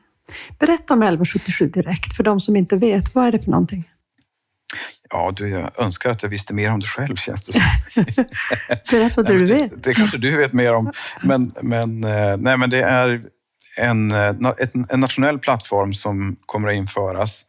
Berätta 0.58 0.94
om 0.94 1.02
1177 1.02 1.68
direkt, 1.68 2.16
för 2.16 2.24
de 2.24 2.40
som 2.40 2.56
inte 2.56 2.76
vet. 2.76 3.14
Vad 3.14 3.26
är 3.26 3.32
det 3.32 3.38
för 3.38 3.50
någonting? 3.50 3.90
Ja, 5.10 5.32
du, 5.36 5.48
jag 5.48 5.70
önskar 5.78 6.10
att 6.10 6.22
jag 6.22 6.30
visste 6.30 6.54
mer 6.54 6.70
om 6.70 6.80
det 6.80 6.86
själv 6.86 7.16
känns 7.16 7.44
det 7.44 7.52
som. 7.52 8.04
Berätta 8.90 9.22
det 9.22 9.32
du 9.32 9.46
vet. 9.46 9.70
Det, 9.70 9.76
det 9.76 9.94
kanske 9.94 10.18
du 10.18 10.36
vet 10.36 10.52
mer 10.52 10.74
om. 10.74 10.92
Men, 11.22 11.54
men, 11.62 12.04
eh, 12.04 12.36
nej, 12.36 12.56
men 12.56 12.70
det 12.70 12.82
är 12.82 13.22
en, 13.76 14.10
eh, 14.10 14.34
en 14.88 15.00
nationell 15.00 15.38
plattform 15.38 15.94
som 15.94 16.36
kommer 16.46 16.68
att 16.68 16.74
införas 16.74 17.44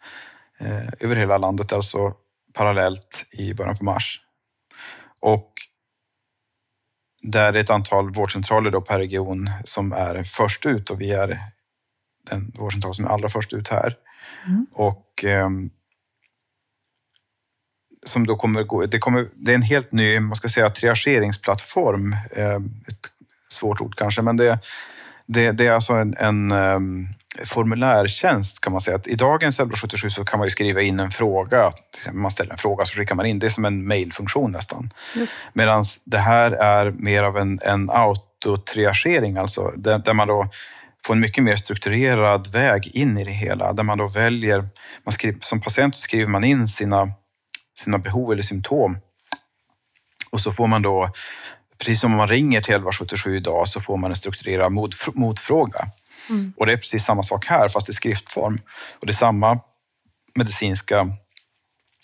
eh, 0.60 0.88
över 1.00 1.16
hela 1.16 1.38
landet, 1.38 1.74
alltså 1.74 2.14
parallellt 2.54 3.26
i 3.32 3.54
början 3.54 3.78
på 3.78 3.84
mars. 3.84 4.22
Och 5.20 5.52
där 7.32 7.54
är 7.54 7.60
ett 7.60 7.70
antal 7.70 8.14
vårdcentraler 8.14 8.72
då 8.72 8.82
per 8.82 9.00
region 9.00 9.50
som 9.66 9.94
är 9.94 10.24
först 10.24 10.66
ut 10.66 10.90
och 10.90 11.02
vi 11.02 11.12
är 11.12 11.40
den 12.30 12.52
vårdcentral 12.56 12.96
som 12.96 13.06
är 13.06 13.10
allra 13.10 13.30
först 13.30 13.54
ut 13.54 13.68
här. 13.68 13.98
Mm. 14.46 14.68
Och 14.74 15.24
ehm, 15.24 15.70
som 18.06 18.28
då 18.28 18.36
kommer 18.36 18.64
gå, 18.64 18.86
det, 18.86 19.00
kommer, 19.00 19.30
det 19.34 19.52
är 19.52 19.56
en 19.56 19.62
helt 19.62 19.92
ny, 19.92 20.20
man 20.20 20.36
ska 20.36 20.50
säga 20.50 20.70
triageringsplattform, 20.70 22.16
eh, 22.32 22.56
ett 22.88 23.10
svårt 23.50 23.82
ord 23.82 23.96
kanske, 23.96 24.22
men 24.22 24.38
det, 24.38 24.60
det, 25.26 25.52
det 25.52 25.68
är 25.68 25.72
alltså 25.72 25.94
en, 25.94 26.16
en 26.18 26.52
um, 26.52 27.08
formulärtjänst 27.46 28.62
kan 28.62 28.72
man 28.72 28.82
säga. 28.82 28.96
Att 28.96 29.08
I 29.08 29.16
dagens 29.16 29.56
1177 29.56 30.10
så 30.10 30.26
kan 30.26 30.40
man 30.40 30.48
ju 30.48 30.52
skriva 30.52 30.82
in 30.82 31.00
en 31.00 31.12
fråga, 31.12 31.72
man 32.12 32.32
ställer 32.32 32.52
en 32.52 32.58
fråga 32.58 32.86
så 32.86 32.96
skickar 32.96 33.16
man 33.16 33.26
in, 33.26 33.40
det 33.40 33.46
är 33.46 33.50
som 33.50 33.66
en 33.66 33.88
mailfunktion 33.88 34.52
nästan. 34.52 34.94
Medan 35.54 35.86
det 36.04 36.18
här 36.18 36.52
är 36.52 36.92
mer 36.92 37.24
av 37.24 37.38
en, 37.38 37.60
en 37.64 37.90
autotriagering, 37.90 39.38
alltså 39.38 39.74
där, 39.76 39.98
där 39.98 40.14
man 40.14 40.28
då 40.28 40.50
får 41.06 41.14
en 41.14 41.20
mycket 41.20 41.44
mer 41.44 41.56
strukturerad 41.56 42.52
väg 42.52 42.88
in 42.94 43.18
i 43.18 43.24
det 43.24 43.32
hela, 43.32 43.74
där 43.74 43.84
man 43.84 43.98
då 43.98 44.08
väljer, 44.08 44.68
man 45.04 45.14
skriver, 45.14 45.40
som 45.42 45.62
patient 45.62 45.96
skriver 45.96 46.28
man 46.28 46.44
in 46.44 46.68
sina, 46.68 47.12
sina 47.80 47.98
behov 47.98 48.32
eller 48.32 48.44
symptom. 48.44 48.98
Och 50.30 50.42
så 50.42 50.52
får 50.52 50.68
man 50.68 50.82
då, 50.82 51.10
precis 51.86 52.02
som 52.02 52.12
om 52.12 52.18
man 52.18 52.28
ringer 52.28 52.62
till 52.62 52.74
1177 52.74 53.38
idag, 53.38 53.68
så 53.68 53.82
får 53.82 53.98
man 53.98 54.12
en 54.12 54.18
strukturerad 54.18 54.72
motfr- 54.72 55.16
motfråga. 55.16 55.88
Mm. 56.30 56.54
Och 56.58 56.66
det 56.66 56.72
är 56.72 56.78
precis 56.78 57.06
samma 57.06 57.24
sak 57.24 57.46
här 57.46 57.70
fast 57.70 57.90
i 57.90 57.94
skriftform. 57.94 58.60
Och 59.00 59.06
det 59.08 59.12
är 59.12 59.16
samma 59.16 59.60
medicinska 60.36 61.10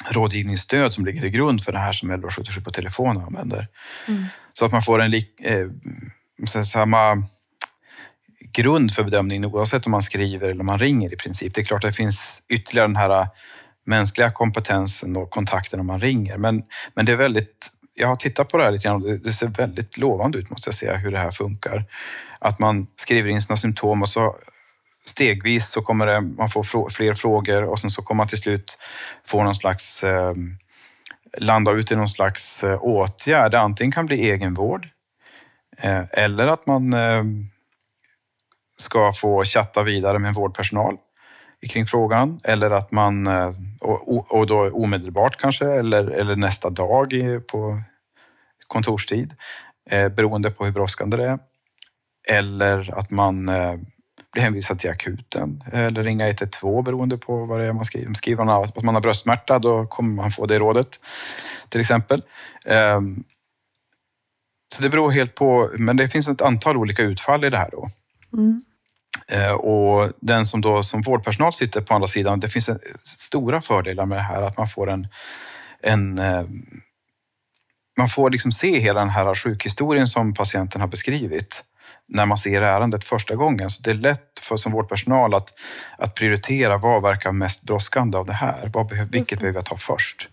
rådgivningsstöd 0.10 0.94
som 0.94 1.06
ligger 1.06 1.22
till 1.22 1.30
grund 1.30 1.64
för 1.64 1.72
det 1.72 1.80
här 1.80 1.94
som 1.94 2.10
1177 2.10 2.62
på 2.62 2.72
telefon 2.72 3.18
använder. 3.18 3.68
Mm. 4.08 4.26
Så 4.54 4.66
att 4.66 4.72
man 4.72 4.82
får 4.82 5.02
en 5.02 5.12
lik, 5.12 5.40
eh, 5.40 5.68
samma 6.64 7.24
grund 8.54 8.94
för 8.94 9.04
bedömningen 9.04 9.46
oavsett 9.46 9.86
om 9.86 9.92
man 9.92 10.02
skriver 10.02 10.50
eller 10.50 10.60
om 10.60 10.66
man 10.66 10.80
ringer 10.80 11.14
i 11.14 11.18
princip. 11.18 11.54
Det 11.54 11.62
är 11.62 11.66
klart 11.66 11.84
att 11.84 11.90
det 11.90 11.96
finns 11.96 12.42
ytterligare 12.50 12.88
den 12.88 12.96
här 12.96 13.28
mänskliga 13.86 14.32
kompetensen 14.32 15.16
och 15.16 15.30
kontakten 15.30 15.80
om 15.80 15.86
man 15.88 16.00
ringer. 16.00 16.38
Men, 16.38 16.64
men 16.94 17.06
det 17.06 17.12
är 17.12 17.16
väldigt, 17.16 17.70
jag 17.94 18.08
har 18.08 18.16
tittat 18.16 18.50
på 18.50 18.58
det 18.58 18.64
här 18.64 18.72
lite 18.72 18.88
grann 18.88 18.96
och 18.96 19.10
det, 19.10 19.18
det 19.18 19.34
ser 19.34 19.48
väldigt 19.48 19.98
lovande 19.98 20.38
ut 20.38 20.50
måste 20.50 20.68
jag 20.68 20.76
säga 20.76 20.98
hur 20.98 21.12
det 21.12 21.18
här 21.18 21.32
funkar. 21.32 21.86
Att 22.40 22.60
man 22.60 22.88
skriver 22.96 23.30
in 23.30 23.42
sina 23.42 23.58
symptom 23.58 24.02
och 24.02 24.10
så 24.10 24.36
stegvis 25.06 25.70
så 25.70 25.82
kommer 25.82 26.06
det, 26.06 26.22
man 26.22 26.50
få 26.50 26.90
fler 26.90 27.14
frågor 27.14 27.64
och 27.64 27.80
sen 27.80 27.90
så 27.90 28.02
kommer 28.02 28.18
man 28.18 28.28
till 28.28 28.42
slut 28.42 28.78
få 29.26 29.44
någon 29.44 29.56
slags 29.56 30.04
eh, 30.04 30.34
landa 31.38 31.72
ut 31.72 31.92
i 31.92 31.96
någon 31.96 32.10
slags 32.10 32.64
eh, 32.64 32.84
åtgärd. 32.84 33.52
Det 33.52 33.60
antingen 33.60 33.92
kan 33.92 34.06
bli 34.06 34.30
egenvård 34.32 34.88
eh, 35.78 36.04
eller 36.12 36.48
att 36.48 36.68
man 36.68 36.94
eh, 36.94 37.24
ska 38.78 39.14
få 39.14 39.44
chatta 39.44 39.84
vidare 39.84 40.20
med 40.20 40.34
vårdpersonal 40.34 40.98
kring 41.70 41.86
frågan 41.86 42.40
eller 42.44 42.72
att 42.72 42.92
man, 42.92 43.28
eh, 43.28 43.54
och, 43.80 44.32
och 44.32 44.48
då 44.48 44.70
omedelbart 44.70 45.38
kanske 45.38 45.66
eller, 45.66 46.08
eller 46.08 46.36
nästa 46.36 46.70
dag 46.70 47.14
på 47.52 47.82
kontorstid 48.68 49.36
eh, 49.90 50.10
beroende 50.10 50.52
på 50.52 50.66
hur 50.66 50.72
brådskande 50.72 51.18
det 51.18 51.26
är. 51.26 51.40
Eller 52.28 53.00
att 53.00 53.12
man 53.12 53.50
eh, 53.50 53.76
blir 54.32 54.44
hänvisad 54.44 54.80
till 54.80 54.90
akuten 54.90 55.64
eller 55.72 56.04
ringa 56.04 56.28
112 56.28 56.84
beroende 56.84 57.18
på 57.18 57.46
vad 57.46 57.60
det 57.60 57.66
är 57.66 57.74
man 57.74 57.86
skriver. 57.86 58.14
Skriver 58.14 58.44
man 58.44 58.64
att 58.64 58.84
man 58.84 58.96
har 58.96 59.02
bröstsmärta 59.02 59.60
då 59.60 59.88
kommer 59.88 60.16
man 60.16 60.32
få 60.32 60.46
det 60.46 60.60
rådet 60.60 61.00
till 61.70 61.82
exempel. 61.82 62.24
Ehm, 62.66 63.24
så 64.76 64.82
det 64.82 64.90
beror 64.90 65.12
helt 65.12 65.36
på, 65.36 65.72
men 65.78 65.98
det 65.98 66.08
finns 66.08 66.28
ett 66.28 66.42
antal 66.42 66.78
olika 66.78 67.04
utfall 67.04 67.44
i 67.44 67.50
det 67.50 67.58
här 67.58 67.70
då. 67.72 67.90
Mm. 68.34 68.64
Eh, 69.28 69.54
och 69.54 70.12
den 70.20 70.46
som 70.46 70.62
då 70.62 70.84
som 70.84 71.02
vårdpersonal 71.02 71.54
sitter 71.54 71.82
på 71.82 71.94
andra 71.94 72.08
sidan, 72.08 72.40
det 72.40 72.50
finns 72.50 72.70
stora 73.04 73.62
fördelar 73.62 74.06
med 74.06 74.18
det 74.18 74.22
här 74.22 74.42
att 74.42 74.58
man 74.58 74.68
får 74.68 74.90
en, 74.90 75.08
en 75.82 76.20
eh, 76.20 76.44
man 77.98 78.10
får 78.10 78.30
liksom 78.30 78.52
se 78.52 78.80
hela 78.80 79.00
den 79.00 79.10
här 79.10 79.36
sjukhistorien 79.36 80.08
som 80.08 80.34
patienten 80.34 80.82
har 80.82 80.88
beskrivit 80.88 81.64
när 82.08 82.26
man 82.26 82.38
ser 82.38 82.62
ärendet 82.62 83.04
första 83.04 83.36
gången. 83.36 83.70
Så 83.70 83.82
det 83.82 83.90
är 83.90 83.96
lätt 83.96 84.40
för 84.42 84.58
som 84.58 84.72
vårdpersonal 84.72 85.34
att, 85.34 85.54
att 85.98 86.16
prioritera 86.16 86.78
vad 86.78 87.02
verkar 87.02 87.32
mest 87.32 87.62
brådskande 87.62 88.18
av 88.18 88.26
det 88.26 88.34
här. 88.34 88.70
Vad 88.74 88.92
vilket 89.12 89.40
behöver 89.40 89.58
jag 89.58 89.66
ta 89.66 89.78
först? 89.78 90.30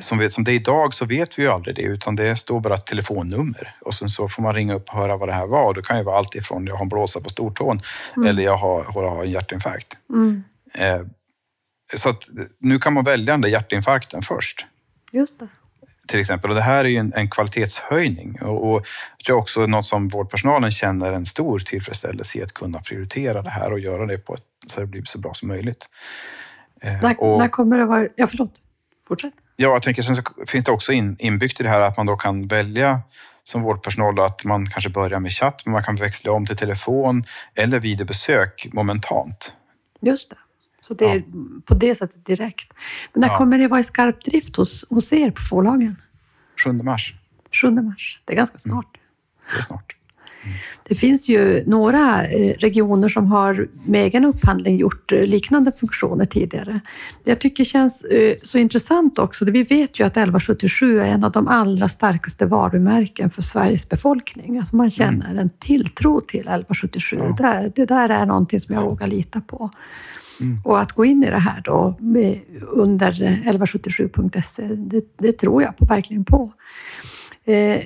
Som, 0.00 0.18
vi, 0.18 0.30
som 0.30 0.44
det 0.44 0.52
är 0.52 0.54
idag 0.54 0.94
så 0.94 1.04
vet 1.04 1.38
vi 1.38 1.42
ju 1.42 1.48
aldrig 1.48 1.76
det 1.76 1.82
utan 1.82 2.16
det 2.16 2.36
står 2.36 2.60
bara 2.60 2.74
ett 2.74 2.86
telefonnummer 2.86 3.76
och 3.80 3.94
sen 3.94 4.08
så 4.08 4.28
får 4.28 4.42
man 4.42 4.54
ringa 4.54 4.74
upp 4.74 4.88
och 4.88 4.94
höra 4.98 5.16
vad 5.16 5.28
det 5.28 5.32
här 5.32 5.46
var. 5.46 5.74
Det 5.74 5.82
kan 5.82 5.98
ju 5.98 6.04
vara 6.04 6.18
allt 6.18 6.34
ifrån 6.34 6.66
jag 6.66 6.74
har 6.74 6.82
en 6.82 6.88
blåsa 6.88 7.20
på 7.20 7.28
stortån 7.28 7.80
Mm. 8.16 8.28
eller 8.28 8.42
jag 8.42 8.56
har, 8.56 8.82
har 8.84 9.24
en 9.24 9.30
hjärtinfarkt. 9.30 9.96
Mm. 10.10 10.44
Eh, 10.74 11.00
så 11.96 12.08
att 12.08 12.22
nu 12.58 12.78
kan 12.78 12.92
man 12.92 13.04
välja 13.04 13.34
den 13.34 13.40
där 13.40 13.48
hjärtinfarkten 13.48 14.22
först 14.22 14.66
Just 15.12 15.38
det. 15.40 15.48
till 16.06 16.20
exempel. 16.20 16.50
Och 16.50 16.56
det 16.56 16.62
här 16.62 16.84
är 16.84 16.88
ju 16.88 16.96
en, 16.96 17.12
en 17.16 17.30
kvalitetshöjning 17.30 18.42
och, 18.42 18.72
och 18.72 18.86
jag 19.18 19.24
tror 19.26 19.36
också 19.38 19.66
något 19.66 19.86
som 19.86 20.08
vårdpersonalen 20.08 20.70
känner 20.70 21.12
en 21.12 21.26
stor 21.26 21.58
tillfredsställelse 21.58 22.38
i 22.38 22.42
att 22.42 22.52
kunna 22.54 22.80
prioritera 22.80 23.42
det 23.42 23.50
här 23.50 23.72
och 23.72 23.78
göra 23.80 24.06
det 24.06 24.18
på 24.18 24.34
ett, 24.34 24.42
så 24.66 24.80
det 24.80 24.86
blir 24.86 25.04
så 25.04 25.18
bra 25.18 25.34
som 25.34 25.48
möjligt. 25.48 25.88
Eh, 26.80 27.02
När, 27.02 27.20
och- 27.20 27.38
när 27.38 27.48
kommer 27.48 27.78
det 27.78 27.84
vara... 27.84 28.08
Ja, 28.16 28.26
förlåt. 28.26 28.52
Fortsätt. 29.08 29.34
Ja, 29.56 29.68
jag 29.68 29.82
tänker 29.82 30.02
sen 30.02 30.16
så 30.16 30.22
finns 30.46 30.64
det 30.64 30.70
också 30.72 30.92
in, 30.92 31.16
inbyggt 31.18 31.60
i 31.60 31.62
det 31.62 31.68
här 31.68 31.80
att 31.80 31.96
man 31.96 32.06
då 32.06 32.16
kan 32.16 32.46
välja 32.46 33.00
som 33.44 33.62
vårdpersonal 33.62 34.14
då 34.14 34.22
att 34.22 34.44
man 34.44 34.70
kanske 34.70 34.90
börjar 34.90 35.20
med 35.20 35.32
chatt, 35.32 35.62
men 35.64 35.72
man 35.72 35.82
kan 35.82 35.96
växla 35.96 36.32
om 36.32 36.46
till 36.46 36.56
telefon 36.56 37.24
eller 37.54 37.80
videobesök 37.80 38.68
momentant. 38.72 39.52
Just 40.00 40.30
det. 40.30 40.36
Så 40.80 40.94
det 40.94 41.04
är 41.04 41.22
på 41.66 41.74
det 41.74 41.94
sättet 41.94 42.26
direkt. 42.26 42.72
Men 43.12 43.20
när 43.20 43.28
Ja. 43.28 43.36
kommer 43.38 43.58
det 43.58 43.68
vara 43.68 43.80
i 43.80 43.84
skarp 43.84 44.24
drift 44.24 44.56
hos, 44.56 44.84
hos 44.90 45.12
er 45.12 45.30
på 45.30 45.42
Fårlagen? 45.42 45.96
7 46.64 46.72
mars, 46.72 47.14
7 47.62 47.70
mars. 47.70 48.20
Det 48.24 48.32
är 48.32 48.36
ganska 48.36 48.58
snart. 48.58 48.98
det 49.52 49.58
är 49.58 49.62
snart. 49.62 49.96
Det 50.88 50.94
finns 50.94 51.28
ju 51.28 51.64
några 51.66 52.26
eh, 52.26 52.54
regioner 52.58 53.08
som 53.08 53.26
har 53.26 53.68
med 53.84 54.04
egen 54.04 54.24
upphandling 54.24 54.76
gjort 54.76 55.12
eh, 55.12 55.20
liknande 55.22 55.72
funktioner 55.72 56.26
tidigare. 56.26 56.80
Det 57.24 57.30
jag 57.30 57.38
tycker 57.38 57.64
känns 57.64 58.04
eh, 58.04 58.34
så 58.42 58.58
intressant 58.58 59.18
också, 59.18 59.44
vi 59.44 59.62
vet 59.62 60.00
ju 60.00 60.04
att 60.04 60.12
1177 60.12 61.00
är 61.00 61.04
en 61.04 61.24
av 61.24 61.32
de 61.32 61.48
allra 61.48 61.88
starkaste 61.88 62.46
varumärken 62.46 63.30
för 63.30 63.42
Sveriges 63.42 63.88
befolkning. 63.88 64.58
Alltså 64.58 64.76
man 64.76 64.90
känner 64.90 65.34
en 65.36 65.50
tilltro 65.50 66.20
till 66.20 66.40
1177. 66.40 67.16
Ja. 67.20 67.24
Det, 67.24 67.42
där, 67.42 67.72
det 67.76 67.84
där 67.84 68.08
är 68.08 68.26
någonting 68.26 68.60
som 68.60 68.74
jag 68.74 68.84
Ja. 68.84 68.88
vågar 68.88 69.06
lita 69.06 69.40
på. 69.40 69.70
Mm. 70.40 70.58
Och 70.64 70.80
att 70.80 70.92
gå 70.92 71.04
in 71.04 71.24
i 71.24 71.30
det 71.30 71.38
här 71.38 71.60
då 71.64 71.94
med, 71.98 72.38
under 72.60 73.22
eh, 73.22 73.52
1177.se, 73.52 74.62
det, 74.62 75.04
det 75.18 75.32
tror 75.32 75.62
jag 75.62 75.76
på, 75.76 75.84
verkligen 75.84 76.24
på. 76.24 76.52
Eh, 77.44 77.80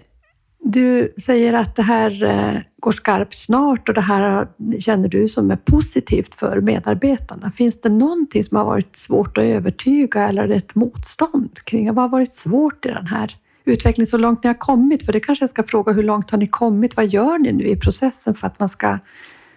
du 0.73 1.15
säger 1.25 1.53
att 1.53 1.77
det 1.77 1.83
här 1.83 2.23
eh, 2.23 2.61
går 2.81 2.93
skarpt 2.93 3.39
snart 3.39 3.89
och 3.89 3.95
det 3.95 4.01
här 4.01 4.49
känner 4.81 5.09
du 5.09 5.29
som 5.29 5.51
är 5.51 5.57
positivt 5.57 6.35
för 6.35 6.61
medarbetarna. 6.61 7.51
Finns 7.51 7.81
det 7.81 7.89
någonting 7.89 8.45
som 8.45 8.57
har 8.57 8.65
varit 8.65 8.97
svårt 8.97 9.39
att 9.39 9.45
övertyga 9.45 10.29
eller 10.29 10.49
ett 10.49 10.75
motstånd 10.75 11.59
kring? 11.65 11.95
Vad 11.95 12.05
har 12.05 12.09
varit 12.09 12.35
svårt 12.35 12.87
i 12.87 12.89
den 12.89 13.07
här 13.07 13.37
utvecklingen 13.65 14.07
så 14.07 14.17
långt 14.17 14.45
ni 14.45 14.49
har 14.49 14.55
kommit? 14.55 15.07
För 15.07 15.13
det 15.13 15.21
kanske 15.21 15.43
jag 15.43 15.51
ska 15.51 15.63
fråga, 15.63 15.93
hur 15.93 16.03
långt 16.03 16.31
har 16.31 16.39
ni 16.39 16.47
kommit? 16.47 16.97
Vad 16.97 17.07
gör 17.07 17.39
ni 17.39 17.53
nu 17.53 17.65
i 17.65 17.77
processen 17.77 18.35
för 18.35 18.47
att 18.47 18.59
man 18.59 18.69
ska 18.69 18.99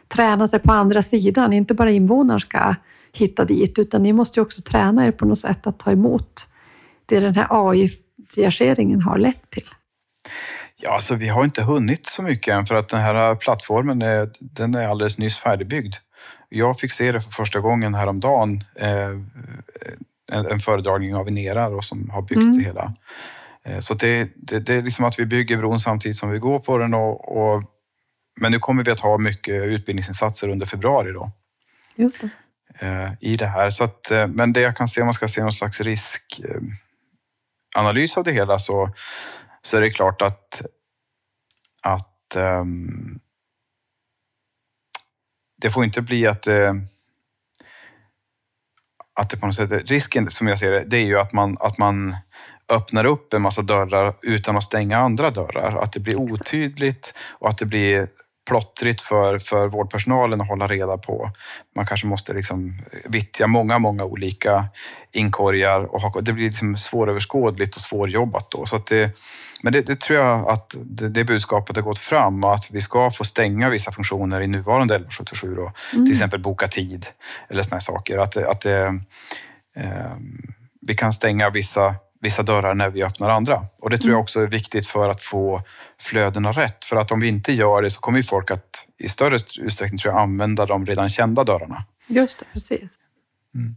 träna 0.07 0.47
sig 0.47 0.59
på 0.59 0.71
andra 0.71 1.03
sidan? 1.03 1.53
Inte 1.53 1.73
bara 1.73 1.91
invånarna 1.91 2.39
ska 2.39 2.75
hitta 3.13 3.45
dit, 3.45 3.79
utan 3.79 4.03
ni 4.03 4.13
måste 4.13 4.39
ju 4.39 4.41
också 4.41 4.61
träna 4.61 5.05
er 5.05 5.11
på 5.11 5.25
något 5.25 5.39
sätt 5.39 5.67
att 5.67 5.79
ta 5.79 5.91
emot 5.91 6.47
det 7.05 7.19
den 7.19 7.35
här 7.35 7.47
AI-reageringen 7.49 9.01
har 9.01 9.17
lett 9.17 9.49
till. 9.49 9.65
Ja, 10.81 10.95
alltså 10.95 11.15
vi 11.15 11.27
har 11.27 11.43
inte 11.43 11.63
hunnit 11.63 12.05
så 12.05 12.21
mycket 12.21 12.53
än 12.53 12.65
för 12.65 12.75
att 12.75 12.89
den 12.89 13.01
här 13.01 13.35
plattformen 13.35 14.01
är, 14.01 14.29
den 14.39 14.75
är 14.75 14.87
alldeles 14.87 15.17
nyss 15.17 15.35
färdigbyggd. 15.37 15.95
Jag 16.49 16.79
fick 16.79 16.93
se 16.93 17.11
det 17.11 17.21
för 17.21 17.31
första 17.31 17.59
gången 17.59 17.95
häromdagen, 17.95 18.63
eh, 18.75 19.09
en, 20.31 20.45
en 20.51 20.59
föredragning 20.59 21.15
av 21.15 21.27
Inera 21.27 21.69
då, 21.69 21.81
som 21.81 22.09
har 22.09 22.21
byggt 22.21 22.39
Mm. 22.41 22.57
det 22.57 22.63
hela. 22.63 22.93
Eh, 23.63 23.79
så 23.79 23.93
det, 23.93 24.29
det, 24.35 24.59
det 24.59 24.73
är 24.73 24.81
liksom 24.81 25.05
att 25.05 25.19
vi 25.19 25.25
bygger 25.25 25.57
bron 25.57 25.79
samtidigt 25.79 26.17
som 26.17 26.29
vi 26.29 26.39
går 26.39 26.59
på 26.59 26.77
den 26.77 26.93
och, 26.93 27.37
och 27.37 27.63
men 28.41 28.51
nu 28.51 28.59
kommer 28.59 28.83
vi 28.83 28.91
att 28.91 28.99
ha 28.99 29.17
mycket 29.17 29.63
utbildningsinsatser 29.63 30.49
under 30.49 30.65
februari 30.65 31.11
då 31.11 31.31
Just 31.95 32.17
det. 32.21 32.29
eh, 32.79 33.11
i 33.19 33.35
det 33.37 33.47
här. 33.47 33.69
Så 33.69 33.83
att, 33.83 34.11
eh, 34.11 34.27
men 34.27 34.53
det 34.53 34.61
jag 34.61 34.75
kan 34.77 34.87
se 34.87 35.01
om 35.01 35.07
man 35.07 35.13
ska 35.13 35.27
se 35.27 35.41
någon 35.41 35.51
slags 35.51 35.81
riskanalys 35.81 36.77
av 38.17 38.23
det 38.23 38.31
hela 38.31 38.59
så, 38.59 38.89
så 39.61 39.77
är 39.77 39.81
det 39.81 39.89
klart 39.89 40.21
att, 40.21 40.61
att 41.81 42.35
ehm, 42.35 43.19
det 45.61 45.71
får 45.71 45.83
inte 45.83 46.01
bli 46.01 46.27
att 46.27 46.41
det, 46.41 46.87
att 49.13 49.29
det 49.29 49.37
på 49.37 49.45
något 49.45 49.55
sätt, 49.55 49.89
risken 49.89 50.29
som 50.29 50.47
jag 50.47 50.59
ser 50.59 50.71
det, 50.71 50.83
det 50.87 50.97
är 50.97 51.05
ju 51.05 51.19
att 51.19 51.33
man, 51.33 51.57
att 51.59 51.77
man 51.77 52.15
öppnar 52.69 53.05
upp 53.05 53.33
en 53.33 53.41
massa 53.41 53.61
dörrar 53.61 54.15
utan 54.21 54.57
att 54.57 54.63
stänga 54.63 54.97
andra 54.97 55.29
dörrar. 55.31 55.83
Att 55.83 55.93
det 55.93 55.99
blir 55.99 56.15
otydligt 56.15 57.13
och 57.17 57.49
att 57.49 57.57
det 57.57 57.65
blir 57.65 58.07
plottrigt 58.49 59.01
för, 59.01 59.39
för 59.39 59.67
vårdpersonalen 59.67 60.41
att 60.41 60.47
hålla 60.47 60.67
reda 60.67 60.97
på. 60.97 61.31
Man 61.75 61.85
kanske 61.85 62.07
måste 62.07 62.33
liksom 62.33 62.81
vittja 63.05 63.47
många, 63.47 63.79
många 63.79 64.03
olika 64.03 64.65
inkorgar 65.11 65.79
och 65.95 66.01
ha, 66.01 66.21
det 66.21 66.33
blir 66.33 66.45
liksom 66.45 66.77
svåröverskådligt 66.77 67.75
och 67.75 67.81
svårjobbat 67.81 68.51
då. 68.51 68.65
Så 68.65 68.75
att 68.75 68.87
det, 68.87 69.11
men 69.63 69.73
det, 69.73 69.81
det 69.81 70.01
tror 70.01 70.19
jag 70.19 70.49
att 70.49 70.75
det, 70.75 71.09
det 71.09 71.23
budskapet 71.23 71.75
har 71.75 71.83
gått 71.83 71.99
fram 71.99 72.43
och 72.43 72.53
att 72.53 72.67
vi 72.71 72.81
ska 72.81 73.11
få 73.11 73.23
stänga 73.23 73.69
vissa 73.69 73.91
funktioner 73.91 74.41
i 74.41 74.47
nuvarande 74.47 74.95
1177 74.95 75.55
då, 75.55 75.71
Mm. 75.93 76.05
till 76.05 76.15
exempel 76.15 76.39
boka 76.39 76.67
tid 76.67 77.05
eller 77.49 77.71
här 77.71 77.79
saker. 77.79 78.17
Att, 78.17 78.37
att 78.37 78.65
eh, 78.65 78.93
vi 80.81 80.95
kan 80.95 81.13
stänga 81.13 81.49
vissa, 81.49 81.95
vissa 82.21 82.43
dörrar 82.43 82.73
när 82.73 82.89
vi 82.89 83.03
öppnar 83.03 83.29
andra. 83.29 83.65
Och 83.79 83.89
det 83.89 83.97
tror 83.97 84.09
jag 84.09 84.15
Mm. 84.15 84.21
också 84.21 84.39
är 84.41 84.47
viktigt 84.47 84.87
för 84.87 85.09
att 85.09 85.23
få 85.23 85.61
flödena 85.99 86.51
rätt. 86.51 86.85
För 86.85 86.95
att 86.95 87.11
om 87.11 87.19
vi 87.19 87.27
inte 87.27 87.53
gör 87.53 87.81
det 87.81 87.91
så 87.91 87.99
kommer 87.99 88.17
ju 88.19 88.23
folk 88.23 88.51
att 88.51 88.87
i 88.97 89.09
större 89.09 89.35
utsträckning 89.59 89.99
tror 89.99 90.13
jag, 90.13 90.21
använda 90.21 90.65
de 90.65 90.85
redan 90.85 91.09
kända 91.09 91.43
dörrarna. 91.43 91.83
Just 92.07 92.39
det, 92.39 92.45
precis. 92.53 92.95
Mm. 93.55 93.75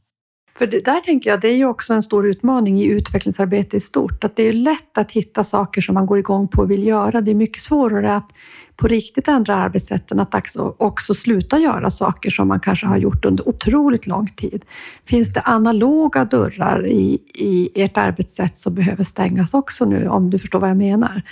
För 0.59 0.67
det, 0.67 0.85
där 0.85 1.01
tänker 1.01 1.31
jag, 1.31 1.41
det 1.41 1.49
är 1.49 1.57
ju 1.57 1.67
också 1.67 1.95
en 1.95 2.03
stor 2.03 2.27
utmaning 2.27 2.81
i 2.81 2.85
utvecklingsarbete 2.85 3.77
i 3.77 3.81
stort. 3.81 4.25
Att 4.25 4.37
det 4.37 4.43
är 4.43 4.53
lätt 4.53 4.99
att 4.99 5.11
hitta 5.11 5.45
saker 5.45 5.81
som 5.81 5.95
man 5.95 6.07
går 6.07 6.19
igång 6.19 6.49
på 6.49 6.63
och 6.63 6.71
vill 6.71 6.87
göra. 6.87 7.21
Det 7.21 7.31
är 7.31 7.35
mycket 7.35 7.63
svårare 7.63 8.17
att 8.17 8.31
på 8.77 8.89
riktigt 8.89 9.29
ändra 9.29 9.55
arbetssätten, 9.55 10.21
att 10.21 10.35
också, 10.35 10.75
också 10.79 11.15
sluta 11.15 11.59
göra 11.59 11.91
saker 11.91 12.31
som 12.31 12.49
man 12.49 12.61
kanske 12.61 12.87
har 12.87 12.97
gjort 12.97 13.25
under 13.25 13.49
otroligt 13.49 14.07
lång 14.07 14.27
tid. 14.27 14.65
Finns 15.05 15.33
det 15.33 15.41
analoga 15.41 16.25
dörrar 16.25 16.87
i, 16.87 17.19
i 17.35 17.71
ert 17.75 17.97
arbetssätt 17.97 18.59
som 18.59 18.75
behöver 18.75 19.05
stängas 19.05 19.55
också 19.55 19.85
nu, 19.85 20.09
om 20.09 20.31
du 20.31 20.39
förstår 20.39 20.61
vad 20.61 20.71
jag 20.71 20.77
menar? 20.77 21.23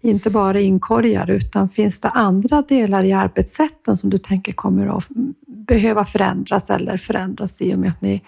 Inte 0.00 0.30
bara 0.30 0.60
inkorgar, 0.60 1.30
utan 1.30 1.68
finns 1.68 2.00
det 2.00 2.08
andra 2.08 2.62
delar 2.62 3.04
i 3.04 3.12
arbetssätten 3.12 3.96
som 3.96 4.10
du 4.10 4.18
tänker 4.18 4.52
kommer 4.52 4.98
att 4.98 5.04
behöva 5.46 6.04
förändras 6.04 6.70
eller 6.70 6.96
förändras 6.96 7.60
i 7.60 7.74
och 7.74 7.78
med 7.78 7.90
att 7.90 8.02
ni 8.02 8.22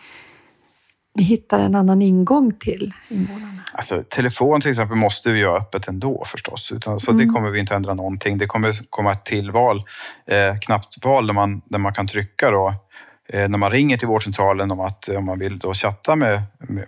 ni 1.19 1.25
hittar 1.25 1.59
en 1.59 1.75
annan 1.75 2.03
ingång 2.03 2.53
till 2.53 2.93
invånarna? 3.09 3.63
Alltså, 3.73 4.03
telefon 4.09 4.61
till 4.61 4.71
exempel 4.71 4.97
måste 4.97 5.31
vi 5.31 5.45
ha 5.45 5.57
öppet 5.57 5.89
ändå 5.89 6.25
förstås, 6.27 6.73
utan, 6.73 7.01
så 7.01 7.11
mm. 7.11 7.27
det 7.27 7.33
kommer 7.33 7.51
vi 7.51 7.61
inte 7.61 7.75
ändra 7.75 7.95
någonting. 7.95 8.39
Det 8.39 8.47
kommer 8.47 8.91
komma 8.91 9.13
ett 9.13 9.25
tillval, 9.25 9.83
eh, 10.27 10.59
knappval 10.61 11.27
där 11.27 11.35
man, 11.35 11.63
där 11.65 11.79
man 11.79 11.95
kan 11.95 12.07
trycka 12.07 12.51
då, 12.51 12.75
eh, 13.29 13.49
när 13.49 13.59
man 13.59 13.71
ringer 13.71 13.97
till 13.97 14.09
vårdcentralen 14.09 14.71
om 14.71 14.81
att 14.81 15.09
om 15.09 15.25
man 15.25 15.39
vill 15.39 15.59
då 15.59 15.75
chatta 15.75 16.17
med, 16.17 16.43
med 16.59 16.87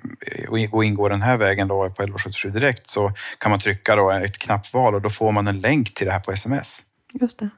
och 0.70 0.85
ingå 0.85 1.09
den 1.09 1.22
här 1.22 1.37
vägen 1.37 1.68
då 1.68 1.76
på 1.76 2.03
1177 2.03 2.51
direkt 2.51 2.89
så 2.89 3.12
kan 3.39 3.51
man 3.51 3.61
trycka 3.61 3.97
då 3.97 4.11
ett 4.11 4.39
knappval 4.39 4.95
och 4.95 5.03
då 5.03 5.11
får 5.11 5.33
man 5.33 5.47
en 5.47 5.61
länk 5.61 5.95
till 5.95 6.07
det 6.07 6.12
här 6.12 6.20
på 6.20 6.33
sms. 6.33 6.83
Just 7.20 7.39
det. 7.39 7.51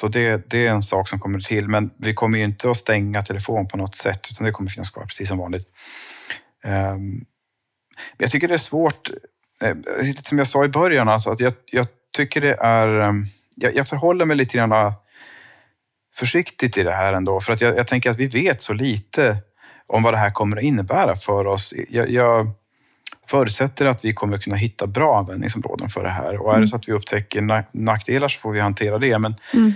Så 0.00 0.08
det, 0.08 0.50
det, 0.50 0.66
är 0.66 0.70
en 0.70 0.82
sak 0.82 1.08
som 1.08 1.20
kommer 1.20 1.40
till, 1.40 1.68
men 1.68 1.90
vi 1.96 2.14
kommer 2.14 2.38
ju 2.38 2.44
inte 2.44 2.70
att 2.70 2.76
stänga 2.76 3.22
telefon 3.22 3.68
på 3.68 3.76
något 3.76 3.96
sätt, 3.96 4.20
utan 4.30 4.46
det 4.46 4.52
kommer 4.52 4.70
finnas 4.70 4.90
kvar 4.90 5.04
precis 5.04 5.28
som 5.28 5.38
vanligt. 5.38 5.68
Um, 6.64 7.24
jag 8.18 8.30
tycker 8.30 8.48
det 8.48 8.54
är 8.54 8.58
svårt, 8.58 9.10
eh, 9.62 9.76
lite 10.02 10.22
som 10.28 10.38
jag 10.38 10.46
sa 10.46 10.64
i 10.64 10.68
början, 10.68 11.08
alltså, 11.08 11.30
att 11.30 11.40
jag, 11.40 11.52
jag 11.66 11.86
tycker 12.16 12.40
det 12.40 12.54
är... 12.60 12.88
Um, 12.88 13.26
jag, 13.54 13.76
jag, 13.76 13.88
förhåller 13.88 14.24
mig 14.24 14.36
lite 14.36 14.56
grann 14.56 14.72
eh, 14.72 14.92
försiktigt 16.14 16.78
i 16.78 16.82
det 16.82 16.94
här 16.94 17.12
ändå, 17.12 17.40
för 17.40 17.52
att 17.52 17.60
jag, 17.60 17.76
jag, 17.76 17.86
tänker 17.86 18.10
att 18.10 18.18
vi 18.18 18.26
vet 18.26 18.62
så 18.62 18.72
lite 18.72 19.36
om 19.86 20.02
vad 20.02 20.14
det 20.14 20.18
här 20.18 20.30
kommer 20.30 20.56
att 20.56 20.62
innebära 20.62 21.16
för 21.16 21.46
oss. 21.46 21.74
Jag, 21.88 22.10
jag 22.10 22.50
förutsätter 23.28 23.86
att 23.86 24.04
vi 24.04 24.12
kommer 24.12 24.38
kunna 24.38 24.56
hitta 24.56 24.86
bra 24.86 25.18
användningsområden 25.18 25.88
för 25.88 26.02
det 26.02 26.10
här 26.10 26.36
och 26.36 26.50
är 26.50 26.52
det 26.52 26.56
mm. 26.56 26.68
så 26.68 26.76
att 26.76 26.88
vi 26.88 26.92
upptäcker 26.92 27.64
nackdelar 27.72 28.28
så 28.28 28.40
får 28.40 28.52
vi 28.52 28.60
hantera 28.60 28.98
det. 28.98 29.18
Men, 29.18 29.34
mm. 29.54 29.72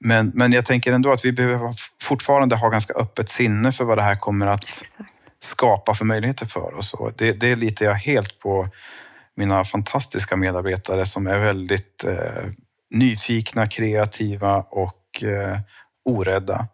men, 0.00 0.32
men 0.34 0.52
jag 0.52 0.66
tänker 0.66 0.92
ändå 0.92 1.12
att 1.12 1.24
vi 1.24 1.32
behöver 1.32 1.74
fortfarande 2.02 2.56
ha 2.56 2.68
ganska 2.68 2.92
öppet 2.92 3.28
sinne 3.28 3.72
för 3.72 3.84
vad 3.84 3.98
det 3.98 4.02
här 4.02 4.16
kommer 4.16 4.46
att 4.46 4.64
Exakt. 4.64 5.10
skapa 5.40 5.94
för 5.94 6.04
möjligheter 6.04 6.46
för 6.46 6.74
oss. 6.74 6.94
Och 6.94 7.12
det, 7.16 7.32
det 7.32 7.56
litar 7.56 7.86
jag 7.86 7.94
helt 7.94 8.38
på 8.38 8.68
mina 9.34 9.64
fantastiska 9.64 10.36
medarbetare 10.36 11.06
som 11.06 11.26
är 11.26 11.38
väldigt 11.38 12.04
eh, 12.04 12.44
nyfikna, 12.90 13.66
kreativa 13.66 14.56
och 14.56 15.22
eh, 15.22 15.58
orädda. 16.04 16.68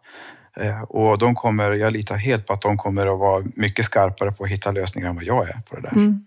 Eh, 0.57 0.81
och 0.81 1.17
de 1.17 1.35
kommer, 1.35 1.71
jag 1.71 1.93
litar 1.93 2.15
helt 2.15 2.47
på 2.47 2.53
att 2.53 2.61
de 2.61 2.77
kommer 2.77 3.13
att 3.13 3.19
vara 3.19 3.43
mycket 3.55 3.85
skarpare 3.85 4.31
på 4.31 4.43
att 4.43 4.49
hitta 4.49 4.71
lösningar 4.71 5.09
än 5.09 5.15
vad 5.15 5.23
jag 5.23 5.49
är 5.49 5.61
på 5.69 5.75
det 5.75 5.81
där. 5.81 5.93
Mm. 5.93 6.25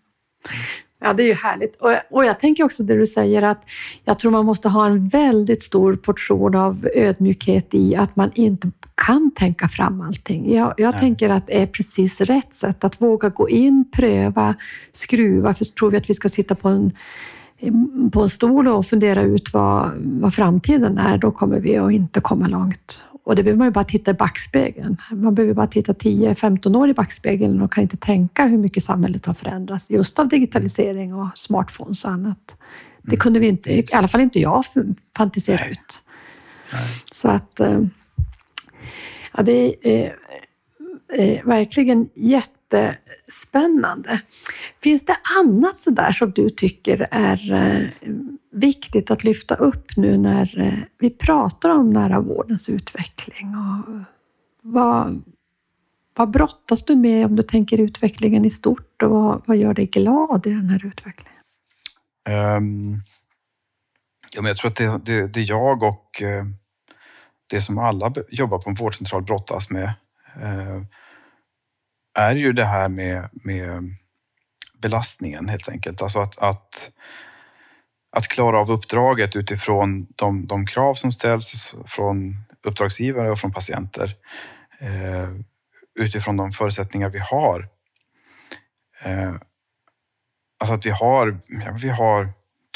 Ja, 1.00 1.12
det 1.12 1.22
är 1.22 1.26
ju 1.26 1.34
härligt. 1.34 1.76
Och, 1.76 1.92
och 2.10 2.24
jag 2.24 2.40
tänker 2.40 2.64
också 2.64 2.82
det 2.82 2.98
du 2.98 3.06
säger 3.06 3.42
att 3.42 3.62
jag 4.04 4.18
tror 4.18 4.30
man 4.30 4.44
måste 4.44 4.68
ha 4.68 4.86
en 4.86 5.08
väldigt 5.08 5.62
stor 5.62 5.96
portion 5.96 6.54
av 6.54 6.88
ödmjukhet 6.94 7.74
i 7.74 7.96
att 7.96 8.16
man 8.16 8.30
inte 8.34 8.70
kan 8.94 9.30
tänka 9.30 9.68
fram 9.68 10.00
allting. 10.00 10.54
Jag, 10.54 10.74
jag 10.76 10.98
tänker 10.98 11.28
att 11.28 11.46
det 11.46 11.62
är 11.62 11.66
precis 11.66 12.20
rätt 12.20 12.54
sätt 12.54 12.84
att 12.84 13.00
våga 13.00 13.28
gå 13.28 13.48
in, 13.48 13.84
pröva, 13.92 14.54
skruva. 14.92 15.54
För 15.54 15.64
tror 15.64 15.90
vi 15.90 15.96
att 15.96 16.10
vi 16.10 16.14
ska 16.14 16.28
sitta 16.28 16.54
på 16.54 16.68
en 16.68 16.92
på 18.12 18.22
en 18.22 18.30
stol 18.30 18.68
och 18.68 18.86
fundera 18.86 19.22
ut 19.22 19.52
vad, 19.52 19.90
vad 19.98 20.34
framtiden 20.34 20.98
är, 20.98 21.18
då 21.18 21.30
kommer 21.30 21.60
vi 21.60 21.76
att 21.76 21.92
inte 21.92 22.20
komma 22.20 22.48
långt. 22.48 23.02
Och 23.26 23.36
det 23.36 23.42
behöver 23.42 23.58
man 23.58 23.66
ju 23.66 23.70
bara 23.70 23.84
titta 23.84 24.10
i 24.10 24.14
backspegeln. 24.14 24.96
Man 25.10 25.34
behöver 25.34 25.54
bara 25.54 25.66
titta 25.66 25.92
10-15 25.92 26.76
år 26.76 26.88
i 26.88 26.94
backspegeln 26.94 27.62
och 27.62 27.72
kan 27.72 27.82
inte 27.82 27.96
tänka 27.96 28.46
hur 28.46 28.58
mycket 28.58 28.84
samhället 28.84 29.26
har 29.26 29.34
förändrats 29.34 29.90
just 29.90 30.18
av 30.18 30.28
digitalisering 30.28 31.14
och 31.14 31.28
smartphones 31.34 32.04
och 32.04 32.10
annat. 32.10 32.56
Det 33.02 33.08
mm. 33.08 33.20
kunde 33.20 33.38
vi 33.38 33.48
inte, 33.48 33.72
i 33.72 33.88
alla 33.92 34.08
fall 34.08 34.20
inte 34.20 34.40
jag, 34.40 34.64
fantisera 35.16 35.60
Nej. 35.60 35.70
ut. 35.70 36.02
Nej. 36.72 36.82
Så 37.12 37.28
att 37.28 37.60
eh, 37.60 37.80
ja, 39.36 39.42
det 39.42 39.74
är 39.82 40.16
eh, 41.12 41.44
verkligen 41.44 42.08
jättespännande. 42.72 44.20
Finns 44.82 45.04
det 45.06 45.16
annat 45.38 45.80
sådär 45.80 46.12
som 46.12 46.30
du 46.30 46.50
tycker 46.50 47.08
är 47.10 47.52
eh, 47.52 47.88
viktigt 48.52 49.10
att 49.10 49.24
lyfta 49.24 49.54
upp 49.54 49.96
nu 49.96 50.18
när 50.18 50.60
eh, 50.60 50.78
vi 50.98 51.10
pratar 51.10 51.70
om 51.70 51.90
nära 51.90 52.20
vårdens 52.20 52.68
utveckling? 52.68 53.54
Och 53.56 53.94
vad, 54.62 55.22
vad 56.14 56.30
brottas 56.30 56.84
du 56.84 56.96
med 56.96 57.26
om 57.26 57.36
du 57.36 57.42
tänker 57.42 57.80
utvecklingen 57.80 58.44
i 58.44 58.50
stort 58.50 59.02
och 59.02 59.10
vad, 59.10 59.42
vad 59.46 59.56
gör 59.56 59.74
dig 59.74 59.86
glad 59.86 60.46
i 60.46 60.50
den 60.50 60.68
här 60.68 60.86
utvecklingen? 60.86 61.32
Um, 62.28 63.02
ja, 64.32 64.42
men 64.42 64.46
jag 64.46 64.56
tror 64.56 64.70
att 64.70 64.76
det, 64.76 65.00
det, 65.04 65.26
det 65.26 65.42
jag 65.42 65.82
och 65.82 66.22
eh, 66.22 66.44
det 67.46 67.60
som 67.60 67.78
alla 67.78 68.14
jobbar 68.28 68.58
på 68.58 68.70
en 68.70 68.76
vårdcentral 68.76 69.22
brottas 69.22 69.70
med 69.70 69.92
uh, 70.42 70.82
är 72.16 72.36
ju 72.36 72.52
det 72.52 72.64
här 72.64 72.88
med, 72.88 73.28
med 73.32 73.94
belastningen 74.78 75.48
helt 75.48 75.68
enkelt. 75.68 76.02
Alltså 76.02 76.20
att, 76.20 76.38
att 76.38 76.90
att 78.16 78.28
klara 78.28 78.58
av 78.58 78.70
uppdraget 78.70 79.36
utifrån 79.36 80.06
de, 80.16 80.46
de 80.46 80.66
krav 80.66 80.94
som 80.94 81.12
ställs 81.12 81.72
från 81.86 82.36
uppdragsgivare 82.62 83.30
och 83.30 83.38
från 83.38 83.52
patienter 83.52 84.16
eh, 84.78 85.30
utifrån 85.94 86.36
de 86.36 86.52
förutsättningar 86.52 87.08
vi 87.08 87.18
har. 87.18 87.68
Eh, 89.02 89.34
alltså 90.58 90.74
att 90.74 90.86
vi 90.86 90.90
har, 90.90 91.38
ja, 91.46 91.78
vi 91.82 91.88
har 91.88 92.28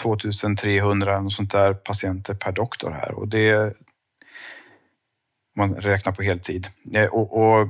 2300 0.03 1.19
och 1.19 1.33
sånt 1.33 1.53
där 1.53 1.75
patienter 1.75 2.35
per 2.35 2.53
doktor 2.53 2.91
här 2.91 3.13
och 3.13 3.29
det 3.29 3.77
man 5.57 5.75
räknar 5.75 6.13
på 6.13 6.23
heltid. 6.23 6.69
Eh, 6.95 7.07
och, 7.07 7.39
och, 7.39 7.69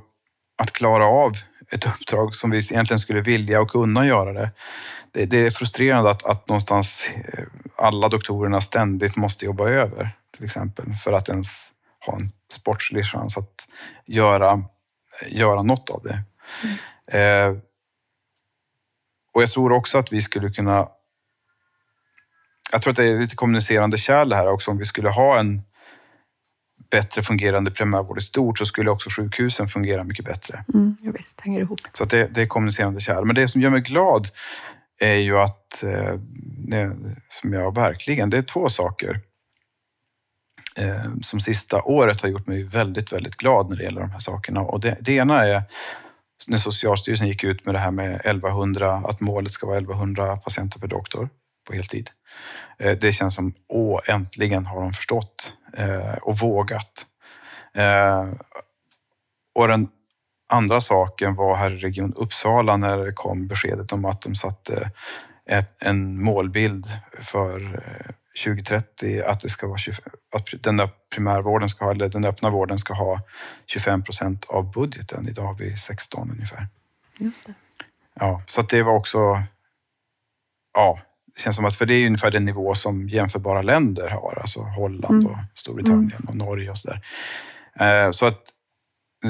att 0.56 0.72
klara 0.72 1.06
av 1.06 1.32
ett 1.70 1.86
uppdrag 1.86 2.34
som 2.34 2.50
vi 2.50 2.58
egentligen 2.58 2.98
skulle 2.98 3.20
vilja 3.20 3.60
och 3.60 3.70
kunna 3.70 4.06
göra 4.06 4.32
det. 4.32 4.50
Det, 5.12 5.26
det 5.26 5.38
är 5.38 5.50
frustrerande 5.50 6.10
att, 6.10 6.26
att 6.26 6.48
någonstans 6.48 7.02
eh, 7.14 7.44
alla 7.76 8.08
doktorerna 8.08 8.60
ständigt 8.60 9.16
måste 9.16 9.44
jobba 9.44 9.68
över 9.68 10.10
till 10.36 10.44
exempel 10.44 10.94
för 11.04 11.12
att 11.12 11.28
ens 11.28 11.48
ha 12.06 12.16
en 12.16 12.32
sportslig 12.52 13.04
chans 13.04 13.36
att 13.36 13.68
göra, 14.06 14.64
göra 15.28 15.62
något 15.62 15.90
av 15.90 16.02
det. 16.02 16.22
Mm. 16.62 16.76
Eh, 17.06 17.58
och 19.32 19.42
jag 19.42 19.50
tror 19.50 19.72
också 19.72 19.98
att 19.98 20.12
vi 20.12 20.22
skulle 20.22 20.50
kunna 20.50 20.88
jag 22.72 22.82
tror 22.82 22.90
att 22.90 22.96
det 22.96 23.04
är 23.04 23.18
lite 23.18 23.36
kommunicerande 23.36 23.98
kärl 23.98 24.28
det 24.28 24.36
här 24.36 24.48
också. 24.48 24.70
Om 24.70 24.78
vi 24.78 24.84
skulle 24.84 25.08
ha 25.08 25.38
en 25.38 25.62
bättre 26.90 27.22
fungerande 27.22 27.70
primärvård 27.70 28.18
i 28.18 28.22
stort 28.22 28.58
så 28.58 28.66
skulle 28.66 28.90
också 28.90 29.10
sjukhusen 29.10 29.68
fungera 29.68 30.04
mycket 30.04 30.24
bättre. 30.24 30.64
Mm, 30.74 30.96
ja, 31.02 31.12
visst, 31.18 31.40
hänger 31.40 31.60
ihop. 31.60 31.80
Så 31.92 32.04
det, 32.04 32.26
det 32.26 32.42
är 32.42 32.46
kommunicerande 32.46 33.00
kärl. 33.00 33.24
Men 33.24 33.34
det 33.34 33.48
som 33.48 33.60
gör 33.60 33.70
mig 33.70 33.80
glad 33.80 34.28
är 35.00 35.14
ju 35.14 35.38
att, 35.38 35.82
eh, 35.82 36.14
som 37.28 37.52
jag 37.52 37.74
verkligen, 37.74 38.30
det 38.30 38.38
är 38.38 38.42
två 38.42 38.68
saker 38.68 39.20
eh, 40.76 41.04
som 41.22 41.40
sista 41.40 41.82
året 41.82 42.22
har 42.22 42.28
gjort 42.28 42.46
mig 42.46 42.62
väldigt, 42.62 43.12
väldigt 43.12 43.36
glad 43.36 43.70
när 43.70 43.76
det 43.76 43.82
gäller 43.82 44.00
de 44.00 44.10
här 44.10 44.20
sakerna. 44.20 44.60
Och 44.60 44.80
det, 44.80 44.96
det 45.00 45.12
ena 45.12 45.46
är 45.46 45.62
när 46.46 46.58
Socialstyrelsen 46.58 47.28
gick 47.28 47.44
ut 47.44 47.66
med 47.66 47.74
det 47.74 47.78
här 47.78 47.90
med 47.90 48.14
1100, 48.14 48.92
att 48.92 49.20
målet 49.20 49.52
ska 49.52 49.66
vara 49.66 49.78
1100 49.78 50.36
patienter 50.36 50.80
per 50.80 50.88
doktor 50.88 51.28
på 51.70 51.76
heltid. 51.76 52.10
Eh, 52.78 52.98
det 52.98 53.12
känns 53.12 53.34
som, 53.34 53.54
åh, 53.68 54.00
äntligen 54.06 54.66
har 54.66 54.80
de 54.80 54.92
förstått 54.92 55.52
eh, 55.72 56.14
och 56.14 56.38
vågat. 56.38 57.06
Eh, 57.74 58.28
och 59.54 59.68
den 59.68 59.88
andra 60.48 60.80
saken 60.80 61.34
var 61.34 61.56
här 61.56 61.70
i 61.70 61.76
Region 61.76 62.14
Uppsala 62.14 62.76
när 62.76 62.98
det 62.98 63.12
kom 63.12 63.46
beskedet 63.46 63.92
om 63.92 64.04
att 64.04 64.22
de 64.22 64.34
satte 64.34 64.90
ett, 65.46 65.76
en 65.78 66.22
målbild 66.22 66.86
för 67.20 67.82
2030 68.44 69.22
att 69.22 69.40
det 69.40 69.48
ska 69.48 69.66
vara 69.66 69.78
20, 69.78 69.92
att 70.32 70.62
den 70.62 70.88
primärvården 71.14 71.68
ska 71.68 71.84
ha, 71.84 71.92
eller 71.92 72.08
den 72.08 72.24
öppna 72.24 72.50
vården 72.50 72.78
ska 72.78 72.94
ha 72.94 73.20
25 73.66 74.04
procent 74.04 74.44
av 74.44 74.72
budgeten. 74.72 75.28
Idag 75.28 75.46
har 75.46 75.54
vi 75.54 75.76
16 75.76 76.30
ungefär. 76.30 76.68
Just 77.18 77.46
det. 77.46 77.54
Ja, 78.14 78.42
så 78.46 78.62
det 78.62 78.82
var 78.82 78.92
också, 78.92 79.42
ja, 80.74 81.00
känns 81.40 81.56
som 81.56 81.64
att, 81.64 81.76
för 81.76 81.86
det 81.86 81.94
är 81.94 82.06
ungefär 82.06 82.30
den 82.30 82.44
nivå 82.44 82.74
som 82.74 83.08
jämförbara 83.08 83.62
länder 83.62 84.08
har, 84.08 84.38
alltså 84.40 84.60
Holland 84.60 85.14
mm. 85.14 85.26
och 85.26 85.38
Storbritannien 85.54 86.12
mm. 86.12 86.28
och 86.28 86.36
Norge 86.36 86.70
och 86.70 86.78
sådär. 86.78 87.00
Eh, 87.80 88.10
så 88.10 88.26
att 88.26 88.42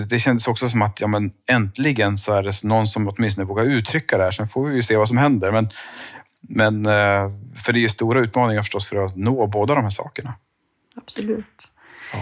det 0.08 0.18
kändes 0.18 0.46
också 0.46 0.68
som 0.68 0.82
att 0.82 1.00
ja, 1.00 1.06
men 1.06 1.32
äntligen 1.50 2.18
så 2.18 2.32
är 2.34 2.42
det 2.42 2.62
någon 2.62 2.86
som 2.86 3.08
åtminstone 3.08 3.44
vågar 3.44 3.64
uttrycka 3.64 4.18
det 4.18 4.24
här. 4.24 4.30
Sen 4.30 4.48
får 4.48 4.68
vi 4.68 4.76
ju 4.76 4.82
se 4.82 4.96
vad 4.96 5.08
som 5.08 5.16
händer. 5.16 5.52
Men, 5.52 5.68
men 6.40 6.86
eh, 6.86 7.30
för 7.64 7.72
det 7.72 7.78
är 7.78 7.82
ju 7.82 7.88
stora 7.88 8.20
utmaningar 8.20 8.62
förstås 8.62 8.88
för 8.88 9.04
att 9.04 9.16
nå 9.16 9.46
båda 9.46 9.74
de 9.74 9.82
här 9.82 9.90
sakerna. 9.90 10.34
Absolut. 10.96 11.72
Ja. 12.12 12.18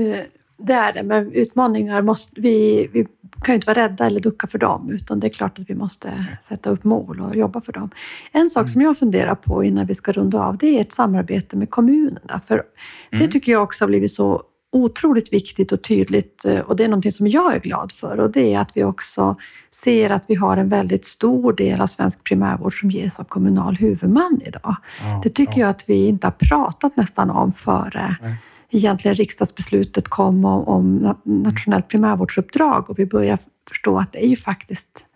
Eh, 0.00 0.20
Det 0.56 0.72
är 0.72 0.92
det, 0.92 1.02
men 1.02 1.32
utmaningar 1.32 2.02
måste 2.02 2.40
vi, 2.40 2.88
vi 2.92 3.06
kan 3.42 3.52
ju 3.52 3.54
inte 3.54 3.66
vara 3.66 3.78
rädda 3.78 4.06
eller 4.06 4.20
ducka 4.20 4.46
för 4.46 4.58
dem, 4.58 4.90
utan 4.90 5.20
det 5.20 5.26
är 5.26 5.28
klart 5.28 5.58
att 5.58 5.70
vi 5.70 5.74
måste 5.74 6.26
sätta 6.48 6.70
upp 6.70 6.84
mål 6.84 7.20
och 7.20 7.36
jobba 7.36 7.60
för 7.60 7.72
dem. 7.72 7.90
En 8.32 8.50
sak 8.50 8.60
Mm. 8.62 8.72
som 8.72 8.80
jag 8.82 8.98
funderar 8.98 9.34
på 9.34 9.64
innan 9.64 9.86
vi 9.86 9.94
ska 9.94 10.12
runda 10.12 10.38
av, 10.44 10.56
det 10.58 10.76
är 10.76 10.80
ett 10.80 10.92
samarbete 10.92 11.56
med 11.56 11.70
kommunerna. 11.70 12.40
För 12.46 12.62
det 13.10 13.16
Mm. 13.16 13.30
tycker 13.30 13.52
jag 13.52 13.62
också 13.62 13.84
har 13.84 13.88
blivit 13.88 14.12
så 14.14 14.42
otroligt 14.72 15.32
viktigt 15.32 15.72
och 15.72 15.82
tydligt 15.82 16.44
eh, 16.44 16.58
och 16.60 16.76
det 16.76 16.84
är 16.84 16.88
någonting 16.88 17.12
som 17.12 17.26
jag 17.26 17.54
är 17.54 17.58
glad 17.60 17.92
för 17.92 18.20
och 18.20 18.30
det 18.32 18.54
är 18.54 18.60
att 18.60 18.70
vi 18.74 18.84
också 18.84 19.36
ser 19.70 20.10
att 20.10 20.24
vi 20.26 20.34
har 20.34 20.56
en 20.56 20.68
väldigt 20.68 21.04
stor 21.06 21.52
del 21.52 21.80
av 21.80 21.86
svensk 21.86 22.24
primärvård 22.24 22.80
som 22.80 22.90
ges 22.90 23.18
av 23.18 23.24
kommunal 23.24 23.74
huvudman 23.76 24.40
idag. 24.46 24.76
Ja, 25.00 25.20
Det 25.22 25.30
tycker 25.30 25.52
ja. 25.52 25.58
jag 25.60 25.68
att 25.70 25.82
vi 25.88 26.06
inte 26.06 26.26
har 26.26 26.32
pratat 26.38 26.96
nästan 26.96 27.30
om 27.30 27.52
före 27.52 28.16
Nej. 28.22 28.34
Egentligen 28.74 29.14
riksdagsbeslutet 29.14 30.08
kom 30.08 30.44
om, 30.44 30.64
om 30.68 31.00
na- 31.00 31.16
nationellt 31.24 31.88
primärvårdsuppdrag 31.88 32.90
och 32.90 32.98
vi 32.98 33.06
börjar 33.06 33.38
förstå 33.68 33.98
att 33.98 34.12
det 34.12 34.24
är 34.24 34.28
ju 34.28 34.36
faktiskt 34.36 35.06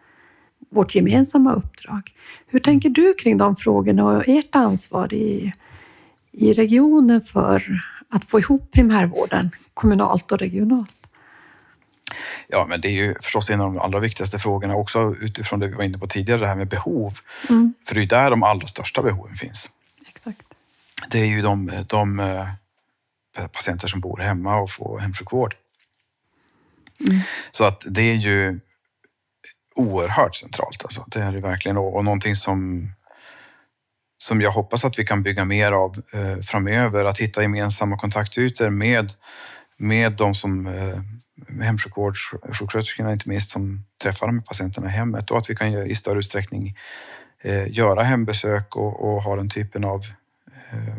vårt 0.71 0.95
gemensamma 0.95 1.55
uppdrag. 1.55 2.13
Hur 2.47 2.59
tänker 2.61 2.89
du 2.91 3.15
kring 3.15 3.39
de 3.39 3.57
frågorna 3.57 4.05
och 4.05 4.29
ert 4.29 4.55
ansvar 4.55 5.15
i, 5.15 5.53
i 6.33 6.53
regionen 6.53 7.21
för 7.21 7.83
att 8.09 8.25
få 8.25 8.39
ihop 8.39 8.71
primärvården 8.73 9.51
kommunalt 9.75 10.33
och 10.33 10.39
regionalt? 10.39 10.91
Ja, 12.49 12.67
men 12.69 12.81
det 12.81 12.89
är 12.89 12.93
ju 12.93 13.15
förstås 13.23 13.51
en 13.51 13.61
av 13.61 13.73
de 13.75 13.81
allra 13.81 14.01
viktigaste 14.01 14.39
frågorna 14.39 14.77
också 14.77 15.17
utifrån 15.21 15.61
det 15.61 15.67
vi 15.67 15.75
var 15.75 15.85
inne 15.85 15.99
på 15.99 16.07
tidigare, 16.07 16.41
det 16.41 16.47
här 16.47 16.57
med 16.57 16.69
behov. 16.69 17.19
Mm, 17.49 17.75
För 17.89 17.95
det 17.95 18.03
är 18.03 18.07
där 18.07 18.31
de 18.31 18.43
allra 18.43 18.67
största 18.67 19.03
behoven 19.03 19.37
finns. 19.37 19.71
exakt. 20.09 20.43
Det 21.11 21.19
är 21.19 21.25
ju 21.25 21.43
de, 21.43 21.71
de 21.87 22.21
patienter 23.47 23.89
som 23.89 24.01
bor 24.01 24.19
hemma 24.19 24.57
och 24.57 24.71
får 24.71 24.99
hemsjukvård. 24.99 25.57
Mm. 27.09 27.21
Så 27.53 27.65
att 27.65 27.85
det 27.87 28.03
är 28.03 28.15
ju 28.15 28.61
oerhört 29.75 30.37
centralt. 30.37 30.85
Alltså. 30.85 31.05
Det 31.09 31.21
är 31.21 31.33
det 31.33 31.41
verkligen 31.41 31.77
och, 31.77 32.05
någonting 32.05 32.37
som, 32.37 32.89
som 34.19 34.41
jag 34.41 34.53
hoppas 34.53 34.85
att 34.85 34.99
vi 34.99 35.05
kan 35.05 35.23
bygga 35.23 35.45
mer 35.45 35.73
av 35.73 36.03
eh, 36.13 36.41
framöver. 36.41 37.05
Att 37.05 37.19
hitta 37.19 37.43
gemensamma 37.43 37.99
kontaktytor 37.99 38.71
med, 38.71 39.13
med 39.77 40.13
de 40.13 40.35
som 40.35 40.67
eh, 40.67 41.01
hemsjukvårdssjuksköterskorna 41.63 43.13
inte 43.13 43.29
minst 43.29 43.51
som 43.51 43.85
träffar 44.03 44.27
de 44.27 44.43
patienterna 44.43 44.87
i 44.87 44.91
hemmet 44.91 45.31
och 45.31 45.39
att 45.39 45.51
vi 45.51 45.57
kan 45.57 45.87
i 45.87 45.95
större 45.95 46.19
utsträckning 46.19 46.77
eh, 47.41 47.73
göra 47.73 48.03
hembesök 48.03 48.77
och, 48.77 49.09
och 49.09 49.23
ha 49.23 49.37
den 49.37 49.51
typen 49.51 49.85
av 49.85 50.05
eh, 50.71 50.97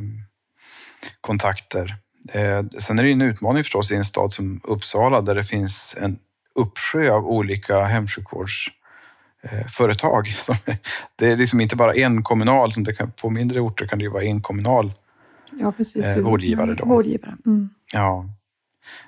kontakter. 1.22 1.98
Eh, 2.32 2.64
sen 2.80 3.00
är 3.00 3.04
det 3.04 3.12
en 3.12 3.22
utmaning 3.22 3.64
förstås 3.64 3.92
i 3.92 3.96
en 3.96 4.06
stad 4.06 4.34
som 4.34 4.62
Uppsala 4.64 5.22
där 5.22 5.36
det 5.36 5.44
finns 5.44 5.96
en 5.98 6.20
uppsjö 6.56 7.12
av 7.12 7.28
olika 7.28 7.84
hemsjukvårdsföretag. 7.86 10.28
Som- 10.28 10.56
Det 11.16 11.32
är 11.32 11.38
liksom 11.38 11.62
inte 11.62 11.76
bara 11.76 11.94
en 11.94 12.24
kommunal, 12.24 12.74
som 12.74 12.86
kan, 12.86 13.12
på 13.12 13.30
mindre 13.30 13.60
orter 13.60 13.88
kan 13.88 14.00
det 14.00 14.04
ju 14.04 14.10
vara 14.12 14.24
en 14.24 14.42
kommunal. 14.42 14.94
Ja, 15.52 15.72
precis. 15.72 16.06
Eh, 16.06 16.18
vårdgivare 16.18 16.74
då. 16.74 16.86
Vårdgivare. 16.86 17.36
Mm. 17.46 17.70
Ja, 17.94 18.26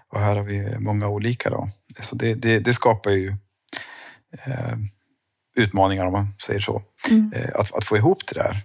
och 0.09 0.19
här 0.19 0.35
har 0.35 0.43
vi 0.43 0.79
många 0.79 1.07
olika 1.07 1.49
då. 1.49 1.69
Så 1.99 2.15
det, 2.15 2.33
det, 2.33 2.59
det 2.59 2.73
skapar 2.73 3.11
ju 3.11 3.35
eh, 4.45 4.73
utmaningar 5.55 6.05
om 6.05 6.11
man 6.11 6.27
säger 6.47 6.59
så. 6.59 6.81
Mm. 7.09 7.33
Eh, 7.35 7.49
att, 7.55 7.73
att 7.73 7.85
få 7.85 7.97
ihop 7.97 8.23
det 8.27 8.33
där. 8.39 8.57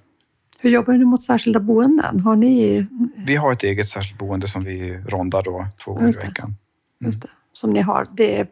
Hur 0.58 0.70
jobbar 0.70 0.92
ni 0.94 1.04
mot 1.04 1.22
särskilda 1.22 1.60
boenden? 1.60 2.20
Har 2.20 2.36
ni 2.36 2.86
Vi 3.16 3.36
har 3.36 3.52
ett 3.52 3.62
eget 3.62 3.88
särskilt 3.88 4.18
boende 4.18 4.48
som 4.48 4.64
vi 4.64 4.96
rondar 5.08 5.42
då 5.42 5.66
två 5.84 5.92
gånger 5.94 6.08
i 6.08 6.12
det. 6.12 6.18
veckan. 6.26 6.56
Just 7.00 7.22
det, 7.22 7.28
som 7.52 7.70
ni 7.70 7.80
har. 7.80 8.06
Det, 8.12 8.40
är- 8.40 8.48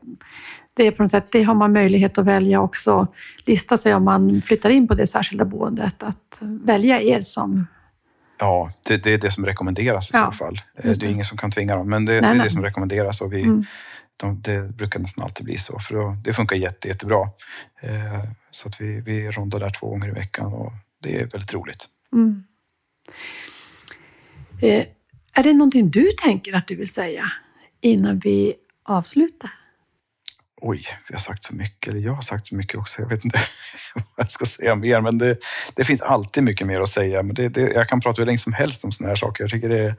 det, 0.75 0.87
är 0.87 0.91
på 0.91 1.03
något 1.03 1.11
sätt, 1.11 1.27
det 1.33 1.43
har 1.43 1.55
man 1.55 1.73
möjlighet 1.73 2.19
att 2.19 2.25
välja 2.27 2.61
också. 2.61 3.07
Lista 3.47 3.77
sig 3.79 3.95
om 3.95 4.05
man 4.05 4.43
flyttar 4.43 4.71
in 4.71 4.89
på 4.89 4.95
det 4.95 5.07
särskilda 5.07 5.45
boendet. 5.45 6.03
Att 6.03 6.39
välja 6.41 7.01
er 7.03 7.21
som... 7.21 7.67
Ja, 8.39 8.71
det, 8.87 8.97
det 8.97 9.11
är 9.11 9.19
det 9.19 9.31
som 9.31 9.47
rekommenderas 9.47 10.07
i 10.11 10.11
Ja, 10.13 10.27
så 10.33 10.39
fall. 10.45 10.61
Eh, 10.79 10.87
just 10.87 11.01
Det 11.01 11.07
är 11.07 11.09
det. 11.09 11.13
ingen 11.15 11.25
som 11.25 11.39
kan 11.39 11.51
tvinga 11.51 11.77
dem, 11.77 11.89
men 11.91 12.05
det, 12.05 12.13
Nej, 12.13 12.21
det 12.21 12.27
är 12.27 12.35
nej. 12.35 12.45
det 12.45 12.51
som 12.51 12.63
rekommenderas 12.63 13.21
och 13.21 13.33
vi, 13.33 13.43
Mm. 13.43 13.65
de, 14.17 14.41
det 14.41 14.61
brukar 14.77 15.01
nästan 15.01 15.25
alltid 15.25 15.45
bli 15.45 15.59
så. 15.59 15.79
För 15.79 15.95
då, 15.95 16.17
det 16.25 16.33
funkar 16.33 16.57
jätte, 16.57 16.89
jättebra. 16.89 17.29
Eh, 17.83 18.25
så 18.51 18.69
att 18.69 18.81
vi, 18.81 19.01
vi 19.01 19.31
rondar 19.31 19.61
där 19.61 19.71
två 19.71 19.89
gånger 19.89 20.09
i 20.09 20.11
veckan 20.11 20.47
och 20.53 20.73
det 21.03 21.21
är 21.21 21.27
väldigt 21.27 21.55
roligt. 21.55 21.85
Mm. 22.15 22.45
Eh, 24.63 24.87
är 25.33 25.43
det 25.43 25.53
någonting 25.53 25.91
du 25.91 26.11
tänker 26.11 26.53
att 26.53 26.69
du 26.69 26.77
vill 26.77 26.93
säga 26.93 27.33
innan 27.81 28.19
vi 28.19 28.55
avslutar? 28.83 29.51
Oj, 30.57 30.87
vi 31.09 31.15
har 31.15 31.23
sagt 31.23 31.43
så 31.43 31.55
mycket, 31.55 31.91
eller 31.91 32.01
jag 32.01 32.13
har 32.13 32.23
sagt 32.23 32.47
så 32.47 32.55
mycket 32.55 32.79
också. 32.79 33.03
Jag 33.03 33.09
vet 33.09 33.25
inte 33.25 33.41
vad 33.95 34.05
jag 34.17 34.31
ska 34.31 34.47
säga 34.47 34.75
mer, 34.75 35.01
men 35.01 35.19
det, 35.19 35.39
det 35.75 35.85
finns 35.85 36.01
alltid 36.01 36.43
mycket 36.43 36.67
mer 36.67 36.81
att 36.81 36.91
säga. 36.91 37.23
Men 37.23 37.35
det, 37.35 37.49
det, 37.49 37.61
jag 37.61 37.89
kan 37.89 38.01
prata 38.01 38.23
hur 38.23 38.27
länge 38.27 38.39
som 38.39 38.53
helst 38.53 38.85
om 38.85 38.93
sådana 38.93 39.11
här 39.11 39.17
saker. 39.17 39.45
Jag 39.45 39.51
tycker 39.51 39.69
det 39.69 39.81
är 39.81 39.97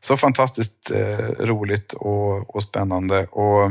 så 0.00 0.16
fantastiskt 0.16 0.90
eh, 0.90 1.18
roligt 1.38 1.92
och, 1.92 2.56
och 2.56 2.62
spännande. 2.62 3.26
Och, 3.26 3.70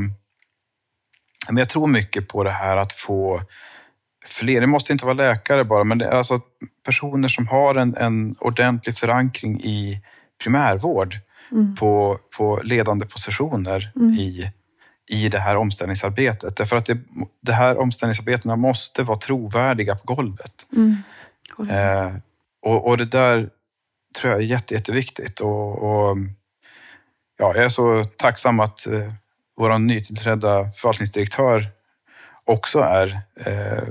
men 1.48 1.58
jag 1.58 1.70
tror 1.70 1.88
mycket 1.88 2.28
på 2.28 2.44
det 2.44 2.52
här 2.52 2.78
att 2.78 2.94
få 2.94 3.42
fler, 4.26 4.62
det 4.62 4.68
måste 4.68 4.94
inte 4.94 5.06
vara 5.06 5.14
läkare 5.14 5.64
bara, 5.64 5.84
men 5.84 5.98
det 5.98 6.12
alltså 6.12 6.42
personer 6.86 7.28
som 7.28 7.48
har 7.48 7.76
en, 7.76 7.98
en 7.98 8.36
ordentlig 8.40 8.98
förankring 8.98 9.62
i 9.64 10.02
primärvård 10.44 11.20
Mm. 11.52 11.76
på, 11.76 12.20
på 12.38 12.62
ledande 12.64 13.06
positioner 13.06 13.92
Mm. 13.96 14.14
i, 14.14 14.52
i 15.10 15.30
det 15.30 15.40
här 15.40 15.56
omställningsarbetet. 15.56 16.56
Därför 16.56 16.76
att 16.76 16.86
det, 16.86 16.98
det 17.42 17.54
här 17.54 17.78
omställningsarbetena 17.78 18.56
måste 18.56 19.04
vara 19.04 19.18
trovärdiga 19.18 19.96
på 19.96 20.14
golvet. 20.14 20.54
Mm. 20.76 20.98
Eh, 21.70 22.16
och, 22.62 22.88
och 22.88 22.98
det 22.98 23.06
där 23.06 23.50
tror 24.20 24.34
jag 24.34 24.42
är 24.42 24.46
jätte, 24.46 24.74
jätteviktigt. 24.74 25.40
Och, 25.40 25.84
och, 25.84 26.18
ja, 27.38 27.54
jag 27.56 27.64
är 27.64 27.70
så 27.70 28.04
tacksam 28.04 28.60
att 28.60 28.88
eh, 28.88 29.14
vår 29.58 29.78
nytillträdda 29.78 30.72
förvaltningsdirektör 30.72 31.66
också 32.50 32.80
är 32.80 33.22
eh, 33.36 33.84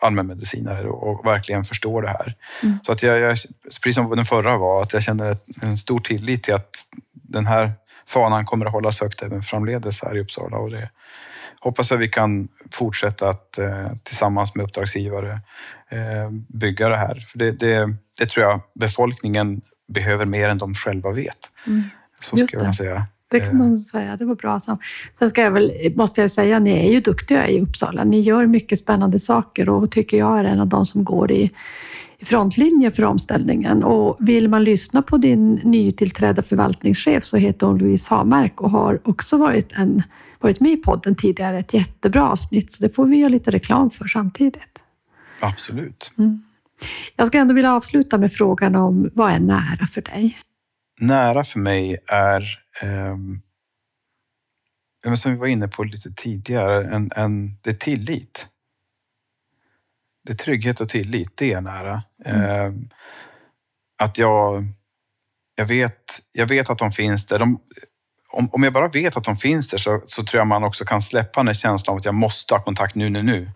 allmänmedicinare 0.00 0.88
och 0.88 1.26
verkligen 1.26 1.64
förstår 1.64 2.02
det 2.02 2.08
här. 2.08 2.34
Mm. 2.62 2.78
Så 2.82 2.92
att 2.92 3.02
jag, 3.02 3.18
jag, 3.18 3.38
precis 3.82 3.94
som 3.94 4.16
den 4.16 4.26
förra 4.26 4.56
var, 4.56 4.82
att 4.82 4.92
jag 4.92 5.02
känner 5.02 5.30
ett, 5.30 5.44
en 5.62 5.78
stor 5.78 6.00
tillit 6.00 6.42
till 6.42 6.54
att 6.54 6.70
den 7.12 7.46
här 7.46 7.72
fanan 8.06 8.44
kommer 8.44 8.66
att 8.66 8.72
hållas 8.72 9.00
högt 9.00 9.22
även 9.22 9.42
framledes 9.42 10.02
här 10.02 10.16
i 10.16 10.20
Uppsala. 10.20 10.56
Och 10.56 10.70
det 10.70 10.90
hoppas 11.60 11.90
jag 11.90 11.98
vi 11.98 12.08
kan 12.08 12.48
fortsätta 12.70 13.28
att 13.28 13.58
eh, 13.58 13.92
tillsammans 14.02 14.54
med 14.54 14.64
uppdragsgivare 14.64 15.40
eh, 15.88 16.30
bygga 16.48 16.88
det 16.88 16.96
här. 16.96 17.26
För 17.28 17.38
det, 17.38 17.52
det, 17.52 17.94
det 18.18 18.26
tror 18.26 18.46
jag 18.46 18.60
befolkningen 18.74 19.62
behöver 19.88 20.24
mer 20.26 20.48
än 20.48 20.58
de 20.58 20.74
själva 20.74 21.12
vet. 21.12 21.50
Mm. 21.66 21.82
Så 22.20 22.46
ska 22.46 22.64
jag 22.64 22.74
säga. 22.74 23.06
Det 23.28 23.40
kan 23.40 23.56
man 23.58 23.80
säga, 23.80 24.16
det 24.16 24.24
var 24.24 24.34
bra. 24.34 24.60
Sen 25.18 25.30
ska 25.30 25.42
jag 25.42 25.50
väl, 25.50 25.72
måste 25.94 26.20
jag 26.20 26.30
säga, 26.30 26.58
ni 26.58 26.86
är 26.86 26.92
ju 26.92 27.00
duktiga 27.00 27.48
i 27.48 27.60
Uppsala. 27.60 28.04
Ni 28.04 28.20
gör 28.20 28.46
mycket 28.46 28.78
spännande 28.78 29.20
saker 29.20 29.68
och 29.68 29.90
tycker 29.90 30.16
jag 30.16 30.40
är 30.40 30.44
en 30.44 30.60
av 30.60 30.66
de 30.66 30.86
som 30.86 31.04
går 31.04 31.32
i, 31.32 31.50
i 32.18 32.24
frontlinjen 32.24 32.92
för 32.92 33.04
omställningen. 33.04 33.84
Och 33.84 34.16
vill 34.20 34.48
man 34.48 34.64
lyssna 34.64 35.02
på 35.02 35.16
din 35.16 35.54
nytillträdda 35.54 36.42
förvaltningschef 36.42 37.24
så 37.24 37.36
heter 37.36 37.66
hon 37.66 37.78
Louise 37.78 38.06
Hamark 38.10 38.60
och 38.60 38.70
har 38.70 38.98
också 39.04 39.36
varit, 39.36 39.72
en, 39.72 40.02
varit 40.40 40.60
med 40.60 40.72
i 40.72 40.76
podden 40.76 41.14
tidigare. 41.14 41.58
Ett 41.58 41.74
jättebra 41.74 42.30
avsnitt, 42.30 42.72
så 42.72 42.82
det 42.82 42.94
får 42.94 43.06
vi 43.06 43.16
göra 43.16 43.28
lite 43.28 43.50
reklam 43.50 43.90
för 43.90 44.08
samtidigt. 44.08 44.82
Absolut. 45.40 46.10
Mm. 46.18 46.42
Jag 47.16 47.26
ska 47.26 47.38
ändå 47.38 47.54
vilja 47.54 47.74
avsluta 47.74 48.18
med 48.18 48.32
frågan 48.32 48.74
om 48.74 49.10
vad 49.14 49.32
är 49.32 49.38
nära 49.38 49.86
för 49.86 50.00
dig? 50.00 50.38
Nära 51.00 51.44
för 51.44 51.58
mig 51.60 51.98
är, 52.06 52.62
men 55.04 55.16
som 55.16 55.32
vi 55.32 55.38
var 55.38 55.46
inne 55.46 55.68
på 55.68 55.84
lite 55.84 56.10
tidigare, 56.12 56.94
en, 56.94 57.10
en, 57.16 57.58
det 57.62 57.70
är 57.70 57.74
tillit. 57.74 58.46
Det 60.24 60.32
är 60.32 60.36
trygghet 60.36 60.80
och 60.80 60.88
tillit, 60.88 61.36
det 61.36 61.52
är 61.52 61.60
nära. 61.60 62.02
Mm. 62.24 62.42
Ehm, 62.42 62.88
att 63.98 64.18
jag, 64.18 64.66
jag, 65.54 65.66
vet, 65.66 66.22
jag 66.32 66.46
vet 66.46 66.70
att 66.70 66.78
de 66.78 66.92
finns 66.92 67.26
där. 67.26 67.38
De, 67.38 67.60
om, 68.28 68.48
om 68.52 68.62
jag 68.62 68.72
bara 68.72 68.88
vet 68.88 69.16
att 69.16 69.24
de 69.24 69.36
finns 69.36 69.68
där 69.68 69.78
så, 69.78 70.02
så 70.06 70.24
tror 70.24 70.38
jag 70.38 70.46
man 70.46 70.64
också 70.64 70.84
kan 70.84 71.02
släppa 71.02 71.42
den 71.42 71.54
känslan 71.54 71.92
av 71.92 71.98
att 71.98 72.04
jag 72.04 72.14
måste 72.14 72.54
ha 72.54 72.62
kontakt 72.62 72.94
nu, 72.94 73.10
nu, 73.10 73.22
nu. 73.22 73.50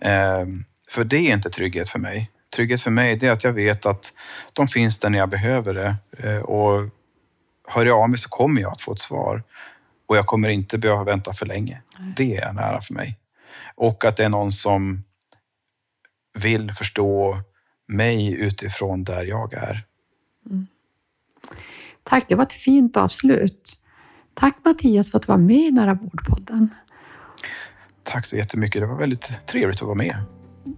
Ehm, 0.00 0.64
för 0.88 1.04
det 1.04 1.16
är 1.16 1.34
inte 1.34 1.50
trygghet 1.50 1.88
för 1.88 1.98
mig. 1.98 2.30
Trygghet 2.56 2.82
för 2.82 2.90
mig 2.90 3.16
det 3.16 3.26
är 3.26 3.32
att 3.32 3.44
jag 3.44 3.52
vet 3.52 3.86
att 3.86 4.12
de 4.52 4.68
finns 4.68 4.98
där 4.98 5.10
när 5.10 5.18
jag 5.18 5.28
behöver 5.28 5.74
det. 5.74 5.96
Ehm, 6.18 6.42
och 6.42 6.88
hör 7.68 7.86
jag 7.86 8.02
av 8.02 8.10
mig 8.10 8.18
så 8.18 8.28
kommer 8.28 8.60
jag 8.60 8.72
att 8.72 8.80
få 8.80 8.92
ett 8.92 8.98
svar. 8.98 9.42
Och 10.06 10.16
jag 10.16 10.26
kommer 10.26 10.48
inte 10.48 10.78
behöva 10.78 11.04
vänta 11.04 11.32
för 11.32 11.46
länge. 11.46 11.82
Det 12.16 12.36
är 12.36 12.52
nära 12.52 12.80
för 12.80 12.94
mig. 12.94 13.18
Och 13.74 14.04
att 14.04 14.16
det 14.16 14.24
är 14.24 14.28
någon 14.28 14.52
som 14.52 15.04
vill 16.38 16.72
förstå 16.72 17.40
mig 17.86 18.32
utifrån 18.32 19.04
där 19.04 19.24
jag 19.24 19.54
är. 19.54 19.84
Tack, 22.02 22.24
det 22.28 22.34
var 22.34 22.42
ett 22.42 22.52
fint 22.52 22.96
avslut. 22.96 23.78
Tack 24.34 24.56
Mattias 24.64 25.10
för 25.10 25.18
att 25.18 25.22
du 25.22 25.26
var 25.26 25.36
med 25.36 25.56
i 25.56 25.70
Nära 25.70 25.94
vårdpodden. 25.94 26.74
Tack 28.02 28.26
så 28.26 28.36
jättemycket. 28.36 28.80
Det 28.80 28.86
var 28.86 28.96
väldigt 28.96 29.46
trevligt 29.46 29.82
att 29.82 29.86
vara 29.86 29.94
med. 29.94 30.16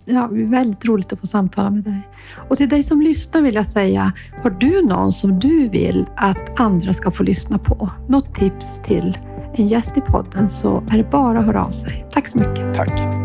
Ja, 0.05 0.29
det 0.33 0.43
är 0.43 0.47
väldigt 0.47 0.85
roligt 0.85 1.13
att 1.13 1.21
få 1.21 1.27
samtala 1.27 1.71
med 1.71 1.85
dig. 1.85 2.09
Och 2.49 2.57
till 2.57 2.69
dig 2.69 2.83
som 2.83 3.03
lyssnar 3.03 3.43
vill 3.43 3.55
jag 3.55 3.67
säga, 3.67 4.13
har 4.43 4.51
du 4.51 4.87
någon 4.87 5.13
som 5.13 5.39
du 5.39 5.69
vill 5.69 6.07
att 6.17 6.61
andra 6.61 6.93
ska 6.93 7.11
få 7.11 7.23
lyssna 7.23 7.59
på? 7.59 7.91
Något 8.09 8.35
tips 8.35 8.81
till 8.85 9.19
en 9.55 9.69
gäst 9.69 9.97
i 9.97 10.01
podden 10.01 10.49
så 10.49 10.83
är 10.91 10.97
det 10.97 11.11
bara 11.11 11.39
att 11.39 11.47
höra 11.47 11.65
av 11.65 11.71
sig. 11.71 12.07
Tack 12.13 12.29
så 12.29 12.39
mycket. 12.39 12.75
Tack. 12.75 13.20